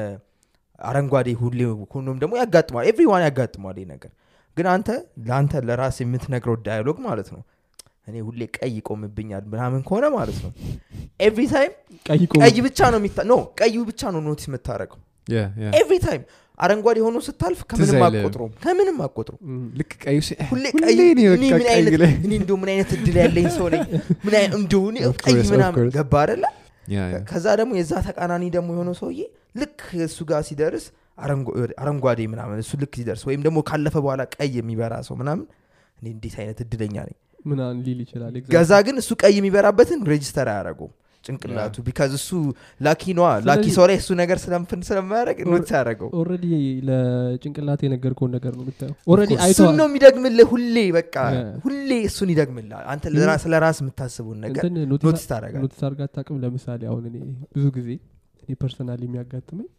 አረንጓዴ 0.82 1.30
ሁሌ 1.40 1.60
ሁሉም 1.94 2.18
ደግሞ 2.22 2.34
ያጋጥሟል 2.42 2.84
everyone 2.90 3.24
ያጋጥሟል 3.26 3.78
ይህ 3.80 3.88
ነገር። 3.92 4.12
ግን 4.58 4.68
አንተ 4.72 4.90
ለአንተ 5.26 5.54
ለራስ 5.68 5.98
የምትነግረው 6.04 6.56
dialogue 6.64 6.98
ማለት 7.06 7.30
ነው 7.34 7.42
እኔ 8.08 8.16
ሁሌ 8.28 8.42
ቀይ 8.56 8.72
ይቆምብኛል 8.78 9.44
ምናምን 9.52 9.82
ከሆነ 9.88 10.06
ማለት 10.16 10.38
ነው። 10.46 10.52
every 11.20 11.44
time 11.52 11.74
ቀይ 12.46 12.58
ብቻ 12.66 12.80
ነው 12.94 13.00
የሚታ 13.02 13.26
no 13.28 13.36
ቀዩ 13.60 13.76
ብቻ 13.90 14.02
ነው 14.14 14.22
notice 14.26 14.48
የምታደረገው 14.50 15.00
every 15.80 15.98
time 16.06 16.24
አረንጓዴ 16.58 16.98
ሆኖ 17.04 17.18
ስታልፍ 17.26 17.60
ከምንም 17.70 18.02
አቆጥሮም 18.08 18.50
ከምንም 18.64 18.98
አቆጥሮም 19.06 19.40
እም፣ 19.48 19.62
ልክ 19.78 19.92
ቀዩ 20.04 20.18
ሁሌ 20.50 20.64
ምን 22.58 22.70
አይነት 22.72 22.92
እድል 22.96 23.16
ያለኝ 23.22 23.48
ሰው 23.56 23.68
ነኝ? 23.74 23.84
ምን 24.26 24.34
ኦፍ 25.10 25.16
ቀይ 25.24 25.38
ምናምን. 25.52 25.90
ገባ 25.96 26.14
አደለ 26.24 26.44
ከዛ 27.30 27.46
ደግሞ 27.60 27.72
የዛ 27.80 27.92
ተቃናኒ 28.08 28.44
ደግሞ 28.56 28.70
የሆነው 28.76 28.96
ሰውዬ 29.00 29.22
ልክ 29.56 29.80
እሱ 30.06 30.20
ጋር 30.30 30.42
ሲደርስ 30.48 30.86
አረንጓ- 31.18 31.56
አረንጓዴ 31.82 32.20
ምናምን 32.32 32.60
እሱ 32.64 32.72
ልክ 32.82 32.94
ሲደርስ 33.00 33.24
ወይም 33.28 33.42
ደግሞ 33.46 33.60
ካለፈ 33.68 33.96
በኋላ 34.04 34.22
ቀይ 34.36 34.50
የሚበራ 34.58 34.94
ሰው 35.08 35.18
ምናምን 35.20 35.46
እኔ 35.98 36.08
እንዴት 36.14 36.36
አይነት 36.42 36.60
እድለኛ 36.64 36.96
ነኝ? 37.02 37.16
ምናምን 37.46 37.78
ሊል 37.86 38.00
ይችላል? 38.04 38.34
ገዛ 38.50 38.72
ግን 38.86 38.96
እሱ 39.02 39.12
ቀይ 39.22 39.34
የሚበራበትን 39.38 40.02
register 40.10 40.48
አያደረጉም 40.52 40.92
ጭንቅላቱ 41.24 41.76
because 41.86 42.12
እሱ 42.18 42.30
lucky 42.82 43.04
ነዋ። 43.18 43.28
lucky 43.48 43.66
ሰው 43.76 43.84
ላይ 43.90 43.98
እሱ 44.00 44.10
ነገር 44.20 44.38
ስለምፍን 44.44 44.82
ስለማያደረግ 44.88 45.38
note 45.50 45.70
ያደረገው 45.74 46.10
already 46.20 46.46
ለጭንቅላት 46.88 47.82
የነገርከውን 47.86 48.32
ነገር 48.38 48.54
ነው 48.58 48.64
already 49.08 49.34
እሱን 49.46 49.76
ነው 49.80 49.86
የሚደግምልህ 49.90 50.48
ሁሌ 50.54 50.78
በቃ. 50.98 51.16
ሁሌ 51.66 51.90
እሱን 52.08 52.32
ይደግምልህ 52.34 52.80
አንተ 52.94 53.04
ስለ 53.44 53.54
ራስ 53.64 53.80
የምታስቡን 53.82 54.40
ነገር 54.46 54.64
notice 54.94 55.26
ታደረጋል 55.32 55.62
notice 55.66 55.84
አድርጋ 55.86 56.02
አታውቅም? 56.08 56.40
ለምሳሌ 56.44 56.82
አሁን 56.92 57.04
እኔ 57.10 57.18
ብዙ 57.56 57.66
ጊዜ 57.78 57.90
እኔ 58.44 58.56
personal 58.62 59.02
የሚያጋጥመኝ 59.06 59.70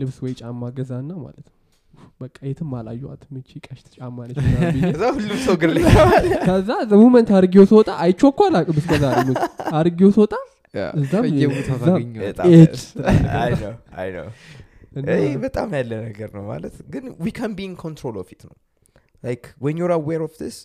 ልብስ 0.00 0.18
ወይ 0.24 0.32
ጫማ 0.40 0.62
ገዛና 0.76 1.10
ማለት 1.22 1.46
ነው። 1.46 1.56
በቃ 2.20 2.36
የትም 2.48 2.70
አላየዋትም 2.78 3.34
እቺ 3.40 3.50
ቀሽት 3.66 3.86
ጫማ 3.94 4.18
ነች 4.28 4.38
ሁሉም 5.16 5.38
ሰው 5.46 5.56
ላይ 5.70 5.84
ከዛ 6.46 6.70
ዘሙመንት 6.92 7.30
አርጌው 7.38 7.64
ስወጣ 7.70 7.90
አይቼው 8.04 8.30
እኮ 8.32 8.40
አላውቅም 8.48 8.78
እስከዛ 8.82 9.04
አርጌው 9.80 10.10
ስወጣ 10.16 10.34
በጣም 15.44 15.68
ያለ 15.78 15.92
ነገር 16.06 16.28
ነው 16.36 16.44
ማለት 16.50 16.74
ግን 16.92 17.04
we 17.22 17.32
can 17.36 17.52
be 17.58 17.68
control 17.82 18.16
of 18.22 18.28
it 18.34 18.42
ነው። 18.48 18.56
like 19.24 19.44
when 19.64 19.78
you're 19.80 19.92
aware 19.96 20.22
of 20.26 20.34
ስ 20.48 20.58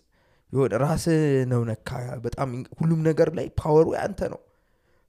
የሆነ 0.54 0.74
ራስ 0.84 1.06
ነው 1.52 1.62
ነካ። 1.70 1.90
በጣም 2.26 2.50
ሁሉም 2.80 3.00
ነገር 3.08 3.30
ላይ 3.40 3.48
power 3.62 3.80
ኡ 3.80 3.88
ያንተ 3.98 4.22
ነው 4.34 4.42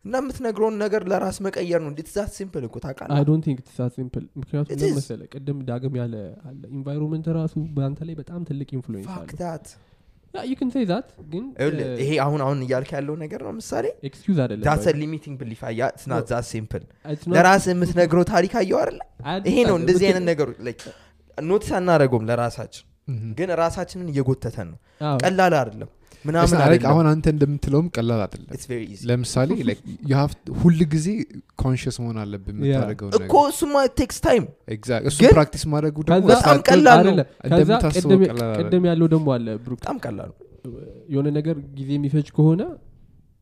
እና 0.06 0.14
የምትነግረውን 0.22 0.76
ነገር 0.82 1.02
ለራስ 1.10 1.38
መቀየር 1.44 1.80
ነው። 1.84 1.90
እንዴት? 1.92 2.08
that 2.16 2.30
simple 2.36 2.64
እኮ 2.68 2.76
ታውቃለህ? 2.84 3.16
it's 3.54 3.78
simple። 3.96 4.24
ምክንያቱም. 4.40 4.72
መሰለህ? 4.98 5.28
ቅድም 5.34 5.58
ዳግም 5.68 5.94
ያለ 6.00 6.14
አለ። 6.48 6.62
environment 6.76 7.26
ራሱ 7.38 7.54
በአንተ 7.76 8.00
ላይ 8.08 8.14
በጣም 8.20 8.40
ትልቅ 8.50 8.68
influence 8.78 9.08
አለ 9.14 9.28
say 10.72 10.84
that 10.90 11.08
ግን 11.30 11.44
ይሄ 12.00 12.10
አሁን 12.24 12.40
አሁን 12.44 12.58
እያልክ 12.64 12.90
ያለው 12.96 13.14
ነገር 13.22 13.40
ነው 13.46 13.52
ምሳሌ? 13.58 13.86
that's 14.66 14.86
limiting 15.02 15.36
belief 15.40 15.62
it's 16.02 16.16
not 16.16 16.26
that 16.32 16.46
simple 16.50 16.82
ለራስ 17.34 17.66
የምትነግረው 17.72 18.24
ታሪክ 18.32 18.54
አየው 18.60 18.80
አይ 19.26 19.36
ይሄ 19.48 19.56
ነው. 19.70 19.76
እንደዚህ 19.80 20.06
አይነት 20.10 20.24
ነገሮች 20.30 20.58
notice 21.38 21.70
አናደረገውም 21.78 22.26
ለራሳችን። 22.30 22.84
ምሁም። 23.08 23.32
ግን 23.38 23.48
ራሳችንን 23.60 24.08
እየጎተተን 24.12 24.68
ነው። 24.72 24.78
ቀላል 25.20 25.54
አይደለም 25.58 25.90
ምናምን 26.26 26.84
አሁን 26.90 27.06
አንተ 27.10 27.26
እንደምትለውም 27.34 27.86
ቀላል 27.94 28.20
አይደለም። 28.24 28.48
It's 28.50 28.66
very 28.68 28.86
easy. 28.86 29.04
ለምሳሌ 29.08 29.50
ሁል 30.60 30.78
ጊዜ 30.94 31.06
conscious 31.62 31.96
መሆን 32.02 32.18
አለብህ 32.22 32.52
የምታደርገው 32.54 33.08
እኮ 33.18 33.34
እሱማ 33.50 33.74
takes 33.98 34.18
time 34.24 34.44
እሱ 35.08 35.18
practice 35.32 35.64
ማድረጉ 35.72 35.96
በጣም 36.28 36.58
ቀላል 36.68 37.06
ነው። 37.10 37.24
ቅድም- 38.62 38.88
ያለው 38.90 39.08
ደግሞ 39.14 39.28
አለ 39.36 39.46
ብሩክ። 39.64 39.80
በጣም 39.80 39.98
ቀላል 40.04 40.30
ነው። 40.30 40.36
የሆነ 41.12 41.28
ነገር 41.36 41.56
ጊዜ 41.76 41.90
የሚፈጅ 41.96 42.28
ከሆነ 42.36 42.62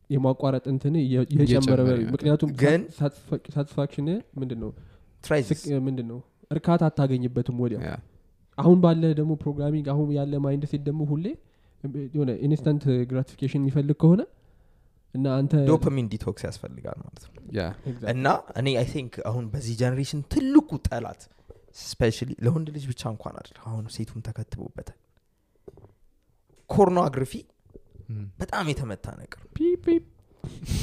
የማቋረጥ 0.09 0.65
እንትን 0.71 0.95
እየ- 1.01 1.27
እየጨመረ 1.35 1.79
ምክንያቱም 2.11 2.49
ግን- 2.59 2.85
satisfaction 3.53 4.07
ምንድን 4.39 4.59
ነው 4.63 4.71
ምንድን 5.85 6.09
እርካታ 6.51 6.81
አታገኝበትም 6.89 7.55
Yeah. 7.85 8.01
አሁን 8.57 8.77
ባለ 8.83 9.01
ደግሞ 9.17 9.31
programming 9.39 9.85
አሁን 9.93 10.09
ያለ 10.17 10.33
mindset 10.43 10.83
ደግሞ 10.85 11.01
ሁሌ 11.09 11.25
የሆነ 12.15 12.31
instant 12.47 12.83
gratification 13.11 13.61
የሚፈልግ 13.63 13.97
ከሆነ 14.03 14.21
እና 15.15 15.25
አንተ 15.39 15.53
ዶፓሚን 15.69 16.07
ዲቶክስ 16.13 16.43
ያስፈልጋል 16.47 16.97
ማለት 17.03 17.23
ነው. 17.25 17.31
እና 18.13 18.27
እኔ 18.61 18.67
I 18.81 18.87
think 18.93 19.13
አሁን 19.29 19.45
በዚህ 19.53 19.75
generation 19.81 20.21
ትልቁ 20.33 20.69
ጠላት 20.89 21.21
specially 21.83 22.31
ለወንድ 22.45 22.67
ልጅ 22.75 22.85
ብቻ 22.91 23.01
እንኳን 23.13 23.35
አይደል 23.39 23.57
አሁን 23.69 23.85
ሴቱን 23.95 24.21
ተከትቦበታል 24.27 24.99
ኮርኖግራፊ. 26.69 27.33
በጣም 28.39 28.65
የተመታ 28.71 29.05
ነገር 29.21 29.41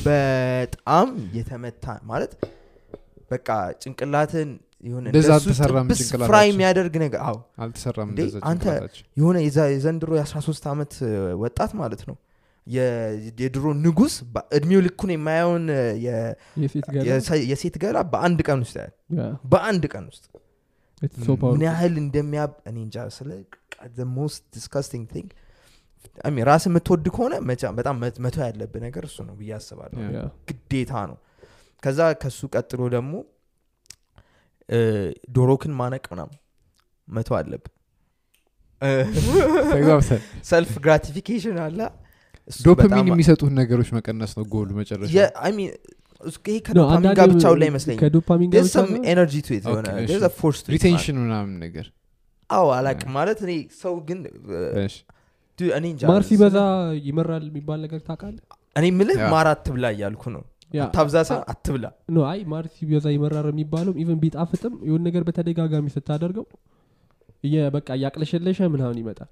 በጣም 0.06 1.08
የተመታ 1.36 1.84
ማለት 2.10 2.32
በቃ 3.30 3.48
ጭንቅላትን 3.82 4.50
ፍራይ 6.28 6.46
የሚያደርግ 6.50 6.94
ነገር 7.02 7.20
አዎ። 7.24 7.36
አንተ- 8.48 8.74
የሆነ 9.16 9.36
የዘንድሮ 9.70 10.10
የ13 10.18 10.66
ዓመት 10.72 10.94
እ, 11.04 11.12
ወጣት 11.42 11.72
ማለት 11.80 12.02
ነው። 12.08 12.16
የድሮ 12.66 13.64
ንጉስ 13.80 14.14
እድሜው 14.56 14.80
ልኩን 14.84 15.10
የማየውን 15.14 15.64
የሴት 17.50 17.76
ገላ? 17.82 17.98
በአንድ 18.12 18.40
ቀን 18.48 18.60
ውስጥ 18.64 18.76
Yeah, 19.12 19.32
በአንድ 19.52 19.84
ቀን 19.92 20.04
ውስጥ። 20.10 20.24
ምን 21.52 21.62
ያህል 21.66 21.94
እንደሚያብ 22.02 22.52
እኔ 22.68 22.76
እንጃ 22.84 22.96
ስለ 23.16 23.30
most 24.14 24.42
disgusting 24.56 25.06
thing 25.12 25.30
ራስ 26.46 26.64
የምትወድ 26.68 27.06
ከሆነ 27.14 27.34
በጣም 27.78 27.96
መ- 28.00 28.18
መተው 28.24 28.42
ያለብህ 28.44 28.80
ነገር 28.84 29.04
እሱ 29.08 29.18
ነው 29.26 29.34
ብዬ 29.38 29.50
አስባለሁ. 29.56 29.98
ግዴታ 30.48 30.92
ነው። 31.10 31.18
ከዛ 31.82 32.00
ከሱ 32.20 32.40
ቀጥሎ 32.54 32.80
ደግሞ 32.94 33.12
ዶሮክን 35.32 35.72
ማነቅ 35.78 36.04
ምናምን 36.12 36.36
መተው 37.08 37.36
ተግባብተን። 39.72 40.20
self 40.44 40.72
gratification 40.84 41.58
አለ? 41.64 41.78
በጣም- 42.92 43.08
የሚሰጡት 43.10 43.50
ነገሮች 43.58 43.88
መቀነስ 43.96 44.32
ነው 44.38 44.44
ጎሉ 44.52 44.70
መጨረሻ። 44.78 45.10
ከዶፓሚን 46.60 47.12
ጋር 47.12 47.26
ብቻውን 47.32 47.58
ላይ 47.62 47.68
ምናምን 51.22 51.52
ነገር። 51.62 51.86
አዎ 52.50 52.66
አላቅም 52.76 53.10
ማለት 53.16 53.38
እኔ 53.46 53.52
ሰው 53.82 53.94
ግን 54.08 54.18
ማር 56.04 56.22
ሲበዛ 56.28 56.56
ይመራል 57.06 57.44
የሚባል 57.48 57.78
ነገር 57.84 58.00
ታውቃለህ? 58.06 58.42
እኔ 58.76 58.84
ምልህ 58.98 59.16
yeah። 59.20 59.28
ማር 59.32 59.46
አትብላ 59.50 59.86
እያልኩ 59.94 60.22
ነው 60.34 60.42
አታብዛ 60.72 61.16
ሳይሆን 61.28 61.44
አትብላ። 61.52 61.86
no 62.10 62.24
I 62.28 62.40
ማር 62.50 62.66
ሲበዛ 62.74 63.06
ይመራር 63.14 63.46
የሚባለው 63.50 63.94
even 64.02 64.20
ቢጣፍጥም 64.22 64.74
የሆነ 64.88 65.02
ነገር 65.08 65.22
በተደጋጋሚ 65.28 65.86
ስታደርገው 65.94 66.46
በቃ 67.74 67.88
እያቅለሸለሸ 67.96 68.58
ምናምን 68.72 68.98
ይመጣል። 69.00 69.30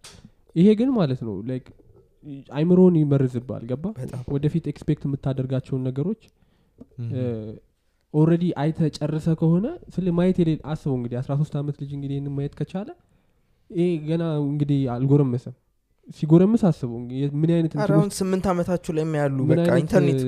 ይሄ 0.57 0.69
ግን 0.79 0.91
ማለት 0.97 1.21
ነው 1.27 1.35
like 1.49 1.67
አይምሮን 2.53 2.95
ይመርዝባል። 3.01 3.63
ገባ? 3.69 3.85
ወደፊት 4.33 4.65
expect 4.73 5.05
የምታደርጋቸውን 5.07 5.85
ነገሮች 5.89 6.23
Mhm. 6.99 7.11
already 8.15 8.45
አይተ 8.61 8.79
ጨርሰ 8.97 9.27
ከሆነ 9.41 9.67
ስለ 9.95 10.07
ማየት 10.17 10.37
የሌ 10.41 10.51
አስበው 10.71 10.95
እንግዲህ 10.99 11.17
አስራ 11.21 11.33
ሶስት 11.41 11.55
ዓመት 11.59 11.77
ልጅ 11.83 11.91
እንግዲህ 11.97 12.15
ይህንን 12.17 12.33
ማየት 12.37 12.55
ከቻለ 12.59 12.89
ይሄ 13.71 13.89
ገና 14.07 14.23
እንግዲህ 14.45 14.81
አልጎረመሰም 14.95 15.55
ሲጎረምስ 16.17 16.63
አስበው 16.69 16.97
እንግዲህ 17.01 17.35
ምን 17.41 17.51
አይነት 17.57 17.73
ውስጥ 17.99 18.15
ስምንት 18.21 18.45
ዓመታችሁ 18.53 18.93
ላይ 18.97 19.05
በቃ 19.51 19.59
አይነት፣ 19.67 19.81
ኢንተርኔት 19.83 20.21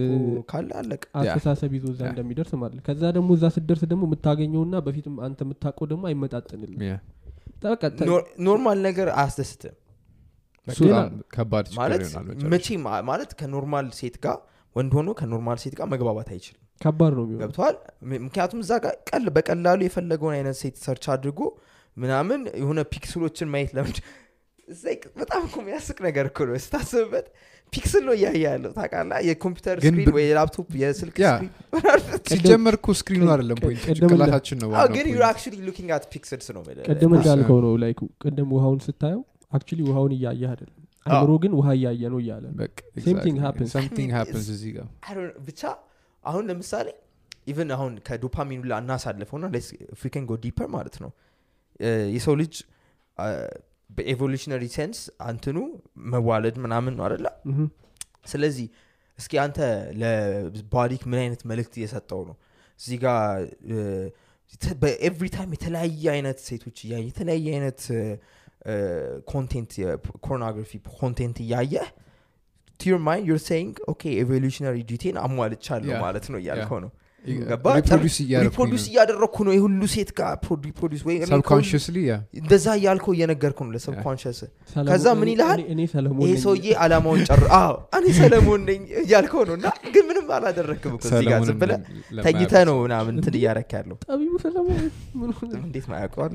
ካለ 0.51 0.69
አለቀ። 0.81 1.03
አስተሳሰብ 1.21 1.71
ይዞ 1.77 1.87
እዛ 1.93 2.03
እንደሚደርስ 2.11 2.53
ማለት 2.61 2.81
ከዛ 2.89 3.03
ደግሞ 3.17 3.29
እዛ 3.39 3.47
ስትደርስ 3.57 3.83
ደግሞ 3.93 4.03
የምታገኘውና 4.09 4.75
በፊትም 4.87 5.17
አንተ 5.27 5.41
የምታውቀው 5.47 5.89
ደግሞ 5.93 6.05
አይመጣጥንልም 6.11 6.81
normal 8.47 8.79
ነገር 8.89 9.09
አያስደስትም። 9.17 9.77
ከባድ 11.35 11.67
ማለት 13.11 13.31
ከ 13.41 13.52
normal 13.52 13.87
ሴት 14.01 14.17
ጋር 14.25 14.39
ወንድ 14.77 14.93
ሆኖ 14.99 15.11
ከ 15.21 15.30
normal 15.30 15.59
ሴት 15.63 15.75
ጋር 15.79 15.87
መግባባት 15.95 16.29
አይችልም። 16.35 16.61
ከባድ 16.81 17.13
ነው 17.19 17.25
ገብተዋል 17.33 17.75
ምክንያቱም 18.21 18.61
እዛ 18.65 18.73
ጋር 18.85 18.95
ቀል 19.11 19.25
በቀላሉ 19.37 19.81
የፈለገውን 19.87 20.35
አይነት 20.39 20.57
ሴት 20.63 20.77
search 20.85 21.05
አድርጎ 21.15 21.41
ምናምን 21.97 22.41
የሆነ 22.61 22.81
pixel 22.93 23.18
ኦችን 23.18 23.49
ማየት 23.53 23.73
ለምዶ 23.77 23.97
በጣም 25.17 25.43
እኮ 25.49 25.57
የሚያስቅ 25.63 25.99
ነገር 26.07 26.27
እኮ 26.31 26.47
ነው። 26.49 26.57
ስታስብበት 26.65 27.27
pixel 27.73 28.03
ነው 28.07 28.15
እያየ 28.17 28.43
ያለው 28.47 28.71
ታውቃለህ? 28.77 29.19
የኮምፒውተር 29.29 29.77
ግን 29.79 29.93
screen 29.93 30.09
ወይ 30.17 30.25
የላፕቶፕ 30.29 30.69
የስልክ 30.81 31.17
ሲጀመር 32.33 32.75
እኮ 32.79 32.89
screen 33.01 33.17
ኑ 33.17 33.23
አይደለም 33.35 33.59
ጭንቅላታችን 33.91 34.59
ነው 34.63 34.71
ግን 34.97 35.07
you're 35.13 35.25
actually 35.29 35.61
looking 35.69 35.91
at 35.97 36.05
pixels 36.13 36.49
ነው 36.57 36.63
ቅድም 36.89 37.13
እንዳልከው 37.19 37.61
ነው. 37.65 37.73
like 37.83 38.01
ቅድም 38.25 38.51
ውሃውን 38.57 38.81
ስታየው 38.87 39.23
actually 39.53 39.81
ውሃውን 39.89 40.13
እያየህ 40.19 40.51
አይደለም። 40.53 40.79
አይምሮ 41.07 41.31
ግን 41.43 41.53
ውሃ 41.59 41.69
እያየ 41.79 42.03
ነው 42.13 42.19
እያለ 42.23 42.45
ብቻ 45.47 45.63
አሁን 46.25 46.45
ለምሳሌ 46.51 46.89
even 47.47 47.71
አሁን 47.77 47.93
ከዶፓሚን 48.07 48.61
ላ 48.71 48.79
እናሳልፈው 48.83 49.39
ና 49.43 49.47
freaking 50.01 50.25
go 50.29 50.37
deeper 50.45 50.69
ማለት 50.75 50.97
ነው። 51.05 51.11
የሰው 52.15 52.35
ልጅ 52.41 52.55
በ 53.97 54.06
evolutionary 54.06 54.65
sense 54.77 54.99
አንትኑ 55.29 55.59
መዋለድ 56.13 56.57
ምናምን 56.65 56.95
ነው 56.99 57.05
አደለ 57.09 57.27
ስለዚህ 58.33 58.67
እስኪ 59.19 59.33
አንተ 59.45 59.59
ለ 60.01 60.26
body 60.26 60.77
ክ 60.77 61.03
ምን 61.11 61.19
አይነት 61.23 61.41
መልእክት 61.51 61.75
እየሰጠው 61.79 62.21
ነው? 62.29 62.37
እዚህ 62.81 62.99
ጋር 63.05 63.41
በ 64.83 64.95
every 64.95 65.27
time 65.35 65.51
የተለያየ 65.57 66.05
አይነት 66.15 66.39
ሴቶች 66.49 66.79
እያየ 66.87 67.05
የተለያየ 67.11 67.47
አይነት 67.57 67.81
content 69.33 69.71
የ 69.83 69.97
pornography 69.97 70.73
content 71.01 71.39
እያየህ 71.45 71.87
to 72.81 72.91
your 72.91 73.01
mind 73.09 73.27
you're 73.31 73.41
saying 73.49 73.75
okay 73.93 74.03
evolutionary 74.23 74.77
duty 74.91 75.02
ኤን 75.02 75.17
አሟልቻለሁ. 75.25 75.95
ማለት 76.05 76.27
ነው 76.33 76.39
እያልከው 76.43 76.79
ነው 76.85 76.91
reproduce 77.25 78.17
እያደረግኩ 78.89 79.37
ነው። 79.47 79.53
የሁሉ 79.57 79.83
ሴት 79.93 80.11
ጋር 80.19 80.33
yeah 82.03 82.15
እንደዛ 82.41 82.67
እያልከው 82.79 83.13
እየነገርኩ 83.17 83.59
ነው 83.67 83.73
ለ 83.75 83.84
subconscious 83.84 84.41
ከዛ 84.89 85.07
ምን 85.19 85.29
ይልሃል? 85.33 85.61
ነኝ። 85.73 86.33
ሰውዬ 86.45 86.67
አላማውን 86.85 87.21
ጨር 87.29 87.43
አዎ 87.59 87.75
እኔ 87.99 88.07
ሰለሞን 88.19 88.63
ነኝ 88.71 88.81
እያልከው 89.03 89.43
ነው። 89.49 89.55
እና 89.59 89.67
ግን 89.95 90.05
ምንም 90.11 90.27
አላደረክም 90.37 90.95
ጋር 91.27 91.41
ዝም 91.49 91.59
ብለህ 91.63 91.81
ተኝተ 92.27 92.55
ነው 92.69 92.77
ምናምን 92.85 93.15
እንትን 93.17 93.37
እያረክ 93.41 93.73
ያለው? 93.79 93.97
እንዴት 95.61 95.87
ማያውቀዋል? 95.91 96.33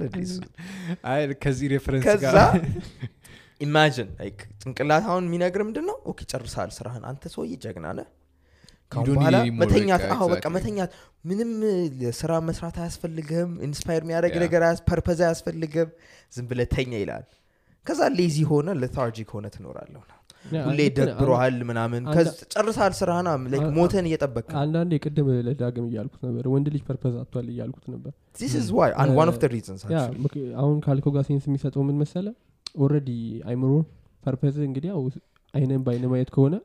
አይ 1.09 1.21
ከዚህ 1.43 1.67
ሬፈረንስ 1.73 2.05
ከዛ 2.07 2.35
ኢማጂን 3.61 4.09
ጭንቅላት 4.61 5.03
አሁን 5.09 5.23
የሚነግር 5.27 5.61
ምንድን 5.67 5.85
ነው 5.89 5.97
ኦኬ 6.09 6.19
ጨርሰሃል 6.31 6.71
ስራህን። 6.75 7.03
አንተ 7.09 7.23
ሰውዬ 7.33 7.53
ጀግና 7.63 7.87
ነህ 7.97 8.07
ካሁን 8.91 9.07
በኋላ 9.13 9.37
መተኛት 9.59 10.03
አዎ 10.13 10.25
በቃ. 10.31 10.43
መተኛት 10.53 10.91
ምንም 11.25 11.49
ስራ 12.17 12.31
መስራት 12.47 12.75
አያስፈልግም 12.81 13.49
ኢንስፓየር 13.65 14.03
የሚያደርግ 14.03 14.35
Yeah. 14.35 14.43
ነገር 14.45 14.61
ፐርፐዝ 14.87 15.19
አያስፈልግም 15.25 15.89
ዝም 16.33 16.45
ብለህ 16.49 16.67
ተኛ 16.73 16.91
ይላል። 17.01 17.25
ከዛ 17.85 18.01
ሌዚ 18.15 18.37
ሆነ 18.49 18.69
ለታርጂክ 18.79 19.29
ሆነ 19.35 19.45
ትኖራለሁ 19.53 20.01
ሁሌ 20.65 20.79
ደብሮሃል 20.97 21.55
ምናምን 21.69 22.01
ስራህና 22.97 23.29
አ- 23.31 23.71
ሞተን 23.77 24.05
እየጠበቅ 24.09 24.45
አንዳንዴ 24.61 24.91
ቅድም 25.03 25.27
ለዳግም 25.47 25.85
እያልኩት 25.89 26.21
ነበር 26.27 26.45
ወንድ 26.51 26.67
ልጅ 26.73 26.83
ፐርፐዝ 26.87 27.15
አጥቷል 27.21 27.47
እያልኩት 27.53 27.85
ነበር። 27.93 28.11
አሁን 30.57 30.77
ካልከው 30.85 31.13
ጋር 31.15 31.25
ሴንስ 31.29 31.45
የሚሰጠው 31.49 31.83
ምን 31.87 31.97
መሰለ 32.01 32.27
ኦልሬዲ 32.79 33.09
አይምሮ 33.47 33.71
ፐርፐዝ 34.23 34.55
እንግዲህ 34.65 34.89
ያው 34.93 35.01
አይነን 35.53 35.83
በአይነ 35.85 36.05
ማየት 36.11 36.31
ከሆነ 36.35 36.55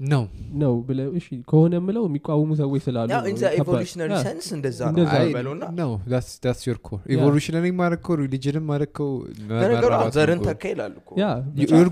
ነው። 0.00 0.22
ነው 0.60 0.74
ብለ 0.84 1.00
እሺ 1.18 1.26
ከሆነ 1.48 1.74
ምለው 1.84 2.04
የሚቃወሙ 2.08 2.50
ሰዎች 2.60 2.82
ስላሉ 2.84 3.08
ያው 3.10 3.20
ነው። 3.20 3.28
ኢን 3.30 3.36
ከባድ- 3.38 3.58
ኤቮሉሽነሪ 3.60 4.12
ያ፣ 4.12 4.20
ሰንስ 4.24 4.46
እንደዛ 4.56 4.80
ነው። 4.88 5.90
ዮር 6.66 6.78
ኮር 6.82 7.00
ኢቮሉሽነሪ 7.14 7.66
ማረከው 7.78 8.14
ሪሊጅንም 8.20 8.64
ማረከው 8.70 9.10
ዘርን 10.16 10.40
ተካ 10.42 10.62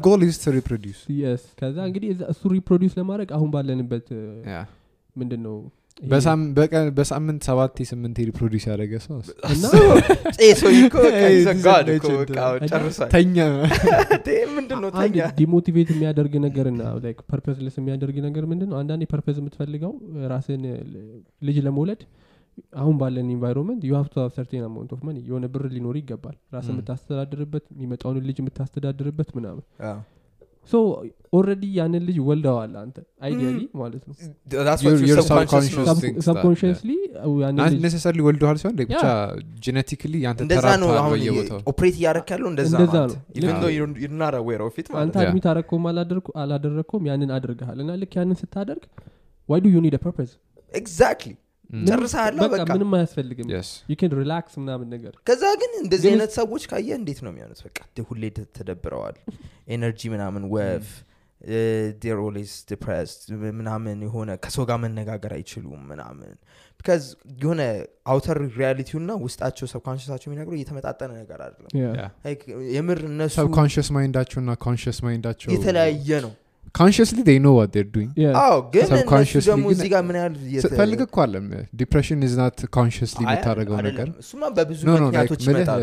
ጎል 0.07 0.23
ኢዝ 0.25 0.39
ቱ 0.43 0.55
ሪፕሮዲስ 0.57 1.01
የስ 1.19 1.45
ከዛ 1.61 1.77
እንግዲህ 1.89 2.11
እዛ- 2.15 2.29
እሱ 2.33 2.43
ሪፕሮዲውስ 2.55 2.97
ለማድረግ 2.99 3.31
አሁን 3.37 3.51
ባለንበት 3.55 4.09
ምንድን 5.17 5.43
ነው 5.47 5.57
በሳምንት 6.95 7.43
ሰባት 7.47 7.79
ስምንት 7.89 8.17
ሪፕሮዲስ 8.29 8.65
ያደረገ 8.69 8.93
ሰው 9.05 9.17
እና 9.53 9.65
ሰው 9.73 9.87
እኮ 10.79 10.97
Hey, 11.07 11.23
ከዛ 11.23 11.47
this 11.47 11.55
is 11.55 11.63
ጋድ 11.65 11.89
እኮ 11.95 12.09
legend. 12.11 12.31
በቃ 12.33 12.69
ጨርሷል። 12.71 13.09
ተኛ። 13.15 13.37
ምንድን 14.59 14.79
ነው 14.83 14.89
አንድ 14.95 15.15
ተኛ። 15.15 15.27
ዲሞቲቬት 15.41 15.91
የሚያደርግ 15.95 16.35
ነገር 16.47 16.69
ና 16.75 16.85
purposeless 17.31 17.77
የሚያደርግ 17.81 18.17
ነገር 18.27 18.47
ምንድን 18.53 18.71
ነው 18.73 18.79
አንዳንዴ 18.83 19.05
purpose 19.13 19.39
የምትፈልገው 19.43 19.93
ራስን 20.33 20.65
ልጅ 21.43 21.59
ለመውለድ 21.67 22.03
አሁን 22.75 22.95
ባለን 23.01 23.27
environment 23.35 23.83
you 23.89 23.93
have 23.97 24.07
to 24.15 24.29
certain 24.37 24.63
amount 24.69 24.93
of 24.95 25.03
money 25.09 25.19
የሆነ 25.27 25.47
ብር 25.53 25.65
ሊኖር 25.75 25.97
ይገባል። 26.01 26.37
ራስ. 26.55 26.69
የምታስተዳድርበት 26.73 27.67
የሚመጣውን 27.75 28.25
ልጅ 28.29 28.39
የምታስተዳድርበት 28.43 29.31
ምናምን 29.39 29.65
already 31.37 31.65
ያንን 31.79 32.03
ልጅ 32.09 32.19
ወልደዋል 32.29 32.73
አንተ 32.83 32.97
ideally 33.27 33.59
ማለት 33.81 34.03
ነው. 34.09 34.15
subconsciously 36.29 36.91
necessarily 37.85 38.21
ወልደዋል 38.29 38.57
ሲሆን 38.63 38.75
ብቻ 38.81 39.03
በየቦታው. 41.15 41.61
operate 41.73 41.97
እያደረክ 42.01 42.31
ያለው 42.35 42.49
አንተ 45.03 45.17
admit 45.25 45.49
አረግከውም 45.53 45.85
አላደረግከውም 46.45 47.05
ያንን 47.11 47.33
አድርገሃል 47.39 47.79
እና 47.85 47.99
ልክ 48.03 48.15
ያንን 48.21 48.39
ስታደርግ 48.43 48.85
why 49.49 49.61
do 49.67 49.75
you 49.75 49.83
need 49.87 49.97
purpose 50.07 50.31
exactly 50.75 51.35
ጨርሰሃላ 51.89 52.39
በቃ 52.53 52.69
ምንም 52.71 52.93
አያስፈልግም። 52.97 53.49
relax 54.21 54.55
ምናምን 54.61 54.89
ነገር። 54.95 55.15
ከዛ 55.27 55.43
ግን 55.61 55.73
እንደዚህ 55.83 56.09
አይነት 56.13 56.33
ሰዎች 56.39 56.63
ካየ 56.71 56.91
እንዴት 56.99 57.21
ነው 57.25 57.31
የሚሆኑት? 57.33 57.61
በቃ 57.67 57.79
ሁሌ 58.11 58.23
ተደብረዋል። 58.57 59.19
energy 59.69 60.01
ምናምን 60.15 60.45
ወፍ 60.55 60.89
they're 62.03 62.19
always 62.23 62.55
depressed 62.71 63.21
ምናምን 63.59 63.99
የሆነ 64.07 64.31
ከሰው 64.45 64.65
ጋር 64.71 64.79
መነጋገር 64.85 65.33
አይችሉም 65.37 65.83
ምናምን። 65.91 66.33
because 66.81 67.03
የሆነ 67.43 67.63
outer 68.07 68.39
reality 68.59 68.90
ው 68.90 68.99
ና 69.05 69.15
ውስጣቸው 69.23 69.67
subconscious 69.73 70.08
ኣቸው 70.08 70.29
የሚነግረው 70.29 70.57
እየተመጣጠነ 70.59 71.11
ነገር 71.21 71.39
አይደለም። 71.45 71.71
የምር 72.75 73.01
እነሱ 73.11 73.35
subconscious 73.39 73.91
mind 73.97 74.13
ኣቸው 74.13 74.41
እና 74.43 74.53
conscious 74.65 75.01
mind 75.07 75.23
ኣቸው 75.23 75.51
የተለያየ 75.55 76.21
ነው 76.27 76.33
consciously 76.75 77.19
they 77.27 77.39
know 77.41 77.51
what 77.57 77.71
they're 77.75 77.87
doing 77.93 78.11
አዎ 78.41 78.57
ግን 78.73 78.85
እነሱ 78.85 78.93
Subconsciously 78.95 79.49
ደግሞ 79.49 79.65
ግን- 79.65 79.75
እዚህ 79.75 79.89
ጋር 79.93 80.03
ምን 80.09 80.17
ያህል 80.19 80.35
ፈልግ 80.79 81.01
እኮ 81.07 81.17
አለም 81.25 81.47
depression 81.81 82.21
is 82.27 82.35
not 82.41 82.59
consciously 82.77 83.21
አይ፣ 83.23 83.29
የምታደረገው 83.29 83.77
ነገር 83.89 84.09
እሱማ 84.23 84.43
በብዙ 84.57 84.81
ምክንያቶች 84.97 85.43
ይመጣሉ 85.47 85.83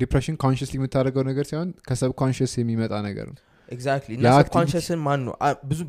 depression 0.00 0.36
consciously 0.42 0.74
የምታደረገው 0.78 1.24
ነገር 1.30 1.44
ሲሆን 1.50 1.68
ከ 1.88 2.12
subconscious 2.20 2.52
የሚመጣ 2.60 2.92
ነገር 3.06 3.26
ነው 3.30 3.40
exactly 3.68 4.12
እና 4.16 4.28
subconscious 4.38 4.89
ን 4.89 4.98
ማን 5.04 5.20
ነው 5.26 5.34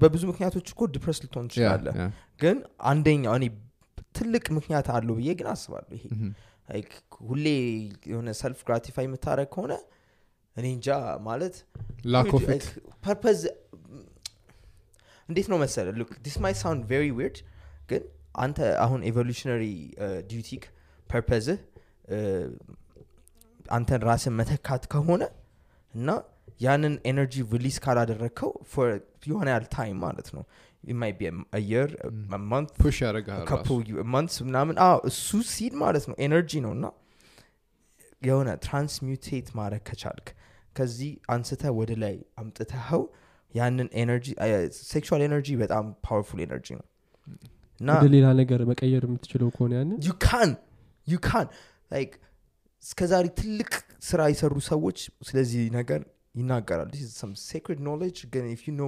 በብዙ 0.03 0.21
ምክንያቶች 0.29 0.67
እኮ 0.73 0.81
depress 0.93 1.18
ልትሆን 1.23 1.47
ትችላለ. 1.49 1.88
ግን 2.41 2.57
አንደኛው 2.89 3.33
እኔ 3.39 3.45
ትልቅ 4.17 4.45
ምክንያት 4.57 4.88
አለው 4.95 5.15
ብዬ 5.19 5.29
ግን 5.39 5.47
አስባለሁ 5.53 5.91
ይሄ 5.97 6.83
ሁሌ 7.25 7.45
የሆነ 8.11 8.29
self 8.39 8.59
gratify 8.68 9.05
የምታደረግ 9.07 9.49
ከሆነ 9.53 9.73
እኔ 10.58 10.66
እንጃ 10.76 10.89
ማለት 11.28 11.56
purpose 13.05 13.39
እንዴት 15.30 15.47
ነው 15.51 15.58
መሰለ 15.64 15.88
look 15.99 16.11
this 16.26 16.36
might 16.43 16.53
sound 16.59 16.84
very 16.91 17.05
weird 17.18 17.38
ግን 17.89 18.03
አንተ 18.43 18.60
አሁን 18.84 19.01
evolutionary 19.09 19.63
duty 20.30 20.52
ክ 20.52 20.63
purpose 21.09 21.47
ህ 21.47 21.57
አንተን 23.72 24.01
ራስን 24.08 24.34
መተካት 24.39 24.84
ከሆነ 24.93 25.24
እና 25.93 26.10
ያንን 26.60 26.93
energy 27.09 27.36
release 27.53 27.78
ካላደረግከው 27.84 28.51
የሆነ 29.30 29.47
ያህል 29.53 29.66
ታይም 29.76 29.97
ማለት 30.06 30.28
ነው። 30.36 30.43
ማይ 30.93 31.12
ቢ 31.14 31.30
የር 31.70 31.89
መንት 34.14 34.34
ምናምን 34.47 34.76
እሱ 35.10 35.39
ሲድ 35.51 35.74
ማለት 35.84 36.06
ነው 36.10 36.16
ኤነርጂ 36.26 36.51
ነው። 36.66 36.74
እና 36.78 36.86
የሆነ 38.22 38.49
ትራንስሚውቴት 38.66 39.47
ማድረግ 39.60 39.82
ከቻልክ 39.89 40.28
ከዚህ 40.76 41.11
አንስተ 41.34 41.63
ወደ 41.80 41.91
ላይ 42.03 42.15
አምጥተኸው 42.41 43.03
ያንን 43.51 43.88
ኤነርጂ 43.99 44.28
ሴክሹዋል 44.84 45.21
ኤነርጂ 45.28 45.49
በጣም 45.61 45.86
ፓወርፉል 46.05 46.39
ኤነርጂ 46.45 46.67
ነው። 46.80 46.86
እና 47.80 47.89
ሌላ 48.13 48.28
ነገር 48.41 48.59
መቀየር 48.69 49.03
የምትችለው 49.07 49.49
ከሆነ 49.55 49.71
ያንን? 49.80 49.97
ዩ 50.03 50.11
ካን 50.26 50.51
ዩ 51.07 51.15
ካን 51.26 51.47
ላይክ 51.91 52.11
እስከዛሬ 52.84 53.26
ትልቅ 53.39 53.71
ስራ 54.01 54.21
የሰሩ 54.32 54.53
ሰዎች 54.67 54.97
ስለዚህ 55.28 55.63
ነገር 55.78 56.01
ይናገራሉ። 56.36 56.89
ሴክሬድ 57.43 57.80
ኖሌጅ 57.88 58.17
ግን 58.34 58.45
ዩ 58.59 58.71
ኖ 58.76 58.88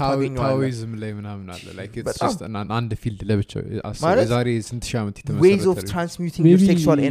ታዊዝም 0.00 0.92
ላይ 1.02 1.10
ምናምን 1.18 1.48
አለ። 1.54 1.66
አንድ 2.76 2.92
ፊልድ 3.02 3.20
ለብቻው 3.30 3.62
የዛሬ 4.20 4.48
ስንት 4.68 4.84
ሺህ 4.90 4.98
ዓመት 5.02 5.18
ዌይዝ 5.44 5.64
ኦፍ 5.72 5.78
የተመሰረተ 6.28 7.10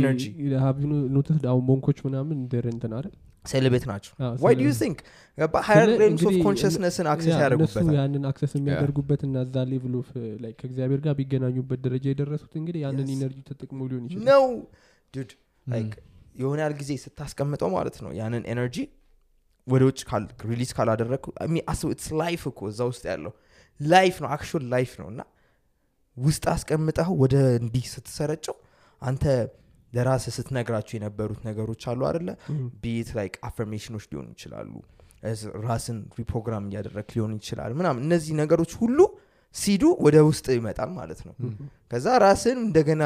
ኖትስ 1.16 1.40
አሁን 1.52 1.64
ሞንኮች 1.70 2.00
ምናምን 2.08 2.38
እንትን 2.70 2.94
አይደል 2.98 3.14
ሴሌቤት 3.46 3.86
ናቸው? 3.90 4.12
አዎ፣ 4.22 4.34
ዋይ 4.44 4.54
ዩ 4.60 4.72
ቲንክ 4.80 4.98
ሀየር 5.68 5.88
ስለ- 5.88 5.98
ሬምስ 6.02 6.20
ኦፍ 6.20 6.26
እንግዲህ 6.26 6.44
ኮንሽስነስን 6.46 7.08
አክሰስ 7.12 7.28
ያ፣ 7.28 7.34
እነሱ 7.34 7.44
ያደርጉበታል 7.44 7.96
ያንን 7.98 8.24
አክሰስ 8.30 8.52
የሚያደርጉበት 8.58 9.22
እና 9.28 9.36
እዛ 9.46 9.56
ሌቭል 9.70 9.94
ኦፍ 10.00 10.10
ላይ 10.44 10.52
ከእግዚአብሔር 10.60 11.00
ጋር 11.06 11.14
ቢገናኙበት 11.20 11.80
ደረጃ 11.86 12.06
የደረሱት 12.12 12.54
እንግዲህ 12.60 12.82
ያንን. 12.86 13.08
ኢነርጂ 13.16 13.38
ተጠቅመው 13.50 13.86
ሊሆን 13.92 14.04
ይችላል። 14.08 14.26
ነው 14.30 14.46
Dude 15.14 15.32
Mm. 15.32 15.72
like 15.74 15.92
የሆነ 16.36 16.60
ያህል 16.62 16.76
ጊዜ 16.78 16.92
ስታስቀምጠው 17.02 17.70
ማለት 17.74 17.98
ነው 18.04 18.12
ያንን 18.18 18.44
energy 18.52 18.78
ወደ 19.68 19.82
ውጭ 19.90 20.00
release 20.50 20.72
ካላደረግኩ 20.78 21.26
አስብ 21.72 21.90
it's 21.94 22.08
life 22.20 22.44
እኮ 22.50 22.62
እዛ 22.72 22.82
ውስጥ 22.90 23.04
ያለው 23.12 23.34
life 23.80 24.16
ነው 24.24 24.30
actual 24.34 24.64
life 24.74 24.92
ነው 25.02 25.08
እና 25.12 25.22
ውስጥ 26.18 26.44
አስቀምጠው 26.54 27.12
ወደ 27.22 27.36
እንዲህ 27.60 27.86
ስትሰረጨው 27.92 28.56
አንተ 29.02 29.24
ለራስ 29.96 30.26
ስትነግራቸው 30.38 30.96
የነበሩት 30.98 31.40
ነገሮች 31.50 31.82
አሉ 31.92 32.02
አደለ. 32.10 32.30
be 32.84 32.97
it 32.97 33.10
like 33.20 33.34
affirmation 33.50 33.91
ኖች 33.91 34.06
ሊሆኑ 34.12 34.28
ይችላሉ 34.36 34.72
ራስን 35.68 35.98
reprogram 36.20 36.64
እያደረግ 36.70 37.08
ሊሆን 37.16 37.34
ይችላል 37.40 37.72
ምናምን 37.80 38.02
እነዚህ 38.08 38.34
ነገሮች 38.42 38.72
ሁሉ 38.82 39.00
ሲዱ 39.56 39.84
ወደ 40.06 40.18
ውስጥ 40.30 40.46
ይመጣል 40.58 40.90
ማለት 41.00 41.20
ነው. 41.28 41.34
ከዛ 41.92 42.06
ራስን 42.26 42.58
እንደገና 42.68 43.04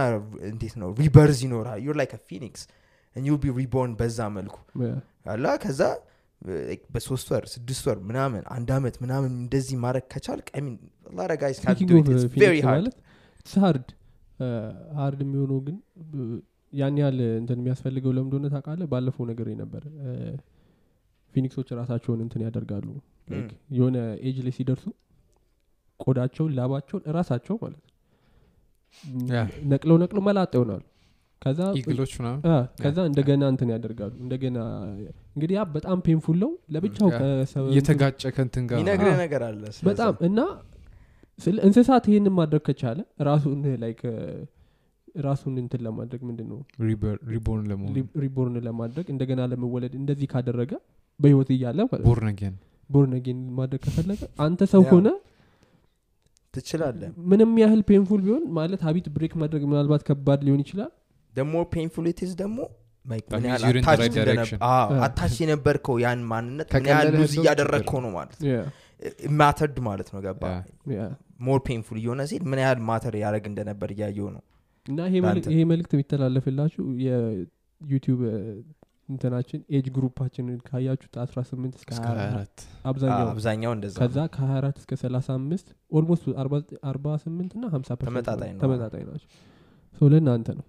እንዴት 0.51 0.75
ነው 0.81 0.89
rebirth 1.01 1.39
ይኖራል 1.47 1.79
you're 1.87 1.95
like 2.01 2.11
phoenix 2.29 2.63
you 3.15 3.37
be 3.43 3.45
reborn 3.59 3.93
በዛ 4.01 4.19
መልኩ. 4.37 4.55
አላ 5.33 5.45
ከዛ 5.63 5.81
በሶስት 6.93 7.27
ወር 7.33 7.43
ስድስት 7.53 7.83
ወር 7.89 7.97
ምናምን 8.09 8.43
አንድ 8.55 8.69
አመት 8.77 8.95
ምናምን 9.03 9.31
እንደዚህ 9.43 9.75
ማድረግ 9.85 10.05
it's 13.39 13.55
hard 13.63 13.87
hard 14.97 15.19
የሚሆነው 15.25 15.59
ግን 15.67 15.77
ያን 16.75 16.95
ያህል 17.01 17.19
እንትን 17.39 17.57
የሚያስፈልገው 17.61 18.11
ለምን 18.15 18.27
እንደሆነ 18.27 18.47
ታውቃለህ? 18.53 18.87
ባለፈው 18.91 19.25
ነገር 19.31 19.47
ነበር። 19.61 19.83
phoenix 21.33 21.56
ኦች 21.56 21.69
ራሳቸውን 21.79 22.19
እንትን 22.25 22.41
ያደርጋሉ። 22.45 22.87
Like 23.27 23.51
የሆነ 23.75 23.97
ኤጅ 24.23 24.37
ላይ 24.45 24.53
ሲደርሱ 24.55 24.85
ቆዳቸውን 25.99 26.51
ላባቸውን 26.57 27.03
እራሳቸው 27.09 27.55
ማለት. 27.63 27.81
ነቅለው 29.71 29.95
ነቅለው 30.03 30.21
መላጣ 30.27 30.51
ይሆናሉ። 30.57 30.83
ከዛ 32.81 32.97
እንደገና 33.09 33.43
እንትን 33.53 33.69
ያደርጋሉ። 33.73 34.13
እንደገና 34.23 34.57
እንግዲህ 35.35 35.55
ያ 35.57 35.63
በጣም 35.75 35.97
painful 36.05 36.37
ነው። 36.43 36.51
ለብቻው 36.75 37.09
እየተጋጨ 37.71 38.21
ከእንትን 38.35 38.63
ጋር 38.69 38.77
ሚነግር 38.81 39.09
አዎ። 39.09 39.17
ነገር 39.23 39.43
አለ 39.47 39.63
በጣም 39.89 40.13
እና 40.27 40.39
ስለ- 41.39 41.63
እንስሳት 41.67 42.05
ይህንን 42.11 42.33
ማድረግ 42.37 42.63
ከቻለ 42.67 42.99
ራሱን 43.27 43.61
like 43.81 44.01
ራሱን 45.15 45.53
እንትን 45.61 45.81
ለማድረግ 45.85 46.21
ምንድን 46.29 46.47
ነው 46.51 46.59
reborn 47.29 47.65
ለመሆን። 47.71 47.93
reborn 48.23 48.55
ለማድረግ 48.65 49.07
እንደገና 49.13 49.41
ለመወለድ 49.51 49.93
እንደዚህ 49.99 50.27
ካደረገ 50.33 50.71
በህይወት 51.19 51.49
እያለ 51.55 51.79
born 52.07 52.29
again 52.29 52.55
born 52.89 53.12
again 53.12 53.39
ማድረግ 53.57 53.81
ከፈለገ 53.85 54.21
አንተ 54.45 54.61
ሰው 54.73 54.83
ሆነ 54.89 55.07
ትችላለህ። 56.53 57.09
ምንም 57.29 57.51
ያህል 57.61 57.81
painful 57.87 58.21
ቢሆን 58.25 58.43
ማለት 58.57 58.81
habit 58.87 59.07
break 59.15 59.33
ማድረግ 59.41 59.63
ምናልባት 59.69 60.03
ከባድ 60.09 60.41
ሊሆን 60.47 60.61
ይችላል። 60.65 60.91
ደግሞ 61.33 61.55
painful 61.71 62.05
it's 62.11 62.33
ደግሞ 62.41 62.57
attached 65.07 65.39
የነበርከው 65.41 65.95
ያን 66.03 66.21
ማንነት 66.29 66.69
ምን 66.75 66.87
ያህል 66.91 67.09
lose 67.15 67.33
እያደረግከው 67.37 67.99
ነው 68.05 68.11
ማለት 68.15 68.39
mattered 69.39 69.77
ማለት 69.87 70.07
ነው። 70.13 70.19
ገባ. 70.25 70.43
more 71.45 71.59
painful 71.65 71.97
እየሆነ 72.01 72.21
ሲል 72.29 72.43
ምን 72.51 72.59
ያህል 72.63 72.79
matter 72.87 73.15
ያደረግ 73.21 73.45
እንደነበር 73.51 73.89
እያየው 73.95 74.27
ነው 74.35 74.43
እና 74.85 74.99
ይሄ 75.49 75.61
መልእክት 75.65 75.93
የሚተላለፍላችሁ 75.95 76.83
የ 77.05 77.31
YouTube 77.31 78.19
እንትናችን 79.09 79.59
age 79.75 79.87
group 79.95 80.20
አችንን 80.20 80.59
ካያችሁት 80.67 81.15
18 81.23 81.75
እስከ 81.79 81.89
እስከ 81.95 82.05
24 82.11 82.63
24 82.85 83.31
አብዛኛው 83.33 83.71
እንደዛ 83.75 83.95
ከዛ 83.99 84.17
ነው። 84.19 84.31
ከ24 84.35 84.79
እስከ 84.81 84.93
35 85.01 85.67
almost 85.91 86.25
48 86.85 87.53
እና 87.57 87.65
50 87.75 87.99
ተመጣጣኝ 88.03 89.03
ናቸው። 89.09 89.29
so 89.95 90.09
ለእናንተ 90.13 90.49
ነው። 90.59 90.65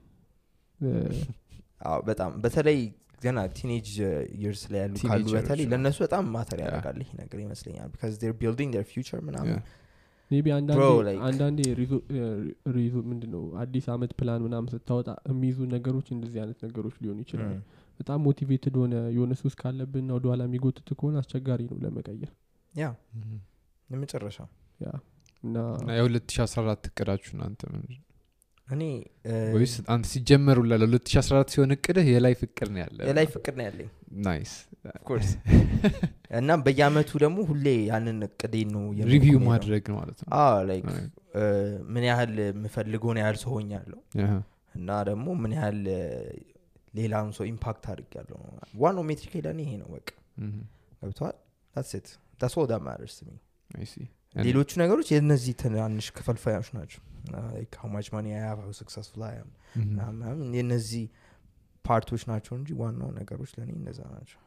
በጣም 2.08 2.30
በተለይ 2.44 2.78
ገና 3.22 3.38
teenage 3.56 3.88
years 4.42 4.62
ላይ 4.72 4.80
ያሉ 4.82 4.94
ካሉ 5.04 5.24
በተለይ 5.36 5.66
ለእነሱ 5.72 5.98
በጣም 6.04 6.24
matter. 6.34 6.58
ያደርጋል 6.64 6.98
ይህ 7.02 7.10
ነገር 7.20 7.38
ይመስለኛል። 7.44 7.88
because 7.92 8.14
you're 8.24 8.34
building 8.40 8.72
your 8.80 8.84
future 8.90 9.20
ምናምን 9.28 9.58
maybe 10.30 10.46
አንዳንዴ 11.26 11.58
reso- 12.74 13.04
ምንድን 13.10 13.30
ነው 13.34 13.42
አዲስ 13.60 13.86
አመት 13.92 14.12
ፕላን 14.18 14.40
ምናምን 14.46 14.68
ስታወጣ 14.72 15.08
የሚይዙ 15.30 15.58
ነገሮች 15.74 16.08
እንደዚህ 16.14 16.38
አይነት 16.42 16.58
ነገሮች 16.66 16.96
ሊሆኑ 17.02 17.18
ይችላሉ 17.24 17.52
ም፣ 17.54 17.62
በጣም 18.00 18.18
motivated 18.24 18.74
ሆነ 18.80 18.94
የሆነ 19.14 19.34
ሱስ 19.40 19.54
ካለብንና 19.60 20.10
ወደኋላ 20.16 20.42
የሚጎትት 20.48 20.88
ከሆነ 20.98 21.16
አስቸጋሪ 21.22 21.62
ነው 21.70 21.78
ለመቀየር 21.84 22.32
Yeah. 22.74 22.88
የመጨረሻ 23.90 24.38
yeah 24.80 24.90
እና 25.42 25.56
እና 25.80 25.90
የ2014 25.98 26.90
እቅዳችሁ 26.90 27.32
እናንተ 27.36 27.60
ምንድን 27.72 27.94
ነው? 27.94 28.02
እኔ 28.68 28.82
ወይስ 29.54 29.72
አንተ 29.92 30.06
ሲጀመሩ 30.12 30.58
ለ 30.70 30.76
2014 30.84 31.52
ሲሆን 31.54 31.72
እቅድህ 31.74 32.06
የ 32.12 32.22
life 32.22 32.40
እቅድ 32.46 32.68
ነው 32.74 32.80
ያለ 32.82 32.98
የ 33.08 33.26
life 33.34 33.42
እቅድ 33.42 33.54
ነው 33.58 33.64
ያለኝ። 33.66 33.88
nice 34.26 34.52
of 34.90 35.00
course 35.00 35.30
እና 36.38 36.56
በየአመቱ 36.64 37.10
ደግሞ 37.24 37.38
ሁሌ 37.50 37.66
ያንን 37.90 38.18
እቅዴን 38.28 38.68
ነው 38.76 38.82
review 39.12 39.38
ማድረግ 39.48 39.84
ማለት 39.98 40.18
ነው? 40.22 40.28
like 40.70 40.86
ምን 41.94 42.04
ያህል 42.10 42.34
የምፈልገውን 42.44 43.18
ያህል 43.22 43.38
ሰው 43.44 43.52
ሆኛለሁ. 43.56 43.98
እና 44.74 44.90
ደግሞ 45.10 45.26
ምን 45.42 45.54
ያህል 45.58 45.80
ሌላም 46.94 47.30
ሰው 47.38 47.44
impact 47.52 47.84
አድርጊያለሁ 47.92 48.36
ዋናው 48.82 49.04
ሜትሪክ 49.10 49.34
ለኔ 49.46 49.60
ይሄ 49.66 49.72
ነው 49.82 49.88
በቃ. 49.96 50.08
ገብተዋል 51.02 51.36
that's 51.76 52.06
that's 52.40 52.54
all 52.60 52.68
that 52.72 52.84
matters 52.88 53.18
me 53.26 53.32
I 53.70 53.86
see. 53.86 54.04
And- 54.04 54.15
ሌሎቹ 54.36 54.70
ነገሮች 54.82 55.08
የእነዚህ 55.14 55.54
ትናንሽ 55.62 56.06
ክፈልፋዮች 56.16 56.68
ናቸው 56.78 57.02
how 57.80 57.88
much 57.88 58.08
money 58.12 58.32
I 58.38 58.42
have 58.46 58.58
how 58.58 58.72
successful 58.82 59.22
I 59.30 59.34
am. 59.42 59.48
ምናምን 59.86 60.14
ምናምን 60.18 60.52
የእነዚህ 60.58 61.04
part 61.84 62.03
ኦች 62.03 62.22
ናቸው 62.30 62.54
እንጂ 62.58 62.70
ዋናው 62.82 63.10
ነገሮች 63.18 63.50
ለእኔ 63.58 63.70
እነዛ 63.80 64.00
ናቸው 64.14 64.38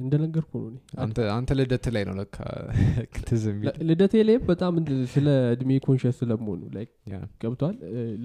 እንደነገርኩ 0.00 0.52
ነው 0.60 0.68
እኔ 0.70 0.76
አንተ 1.04 1.18
አንተ 1.34 1.56
ልደት 1.58 1.86
ላይ 1.94 2.04
ነው 2.08 2.14
ለካ 2.20 2.36
ትዝ 3.28 3.44
ልደቴ 3.88 4.22
ላይም 4.28 4.44
በጣም 4.50 4.72
ስለ 5.14 5.26
እድሜ 5.54 5.70
conscious 5.86 6.16
ስለመሆኑ 6.20 6.62
ላይ. 6.76 6.86
ገብቷል 7.42 7.76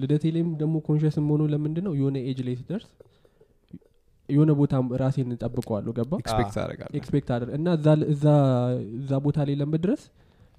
ልደቴ 0.02 0.32
ላይም 0.36 0.50
ደግሞ 0.62 0.76
conscious 0.88 1.18
መሆኑ 1.26 1.44
ለምንድን 1.54 1.84
ነው 1.88 1.94
የሆነ 2.00 2.16
ኤጅ 2.30 2.40
ላይ 2.48 2.56
ስደርስ 2.62 2.88
የሆነ 4.28 4.50
ቦታ 4.58 4.72
ራሴን 5.00 5.28
እንጠብቀዋለሁ 5.28 5.90
ገባ 5.96 6.12
expect 6.22 6.56
አደርጋለሁ። 6.62 6.94
expect 6.98 7.28
አደር 7.34 7.48
እና 7.56 7.66
እዛ- 8.12 9.20
ቦታ 9.24 9.38
ላይ 9.48 9.56
ለመድረስ 9.60 10.02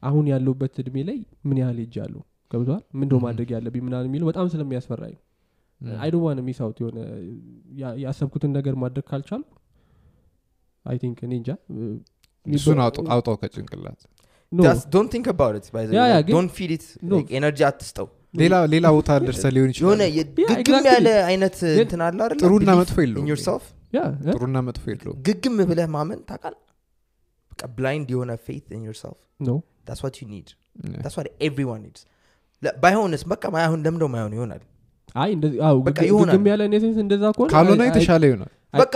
አሁን 0.03 0.25
ያለውበት 0.31 0.75
እድሜ 0.81 0.97
ላይ 1.07 1.17
ምን 1.45 1.57
ያህል 1.61 1.79
ሄጃለሁ 1.81 2.21
ገብቷል 2.51 2.83
ምንደ. 2.99 3.11
ማድረግ 3.25 3.49
ያለብኝ 3.55 3.81
ምናምን 3.87 4.07
የሚለው 4.09 4.27
በጣም 4.29 4.45
ስለሚያስፈራኝ። 4.53 5.15
Mm. 5.81 5.91
I 6.01 6.03
don't 6.03 6.15
wanna 6.23 6.39
miss 6.45 6.63
out 6.63 6.77
የሆነ 6.81 6.97
ያ- 7.77 7.97
ያሰብኩትን 8.01 8.51
ነገር 8.55 8.73
ማድረግ 8.81 9.05
ካልቻል 9.09 9.43
I 10.85 10.97
think 11.01 11.19
እኔ 11.25 11.33
እንጃ። 11.39 11.49
እሱን 12.45 12.79
አውጣው 13.09 13.35
ከጭንቅላት። 13.41 13.99
Don't 14.93 15.09
think 15.13 15.27
about 15.31 15.55
it 15.59 15.67
but 15.73 15.83
yeah፣ 15.91 16.03
yeah፣ 16.07 16.17
ግን- 16.21 16.35
don't 16.35 16.51
feed 16.57 16.71
it 16.75 16.85
No. 17.09 17.19
energy 17.31 17.59
አትስጠው 17.67 18.07
ሌላ 18.33 18.55
ሌላ 18.73 18.87
ቦታ 18.95 19.09
ደርሰ 19.23 19.43
ሊሆን 19.55 19.69
የሆነ 19.73 20.01
ይችላል 20.09 20.59
ግግም. 20.59 20.85
ያለ 20.89 21.07
አይነት 21.29 21.57
እንትን 21.75 22.01
አለ 22.07 22.19
አይደለ? 22.25 22.39
ጥሩና 22.41 22.69
መጥፎ 22.79 22.95
የለውም።? 23.03 23.27
ጥሩና 24.33 24.57
መጥፎ 24.67 24.83
የለውም። 24.93 25.17
ግግም 25.27 25.55
ብለህ 25.69 25.87
ማመን 25.95 26.19
ታውቃል 26.29 26.55
በቃ 27.51 27.61
blind 27.77 28.09
የሆነ 28.15 28.31
faith 28.45 28.65
in 28.69 28.83
yourself? 28.89 29.17
No. 29.39 29.55
That's 29.87 30.01
what 30.05 30.15
you 30.21 30.27
need. 30.27 30.47
Yeah. 30.49 30.99
that's 31.03 31.17
what 31.19 31.27
everyone 31.47 31.81
needs. 31.85 32.01
ለ- 32.63 32.75
ባይሆንስ? 32.83 33.21
በቃ 33.31 33.43
ማይሆን 33.55 33.79
ለምደው 33.85 34.09
ማይሆን 34.15 34.33
ይሆናል። 34.37 34.63
አይ 35.15 35.31
ግግም 35.89 36.45
ያለ 36.51 36.61
ኔሴንስ 36.73 36.97
እንደዛ 37.03 37.23
ከሆነ 37.35 37.49
ካልሆነ 37.53 37.81
የተሻለ 37.89 38.23
ይሆናል 38.29 38.53
በቃ 38.73 38.95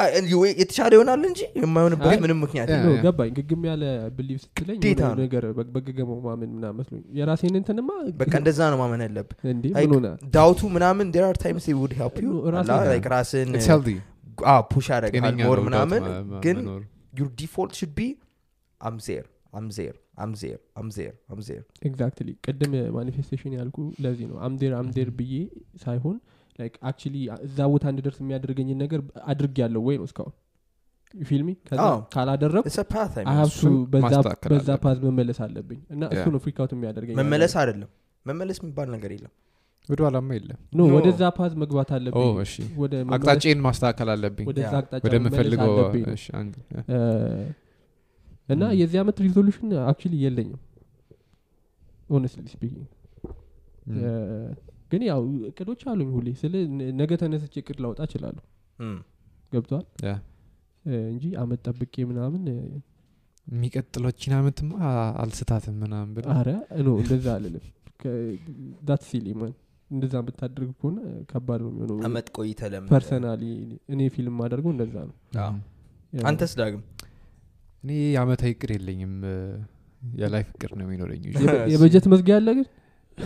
የተሻለ 0.54 0.92
ይሆናል 0.96 1.22
እንጂ 1.30 1.40
የማይሆንበት 1.60 2.20
ምንም 2.24 2.40
ምክንያት 2.44 2.70
ገባኝ። 3.06 3.32
ግግም 3.38 3.62
ያለ 3.70 3.84
believe 4.18 4.38
ስትለኝ 4.44 4.78
ነገር 5.22 5.46
በገገመው 5.70 6.18
ማመን 6.26 6.52
ምናምን 6.58 6.78
መስሎኝ 6.80 7.04
የራሴን 7.20 7.56
እንትንማ 7.62 7.90
በቃ 8.22 8.34
እንደዛ 8.42 8.60
ነው 8.74 8.80
ማመን 8.84 9.04
ያለብህ። 9.06 9.38
ዳውቱ 10.36 10.62
ምናምን 10.76 11.08
there 11.16 11.28
are 11.30 11.38
times 11.46 11.66
they 11.66 11.78
would 11.82 11.96
help 12.02 12.18
you 12.24 12.32
No, 12.36 12.52
ራስን- 12.56 12.74
አላ፣ 12.76 12.90
like 12.94 13.08
ራስን 13.16 13.50
It's 13.56 13.70
healthy. 13.74 13.98
push 14.70 14.88
ያደርጋል 14.94 15.24
ጤነኛ 15.26 15.42
more 15.50 15.60
ምናምን 15.68 16.04
ግን 16.46 16.58
መኖር። 16.62 16.82
your 17.14 17.30
default 17.42 17.74
should 17.80 17.96
be 17.96 18.08
I'm 18.82 18.98
there 19.02 19.26
I'm 19.54 19.68
there 19.72 19.96
I'm 20.18 20.32
there 20.36 20.60
I'm 20.76 20.90
there 20.92 21.14
I'm 21.30 21.42
there. 21.50 21.64
exactly 21.88 22.30
ቅድም 22.46 22.72
manifestation 22.96 23.54
ያልኩ 23.60 23.78
ለዚህ 24.06 24.26
ነው። 24.32 24.38
I'm 24.48 24.57
there 24.57 24.74
I'm 24.80 24.91
there 24.91 25.10
ብዬ 25.20 25.36
ሳይሆን 25.84 26.18
like 26.60 26.74
actually 26.88 27.16
እዛ 27.46 27.60
ቦታ 27.72 27.84
እንድደርስ 27.92 28.18
የሚያደርገኝን 28.22 28.80
ነገር 28.84 29.00
አድርግ 29.32 29.56
ያለው 29.62 29.82
ወይ 29.88 29.96
ነው 30.00 30.06
እስካሁን? 30.10 30.34
feel 31.14 31.38
me 31.38 31.50
ከዛ 31.68 31.80
አዎ። 31.86 31.98
ካላደረግ 32.14 32.64
በዛ 34.52 34.70
path 34.84 34.98
መመለስ 35.08 35.40
አለብኝ 35.46 35.80
እና 35.94 36.02
እሱ. 36.14 36.26
ነው 36.34 36.40
freak 36.46 36.62
out 36.62 36.72
የሚያደርገኝ 36.76 37.16
መመለስ 37.20 37.54
አይደለም። 37.62 37.90
መመለስ 38.26 38.58
የሚባል 38.62 38.88
ነገር 38.96 39.12
የለም። 39.14 39.34
ወደ 39.90 40.00
ኋላማ 40.06 40.30
የለም 40.36 40.60
no. 40.74 40.82
ወደዛ 40.96 41.22
path 41.38 41.54
መግባት 41.62 41.90
አለብኝ። 41.96 42.22
መመለስ- 42.94 43.16
አቅጣጫን 43.18 43.60
ማስተካከል 43.66 44.10
አለብኝ። 44.14 44.46
ወደዛ. 44.50 44.74
አቅጣጫ 44.80 45.02
እ፣ 46.90 47.00
እና 48.50 48.64
Mm. 48.66 48.78
የዚህ 48.80 48.98
ዓመት 49.02 49.18
resolution 49.26 49.70
actually 49.90 50.14
የለኝም 50.24 50.62
honestly 52.10 52.46
speaking. 52.54 52.88
ግን 54.94 55.04
ያው 55.10 55.22
እቅዶች 55.50 55.82
አሉኝ 55.92 56.10
ሁሌ። 56.16 56.30
ስለ 56.42 56.54
ነገ 57.00 57.12
ተነስቼ 57.22 57.54
እቅድ 57.62 57.78
ላውጣ 57.84 58.00
እችላለሁ. 58.08 58.44
ገብቷል? 59.52 59.86
እንጂ 61.10 61.26
አመት 61.42 61.60
ጠብቄ 61.68 61.96
ምናምን 62.10 62.44
ቺን 64.20 64.34
አመትማ 64.38 64.74
አል 65.22 65.41
start 65.41 65.66
ም 65.66 65.76
ምናምን 65.84 66.10
ብለ 66.16 66.26
አረ 66.36 66.50
no 66.86 66.90
እንደዛ 67.02 67.26
አልልም። 67.36 67.66
that's 68.88 69.02
silly 69.10 69.28
man 69.40 69.52
እንደዛ 69.90 70.14
የምታደርግ 70.22 70.70
ከሆነ 70.80 70.98
ከባድ 71.32 71.60
ነው 71.64 71.70
የሚሆነው። 71.72 71.98
አመት 72.08 72.28
ቆይተ 72.38 72.62
ለምን? 72.74 72.90
personally 72.94 73.42
እኔ 73.94 74.02
ፊልም 74.16 74.36
ማደርገው 74.40 74.72
እንደዛ 74.76 74.96
ነው። 75.10 75.16
አንተስ 76.26 76.54
ዳግም? 76.60 76.82
እኔ 77.84 77.92
አመታዊ 78.22 78.52
እቅድ 78.56 78.72
የለኝም። 78.76 79.14
የ 80.16 80.26
life 80.26 80.48
እቅድ 80.54 80.72
ነው 80.80 80.86
የሚኖረኝ 80.86 81.22
የበጀት 81.74 82.06
መዝጊያ 82.14 82.38
አለ 82.40 82.50
ግን 82.58 82.66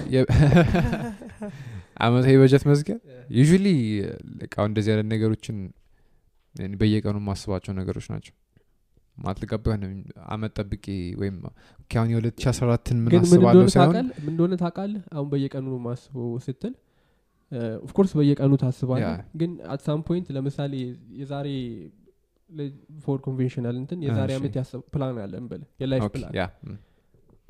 አመታዊ 1.98 2.34
በጀት 2.38 2.64
መዝጊያ? 2.70 2.96
usually 3.38 3.68
አሁን 4.56 4.70
እንደዚህ 4.72 4.92
አይነት 4.94 5.08
ነገሮችን 5.14 5.58
በየቀኑ 6.76 7.16
የማስባቸው 7.22 7.72
ነገሮች 7.80 8.06
ናቸው። 8.14 8.34
ሆነ 9.68 9.84
አመት 10.34 10.52
ጠብቄ 10.60 10.86
ወይም 11.22 11.38
ምን 12.98 13.14
አስባለሁ 13.20 13.62
እንደሆነ 13.62 13.72
ሳይሆን 13.76 13.96
እንደሆነ 14.24 14.54
ታውቃለህ? 14.62 15.02
አሁን 15.16 15.28
በየቀኑ 15.32 15.66
ነው 15.74 15.80
ማስበው 15.88 16.30
ስትል 16.46 16.74
ኦፍኮርስ 17.84 18.12
በየቀኑ 18.20 18.54
ታስባለ 18.64 19.04
ግን 19.42 19.52
አት 19.74 19.82
ሳም 19.86 20.00
ፖይንት 20.08 20.28
ለምሳሌ 20.36 20.74
የዛሬ 21.22 21.48
ፎር 23.06 23.18
ኮንቬንሽናል 23.26 23.76
እንትን 23.82 24.00
የዛሬ 24.06 24.32
አመት 24.38 24.56
ፕላን 24.94 25.18
አለ 25.24 25.34
እንበል 25.42 25.62
የላይፍ 25.82 26.04
ፕላን 26.14 26.34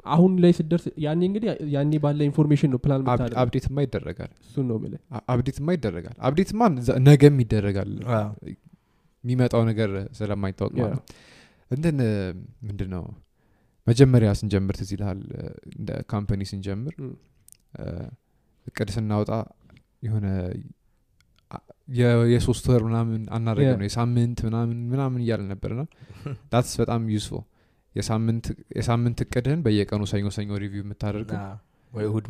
አሁን 0.09 0.31
ላይ 0.43 0.51
ስደርስ 0.57 0.85
ያኔ 1.03 1.21
እንግዲህ 1.27 1.47
ያኔ 1.73 1.91
ባለ 2.03 2.19
ኢንፎርሜሽን 2.27 2.69
ነው 2.73 2.79
ፕላን 2.83 3.03
አብዴትማ 3.41 3.77
ይደረጋል። 3.85 4.31
እሱን 4.43 4.65
ነው 4.69 4.77
አ- 5.11 5.23
አብዴትማ 5.33 5.67
ይደረጋል። 5.75 6.15
አብዴትማ 6.27 6.61
ነገም 7.07 7.37
ይደረጋል። 7.43 7.91
የሚመጣው 9.23 9.63
ነገር 9.69 9.89
ስለማይታወቅ 10.17 10.73
ማለት 10.79 10.93
ነው። 10.97 11.03
እንትን 11.71 11.97
ምንድን 12.67 12.89
ነው 12.93 13.05
መጀመሪያ 13.87 14.29
ስንጀምር 14.37 14.75
ትዝ 14.79 14.89
ይልሃል 14.93 15.19
እንደ 15.73 15.89
ካምፓኒ 16.09 16.41
ስንጀምር 16.49 16.95
እቅድ 18.65 18.89
ስናወጣ 18.95 19.31
የሆነ 20.03 20.27
የሶስት 22.29 22.65
ወር 22.71 22.81
ምናምን 22.87 23.21
አናደረገ 23.35 23.67
Yeah. 23.67 23.77
ነው 23.79 23.87
የሳምንት 23.87 24.39
ምናምን 24.47 24.77
ምናምን 24.89 25.19
እያለ 25.23 25.41
ነበር 25.51 25.71
ና 25.77 25.83
that's 26.51 26.73
በጣም 26.81 27.01
useful 27.13 27.31
የሳምንት 27.97 29.19
እቅድህን 29.25 29.61
በየቀኑ 29.65 30.03
ሰኞ 30.11 30.27
ሰኞ 30.35 30.51
review 30.63 30.81
የምታደርገው? 30.83 31.39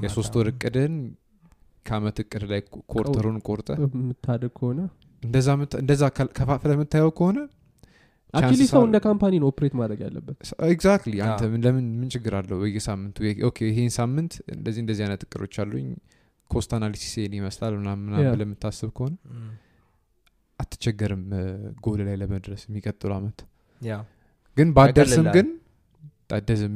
የሶስት 0.05 0.33
ወር 0.37 0.47
እቅድህን 0.51 0.95
ከአመት 1.85 2.17
እቅድ 2.23 2.43
ላይ 2.51 2.61
quarter 2.93 3.21
ኡን 3.21 3.37
ቆርጠ 3.47 3.69
የምታደርግ 3.83 4.53
ከሆነ? 4.57 4.79
እንደዛ 5.23 6.01
ከፋፍለ 6.37 6.71
የምታየው 6.75 7.11
ከሆነ 7.17 7.37
actually 8.33 8.63
ሰው 8.69 8.81
እንደ 8.87 8.97
company 9.05 9.33
ነው 9.41 9.47
operate 9.51 9.73
ማድረግ 9.79 9.99
ያለበት። 10.05 10.37
exactly 10.69 11.13
አንተ 11.25 11.41
ለምን 11.63 11.85
ምን 11.99 12.09
ችግር 12.13 12.33
አለው 12.39 12.57
በየሳምንቱ? 12.61 13.17
Okay 13.49 13.57
ይሄን 13.69 13.91
ሳምንት 13.97 14.33
እንደዚህ 14.55 14.81
እንደዚህ 14.83 15.03
አይነት 15.05 15.21
እቅዶች 15.27 15.55
አሉኝ 15.63 15.87
cost 16.51 16.71
analysis 16.77 17.13
ይሄን 17.19 17.33
ይመስላል 17.39 17.73
ምናምን 17.79 18.03
ምናምን 18.05 18.25
Yeah. 18.25 18.33
ብለህ 18.35 18.47
የምታስብ 18.47 18.89
ከሆነ 18.97 19.13
ም። 19.37 19.47
አትቸገርም 20.59 21.23
ጎል 21.83 21.99
ላይ 22.05 22.15
ለመድረስ 22.21 22.61
የሚቀጥሉ 22.67 23.11
አመት። 23.17 23.39
ያ 23.81 23.95
ግን 24.57 24.69
ባደርስም 24.73 25.27
ግን 25.35 25.47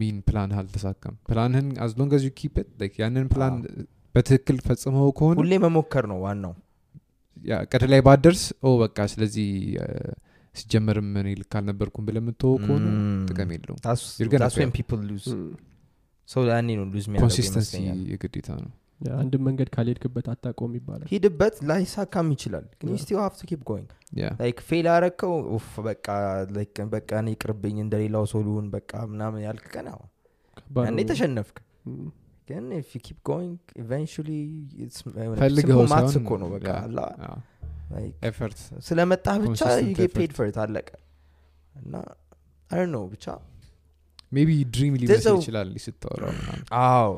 mean 0.01 0.17
plan 0.27 0.51
አልተሳካም። 0.59 1.15
plan 1.29 1.49
ህን 1.49 1.69
as 1.83 1.93
long 1.99 2.13
you 2.21 2.31
keep 2.37 2.55
ያንን 3.01 3.25
ፕላን 3.33 3.55
በትክክል 4.15 4.57
ፈጽመው 4.65 5.09
ከሆነ 5.17 5.35
ሁሌ 5.41 5.53
መሞከር 5.63 6.05
ነው 6.11 6.19
ዋናው። 6.23 6.53
ቀድ 7.71 7.83
ላይ 7.91 8.01
ባደርስ 8.01 8.43
oh 8.63 8.71
በቃ 8.81 8.97
ስለዚህ 9.11 9.47
ሲጀመርም 10.55 11.09
እኔ 11.19 11.29
ልክ 11.39 11.53
አልነበርኩም 11.57 12.05
ብለህ 12.07 12.21
የምትወው 12.23 12.55
ከሆነ. 12.63 12.85
ጥቅም 13.29 13.51
የለውም። 13.55 13.79
ያኔ 16.49 16.69
ነው 16.77 16.85
ነው 19.01 19.15
አንድን 19.19 19.41
መንገድ 19.45 19.69
ካልሄድክበት 19.75 20.25
አታቆም 20.33 20.71
ይባላል 20.77 21.07
ሂድበት 21.11 21.55
ላይሳካም 21.69 22.27
ይችላል 22.35 22.65
ግን. 22.79 22.89
ስቲል 23.03 23.19
ሀቭ 23.21 23.33
ቱ 23.39 23.49
ኪፕ 23.51 23.61
ጎይንግ 23.69 23.89
ላይክ 24.39 24.57
ፌል 24.69 24.87
ያረከው 24.91 25.33
ኡፍ 25.55 25.67
በቃ 25.87 26.07
like 26.51 26.79
በቃ 26.93 27.09
እኔ 27.21 27.29
ቅርብኝ 27.43 27.77
እንደሌላው 27.85 28.25
ሶሉን 28.33 28.65
በቃ 28.75 28.91
ምናምን 29.11 29.41
ያልክ 29.47 29.67
ቀን 29.75 29.87
ያኔ 30.79 30.97
ነው። 30.97 31.07
ተሸነፍክ 31.11 31.57
ግን 32.49 32.65
if 32.77 32.89
you 32.95 33.01
keep 33.07 33.19
going 33.29 33.53
eventually 33.83 34.41
it's 34.83 34.99
ፈልገው 35.41 35.77
simple 35.77 35.91
maths 35.93 36.11
ሳይሆን 36.11 36.21
እኮ 36.21 36.31
ነው 36.41 36.49
በቃ 36.55 36.67
አላ 36.85 36.99
like 37.93 38.17
effort 38.29 38.59
ስለመጣህ 38.87 39.37
ብቻ 39.43 39.49
Consistent 39.61 39.87
you 39.87 39.95
get 39.95 40.05
effort. 40.05 40.19
paid 40.19 40.33
for 40.37 40.45
it 40.51 40.59
አለቀ 40.65 40.89
እና 41.75 41.93
I 42.69 42.83
know 42.91 42.99
ብቻ 43.13 43.25
maybe 44.31 44.51
dream 44.75 44.93
ሊመስል 45.01 45.35
ይችላል 45.39 45.69
ስታወራው 45.85 46.31
ምናምን። 46.37 46.65
አዎ 46.83 47.09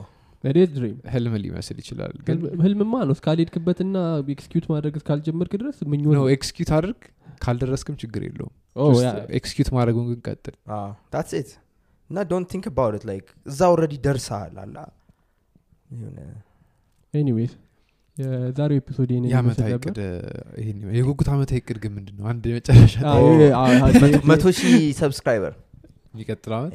dream. 0.74 0.96
ህልም 1.14 1.34
ሊመስል 1.42 1.78
ይችላል 1.82 2.14
ግን 2.20 2.38
ህልም- 2.38 2.62
ህልምማ 2.64 2.94
ነው። 3.04 3.14
እስካልሄድክበትና 3.18 3.96
execute 4.34 4.66
ማድረግ 4.72 4.94
እስካልጀመርክ 5.00 5.54
ድረስ 5.62 5.78
ምኞት 5.92 6.16
ነው። 6.18 6.26
execute 6.34 6.72
አድርግ 6.78 7.00
ካልደረስክም 7.42 7.96
ችግር 8.02 8.22
የለውም። 8.28 8.54
execute 9.40 9.70
ማድረጉን 9.76 10.06
ግን 10.10 10.20
ቀጥል። 10.28 10.56
that's 11.14 11.34
it 11.40 11.52
እና 12.10 12.18
don't 12.30 12.48
think 12.52 12.66
about 12.72 12.96
it 12.98 13.06
like 13.10 13.28
እዛ 13.46 13.60
already 13.74 13.96
ደርሰሃል 14.06 14.56
አላ 14.64 14.78
የሆነ 15.94 16.18
ኤኒዌይስ 17.14 17.54
የዛሬው 18.18 18.78
ኤፒሶድ 18.80 19.10
የጉጉት 20.94 21.30
አመታዊ 21.32 21.60
እቅድ 21.60 21.78
ግን 21.84 21.92
ምንድን 21.96 22.16
ነው 22.20 22.26
አንድ 22.32 22.44
የመጨረሻ 22.50 22.96
መቶ 24.30 24.44
ሺህ 24.60 24.74
ሰብስክራይበር 25.00 25.54
የሚቀጥለው 26.14 26.58
አመት 26.60 26.74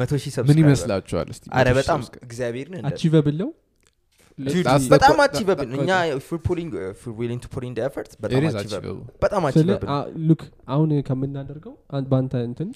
መቶ 0.00 0.12
ሺህ 0.22 0.34
ምን 0.48 0.58
ይመስላችኋል? 0.62 1.28
አረ 1.58 1.68
በጣም 1.78 2.00
እግዚአብሔር 2.26 2.66
the 2.72 3.50
በጣም 4.92 5.16
አቺቨብል 5.22 5.70
እኛ 5.76 5.90
in 7.68 7.72
the 7.74 7.82
effort 7.88 8.10
It 8.10 8.44
በጣም 9.22 9.42
ሉክ 10.28 10.42
አሁን 10.74 10.90
ከምናደርገው 11.08 11.74
በአንተ 12.12 12.34
እንትን 12.48 12.68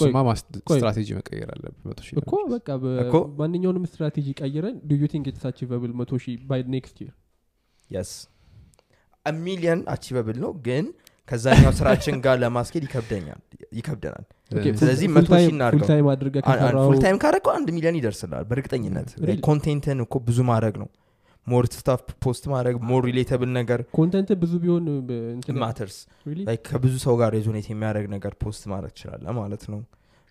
ስትራቴጂ 0.00 1.08
መቀየር 1.18 1.48
አለብን 1.54 1.80
መቶ 1.88 1.98
ሺህ 2.06 2.14
እኮ 2.22 2.32
ለመድረስ። 2.42 2.52
በቃ 2.52 3.14
ማንኛውንም 3.40 3.86
ስትራቴጂ 3.90 4.28
ቀይረን 4.42 4.76
do 4.84 5.00
you 5.00 5.08
think 5.14 5.26
it's 5.32 5.46
achievable 5.50 5.94
መቶ 6.02 6.20
ሺህ 6.24 6.36
by 6.50 6.62
next 6.76 6.98
year 7.04 7.12
yes 7.90 8.12
ሚሊየን 9.44 9.82
achievable 9.94 10.38
ነው 10.44 10.52
ግን 10.68 10.86
ከዛኛው 11.32 11.72
ስራችን 11.76 12.16
ጋር 12.24 12.36
ለማስኬድ 12.42 12.82
ይከብደናል። 13.76 14.24
ስለዚህ 14.80 15.06
መቶ 15.14 15.28
ሺህ 15.34 15.52
እናድርገው። 15.52 15.82
full 15.82 15.95
time 15.95 16.08
አድርገ 16.12 16.36
ከሰራው 16.46 16.88
full 16.88 16.98
time 17.04 17.18
ካረገው 17.22 17.52
አንድ 17.58 17.68
ሚሊዮን 17.76 17.96
ይደርስላል 18.00 18.44
በእርግጠኝነት? 18.50 19.08
content 19.46 19.88
ን 19.88 20.00
እኮ 20.04 20.14
ብዙ 20.26 20.38
ማድረግ 20.50 20.74
ነው። 20.82 20.88
more 21.46 21.64
stuff 21.74 22.02
post 22.24 22.44
ማድረግ 22.52 22.74
more 22.88 23.02
relatable 23.08 23.50
ነገር 23.56 23.80
content 23.96 24.28
ብዙ 24.42 24.52
ቢሆን 24.62 24.84
matters። 25.62 25.96
ከብዙ 26.68 26.94
ሰው 27.04 27.14
ጋር 27.20 27.30
resonate 27.36 27.66
የሚያደርግ 27.72 28.06
ነገር 28.14 28.34
post 28.42 28.62
ማድረግ 28.72 28.92
ትችላለ 28.96 29.26
ማለት 29.40 29.64
ነው 29.72 29.80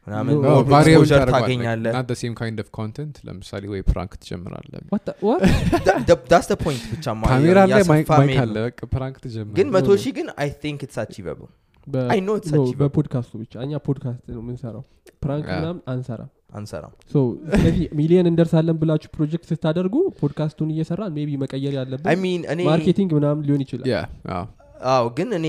ምናምን 0.07 0.33
No, 0.35 0.41
No, 0.41 0.51
more 0.51 0.63
variable 0.65 0.91
exposure 0.97 1.13
ታደርገዋለህ። 1.13 1.47
ታገኛለህ? 1.47 1.91
Not 1.93 2.07
the 2.07 2.17
same 2.21 2.35
kind 2.35 2.57
of 2.59 2.67
content? 2.71 3.15
ለምሳሌ 3.27 3.63
ወይ 3.73 3.81
prank 3.89 4.11
ትጀምራለህ? 4.21 4.81
What 4.93 5.03
the- 5.07 5.17
what? 5.21 5.41
that's 6.31 6.47
point 6.63 6.83
ብቻ 6.93 7.05
ካሜራ 7.25 7.57
ላይ 7.71 7.83
mic 7.91 8.09
አለ። 8.43 8.55
prank 8.93 9.17
ትጀምራለህ 9.25 9.57
ግን 9.59 9.67
መቶ. 9.75 9.87
ሺህ 10.03 10.13
ግን 10.17 10.29
I 10.43 10.49
think 10.63 10.79
it's 10.87 10.99
achievable 11.03 11.49
በ- 11.87 12.07
I 12.09 12.19
know 12.19 12.35
it's 12.39 12.51
no, 12.51 12.59
achievable. 12.59 12.79
በፖድካስቱ 12.81 13.33
ብቻ። 13.43 13.53
እኛ 13.65 13.73
ፖድካስት 13.87 14.23
ነው 14.31 14.41
የምንሰራው። 14.43 14.83
prank. 15.23 15.45
ምናምን 15.53 15.79
አንሰራም። 15.93 16.29
አንሰራም። 16.53 16.93
so 17.11 17.17
ስለዚህ 17.53 17.85
ሚሊየን 17.99 18.27
እንደርሳለን 18.31 18.77
ብላችሁ 18.81 19.09
ፕሮጀክት 19.15 19.45
ስታደርጉ 19.51 19.95
ፖድካስቱን 20.19 20.69
እየሰራን 20.73 21.13
maybe 21.17 21.29
መቀየር 21.43 21.73
ያለብን 21.77 22.07
ማርኬቲንግ 22.69 23.11
ምናምን 23.17 23.43
ሊሆን 23.47 23.61
ይችላል። 23.65 23.87
አዎ 24.91 25.05
ግን 25.17 25.29
እኔ 25.37 25.47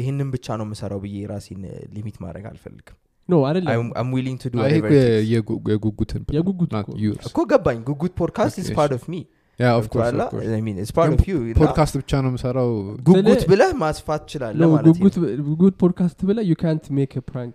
ይህንን 0.00 0.28
ብቻ 0.34 0.56
ነው 0.60 0.66
የምሰራው 0.66 1.00
ብዬ 1.04 1.16
ራሴን 1.32 1.62
ሊሚት 1.94 2.16
ማድረግ 2.24 2.44
አልፈልግም 2.50 2.96
ኖ 3.28 3.34
አይደለም. 3.48 3.84
አም 3.96 4.08
ዊሊንግ 4.14 4.38
ቱ 4.42 4.50
ዱ 4.52 4.62
አይ 4.62 4.72
እኮ 4.78 4.88
የ- 4.94 5.22
የጉ- 5.32 5.60
የጉጉትን 5.72 6.22
plan, 6.22 6.34
የጉጉት 6.36 6.70
not 6.72 6.84
እኮ። 6.84 6.96
yours. 7.04 7.24
እኮ 7.28 7.38
ገባኝ። 7.50 7.78
ጉጉት 7.88 8.12
ፖድካስት 8.20 8.56
ኢስ 8.58 8.68
Okay, 8.68 8.76
ፓርት 8.78 8.94
ኦፍ 8.98 9.04
ሚ 9.08 9.16
Yeah, 9.58 9.74
of 9.74 9.86
course, 9.86 10.12
of 10.14 10.30
course. 10.30 10.92
ፓርት 10.92 11.12
ኦፍ 11.14 11.22
ዩ 11.28 11.34
ፖድካስት 11.58 11.94
ብቻ 12.00 12.10
ነው 12.22 12.30
የምሰራው። 12.30 12.70
ጉጉት 13.08 13.26
ስለ- 13.34 13.48
ብለህ 13.50 13.70
ማስፋት 13.82 14.22
ትችላለ 14.26 14.58
No, 14.58 14.68
ማለት 14.72 14.86
ጉጉት 14.90 15.16
ጉጉት 15.48 15.74
ፖድካስት 15.82 16.18
ብለ 16.28 16.38
ዩ 16.48 16.56
ካንት 16.62 16.84
ሜክ 16.96 17.12
ፕራንክ 17.28 17.54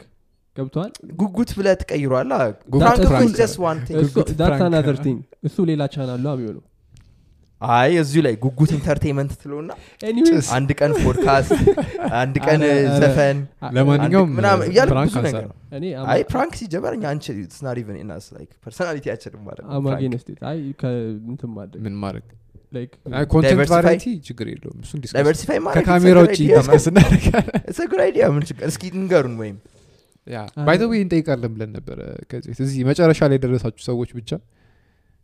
ገብተዋል 0.55 0.91
ጉጉት 1.19 1.49
ብለህ 1.57 1.75
ትቀይሯል 1.81 2.29
ጉጉት 2.67 2.85
ፕራንክ 3.01 3.09
prank. 3.13 3.35
ጀስት 3.39 3.57
ዋን 3.63 3.77
ቲንግ 3.87 3.97
ጉጉት 4.05 4.29
ዳትስ 4.33 4.51
prank. 4.51 4.65
አናዘር 4.67 4.97
ቲንግ 5.03 5.19
እሱ 5.43 5.57
ሌላ 5.69 5.81
ቻናል 5.95 6.21
ነው 6.25 6.33
የሚሆነው 6.37 6.63
አይ 7.61 7.91
እዚሁ 8.01 8.21
ላይ 8.25 8.33
ጉጉት 8.43 8.71
ኢንተርቴንመንት 8.75 9.31
ትለውና 9.41 9.71
አንድ 10.57 10.71
ቀን 10.79 10.91
ፖድካስት 11.05 11.53
አንድ 12.19 12.35
ቀን 12.45 12.61
ዘፈን 12.97 13.37
ለማንኛውም 13.77 14.33
ፕራንክ 14.91 15.07
ብዙ 15.09 15.23
ነገር 15.27 15.47
አይ 16.13 16.21
ፕራንክ 16.31 16.53
ሲጀመር 16.61 16.93
እኛ 16.97 17.05
አንቺ 17.13 17.25
ስናር 17.57 17.79
ኢቨን 17.83 17.97
ኢናስ 18.03 18.27
ላይክ 18.35 18.51
ፐርሶናሊቲ 18.65 19.05
ያችልም 19.13 19.41
ማለት 19.47 19.65
ማድረግ 22.03 22.27
ምን 23.07 23.41
Diversify? 23.45 23.69
ቫራይቲ 23.73 24.05
ችግር 24.27 24.47
የለውም። 24.51 24.79
እሱን 24.83 24.99
ከካሜራ 25.77 26.17
ውጭ 26.25 26.37
ዲስከስ 26.49 26.85
ምን 28.33 28.43
ችግር? 28.49 28.65
እስኪ 28.71 28.91
ንገሩን 28.97 29.35
ወይም 29.41 29.57
እንጠይቃለን 31.01 31.51
ብለን 31.53 31.71
ነበረ 31.77 31.99
ከዚህ 32.31 32.81
መጨረሻ 32.89 33.19
ላይ 33.31 33.37
የደረሳችሁ 33.39 33.83
ሰዎች 33.85 34.09
ብቻ 34.19 34.31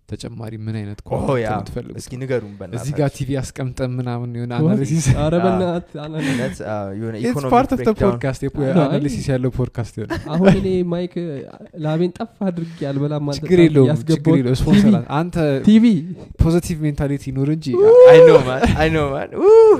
ተጨማሪ 0.09 0.53
ምን 0.63 0.75
አይነት 0.79 0.99
የምትፈልጉት? 1.41 1.97
እስኪ 1.99 2.13
ንገሩን 2.21 2.53
እዚህ 2.77 2.93
ጋር 2.97 3.09
ቲቪ 3.15 3.29
አስቀምጠን 3.41 3.91
ምናምን 3.99 4.29
የሆነ 4.37 4.53
What? 4.55 4.71
አናሊሲስ 8.83 9.27
ያለው 9.29 9.51
ፖድካስት 9.57 9.93
ይሆነ 9.97 10.11
አሁን 10.33 10.49
እኔ 10.59 10.67
ማይክ 10.91 11.13
ላቤን 11.85 12.11
ጠፍ 12.17 12.33
አድርጌ 12.47 12.79
አልበላም 12.89 13.23
አልጠጣም 13.25 13.39
ችግር 13.41 13.59
የለውም 13.63 13.89
ያስገባሁት 13.91 14.17
ችግር 14.17 14.35
የለውም። 14.35 14.55
ቲቪ 14.55 14.61
ስፖንሰር 14.61 14.95
አንተ 15.19 15.37
ቲቪ 15.67 15.85
ፖዚቲቭ 16.43 16.77
ሜንታሊቲ 16.85 17.33
ኑር 17.37 17.51
እንጂ 17.55 17.67
አይ 18.11 18.19
ኖ 18.27 18.37
ማን 18.47 18.63
አይ 18.77 18.89
ኖ 18.95 19.05
ማን 19.13 19.29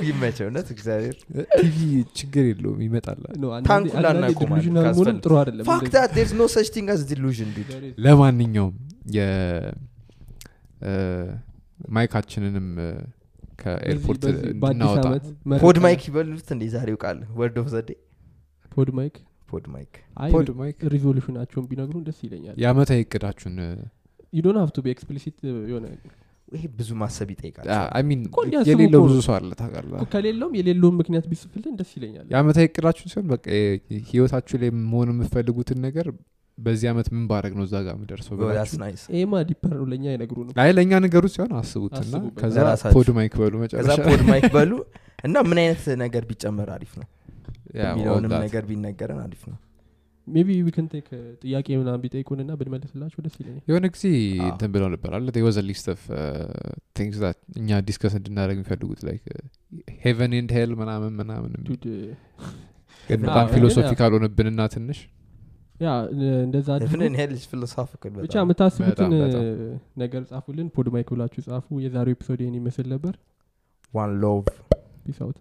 ይመቸው 0.09 0.45
እውነት 0.47 0.69
እግዚአብሔር። 0.76 1.17
ቲቪ 1.57 1.78
ችግር 2.21 2.45
የለውም 2.51 2.80
ይመጣል። 2.88 3.19
ነው 3.43 3.49
ታንኩላ 3.69 4.05
እናቁማለን 4.15 4.61
ዲሉዥናል 4.63 4.86
መሆንም 4.89 4.97
ካስፈለገ። 5.05 5.24
ጥሩ 5.26 5.34
አይደለም። 5.41 5.65
ፋክ 5.69 5.86
ዳት 5.95 6.11
ዴርስ 6.17 6.34
ኖ 6.36 6.47
such 6.55 6.69
thing 6.76 6.89
as 6.95 7.03
delusion 7.11 7.51
dude 7.55 7.69
እንደዚህ። 7.71 7.95
ለማንኛውም 8.05 8.74
ማይካችንንም 11.95 12.67
ከኤርፖርት 13.59 14.23
ዓመት 15.01 15.25
pod 15.61 15.78
mic 15.84 16.01
ይበሉት 16.07 16.47
እንዴ 16.55 16.63
ዛሬው 16.73 16.97
ቃል? 17.03 17.17
word 17.39 17.57
of 17.61 17.67
the 17.74 17.82
day 17.82 17.89
pod 18.71 18.89
mic? 18.97 19.15
pod 19.51 19.65
mic። 19.74 19.93
pod 20.34 20.49
mic? 20.59 20.78
resolution 20.93 21.31
ኣቸውን 21.31 21.65
ቢነግሩን 21.69 22.03
ደስ 22.07 22.19
ይለኛል። 22.25 22.55
የአመታዊ 22.61 22.99
እቅዳችሁን 23.05 23.57
you 24.34 24.41
don't 24.45 24.59
have 24.61 24.69
to 24.76 24.82
be 24.82 24.91
explicit 24.93 25.38
የሆነ 25.69 25.86
ይሄ 26.47 26.63
ብዙ 26.77 26.89
ማሰብ 27.01 27.27
ይጠይቃል። 27.34 27.67
የሌለው 28.69 29.01
ብዙ 29.05 29.15
ሰው 29.27 29.34
አለ 29.38 29.51
ታውቃለህ። 29.59 30.01
ከሌለውም 30.11 30.53
የሌለውን 30.59 30.95
ምክንያት 30.99 31.25
ቢጽፍልን 31.31 31.75
ደስ 31.79 31.91
ይለኛል። 31.97 32.25
የአመታዊ 32.34 32.65
እቅዳችሁን 32.69 33.09
ሲሆን 33.13 33.27
በቃ 33.31 33.45
የ- 33.55 33.79
ህይወታችሁ 34.09 34.57
ላይ 34.61 34.69
መሆን 34.84 35.09
የምትፈልጉትን 35.13 35.79
ነገር 35.88 36.07
በዚህ 36.58 36.88
አመት 36.89 37.08
ምን 37.14 37.24
ባረግ 37.30 37.54
ነው 37.58 37.64
እዛ 37.68 37.76
ጋር 37.84 37.95
ይሄማ 39.12 39.41
deeper 39.49 39.74
ነው 39.80 39.86
ለእኛ 39.91 40.06
አይነግሩንም። 40.12 40.54
ላይ 40.60 40.72
ለእኛ 40.78 40.93
ነገሩ 41.06 41.24
ሲሆን 41.34 41.51
አስቡትና 41.60 42.16
ከዛ 42.39 42.58
pod 42.95 43.09
mic 43.17 43.36
በሉ 43.41 43.54
መጨረሻ 43.64 43.97
pod 44.07 44.24
mic 44.30 44.47
በሉ 44.56 44.72
እና 45.24 45.36
ምን 45.49 45.60
አይነት 45.62 45.84
ነገር 46.04 46.24
ቢጨመር 46.30 46.70
አሪፍ 46.76 46.93
ነው? 46.99 47.08
የሚለውንም 47.80 48.32
that. 48.32 48.41
ነገር 48.45 48.64
ቢነገረን 48.70 49.22
አሪፍ 49.24 49.43
ነው። 49.51 49.58
maybe 50.28 50.49
we 50.65 50.74
can 50.74 50.86
take 50.91 51.07
ጥያቄ 51.41 51.68
ምናምን 51.80 52.01
ቢጠይቁንና 52.04 52.51
ብንመልስላቸው 52.60 53.20
ደስ 53.26 53.36
ይለኛል። 53.39 53.64
የሆነ 53.70 53.86
ጊዜ 53.95 54.04
እንትን 54.45 54.70
ብለው 54.76 54.88
ነበር 54.93 55.12
አለ 55.18 55.28
was 55.47 55.59
a 55.69 55.73
list 55.73 55.88
of 55.93 56.03
things 56.97 57.17
that 57.24 57.39
እኛ 57.62 57.80
discuss 57.88 58.13
እንድናደረግ 58.20 58.58
የሚፈልጉት 58.58 59.01
like 59.07 59.24
heaven 60.03 60.34
and 60.39 60.53
hell 60.57 60.71
ምናምን 60.82 61.12
ምናምን 61.20 61.51
ግን 63.08 63.20
አዎ, 63.20 63.26
በጣም 63.26 63.45
ግን 63.47 63.54
philosophical 63.55 64.11
ሆነብንና 64.18 64.68
ትንሽ 64.74 64.99
እንደዛ 66.43 66.67
ብቻ 68.17 68.36
የምታስቡትን 68.41 69.13
ነገር 69.97 70.21
ጻፉልን። 70.30 70.67
pod 70.76 70.89
mic 70.93 71.09
ብላችሁ 71.13 71.41
ጻፉ። 71.47 71.80
የዛሬው 71.84 72.15
episode 72.15 72.41
ይህን 72.43 72.55
ይመስል 72.59 72.88
ነበር። 72.93 73.15
one 73.93 74.11
love 74.24 74.45
peace 75.05 75.19
out 75.24 75.39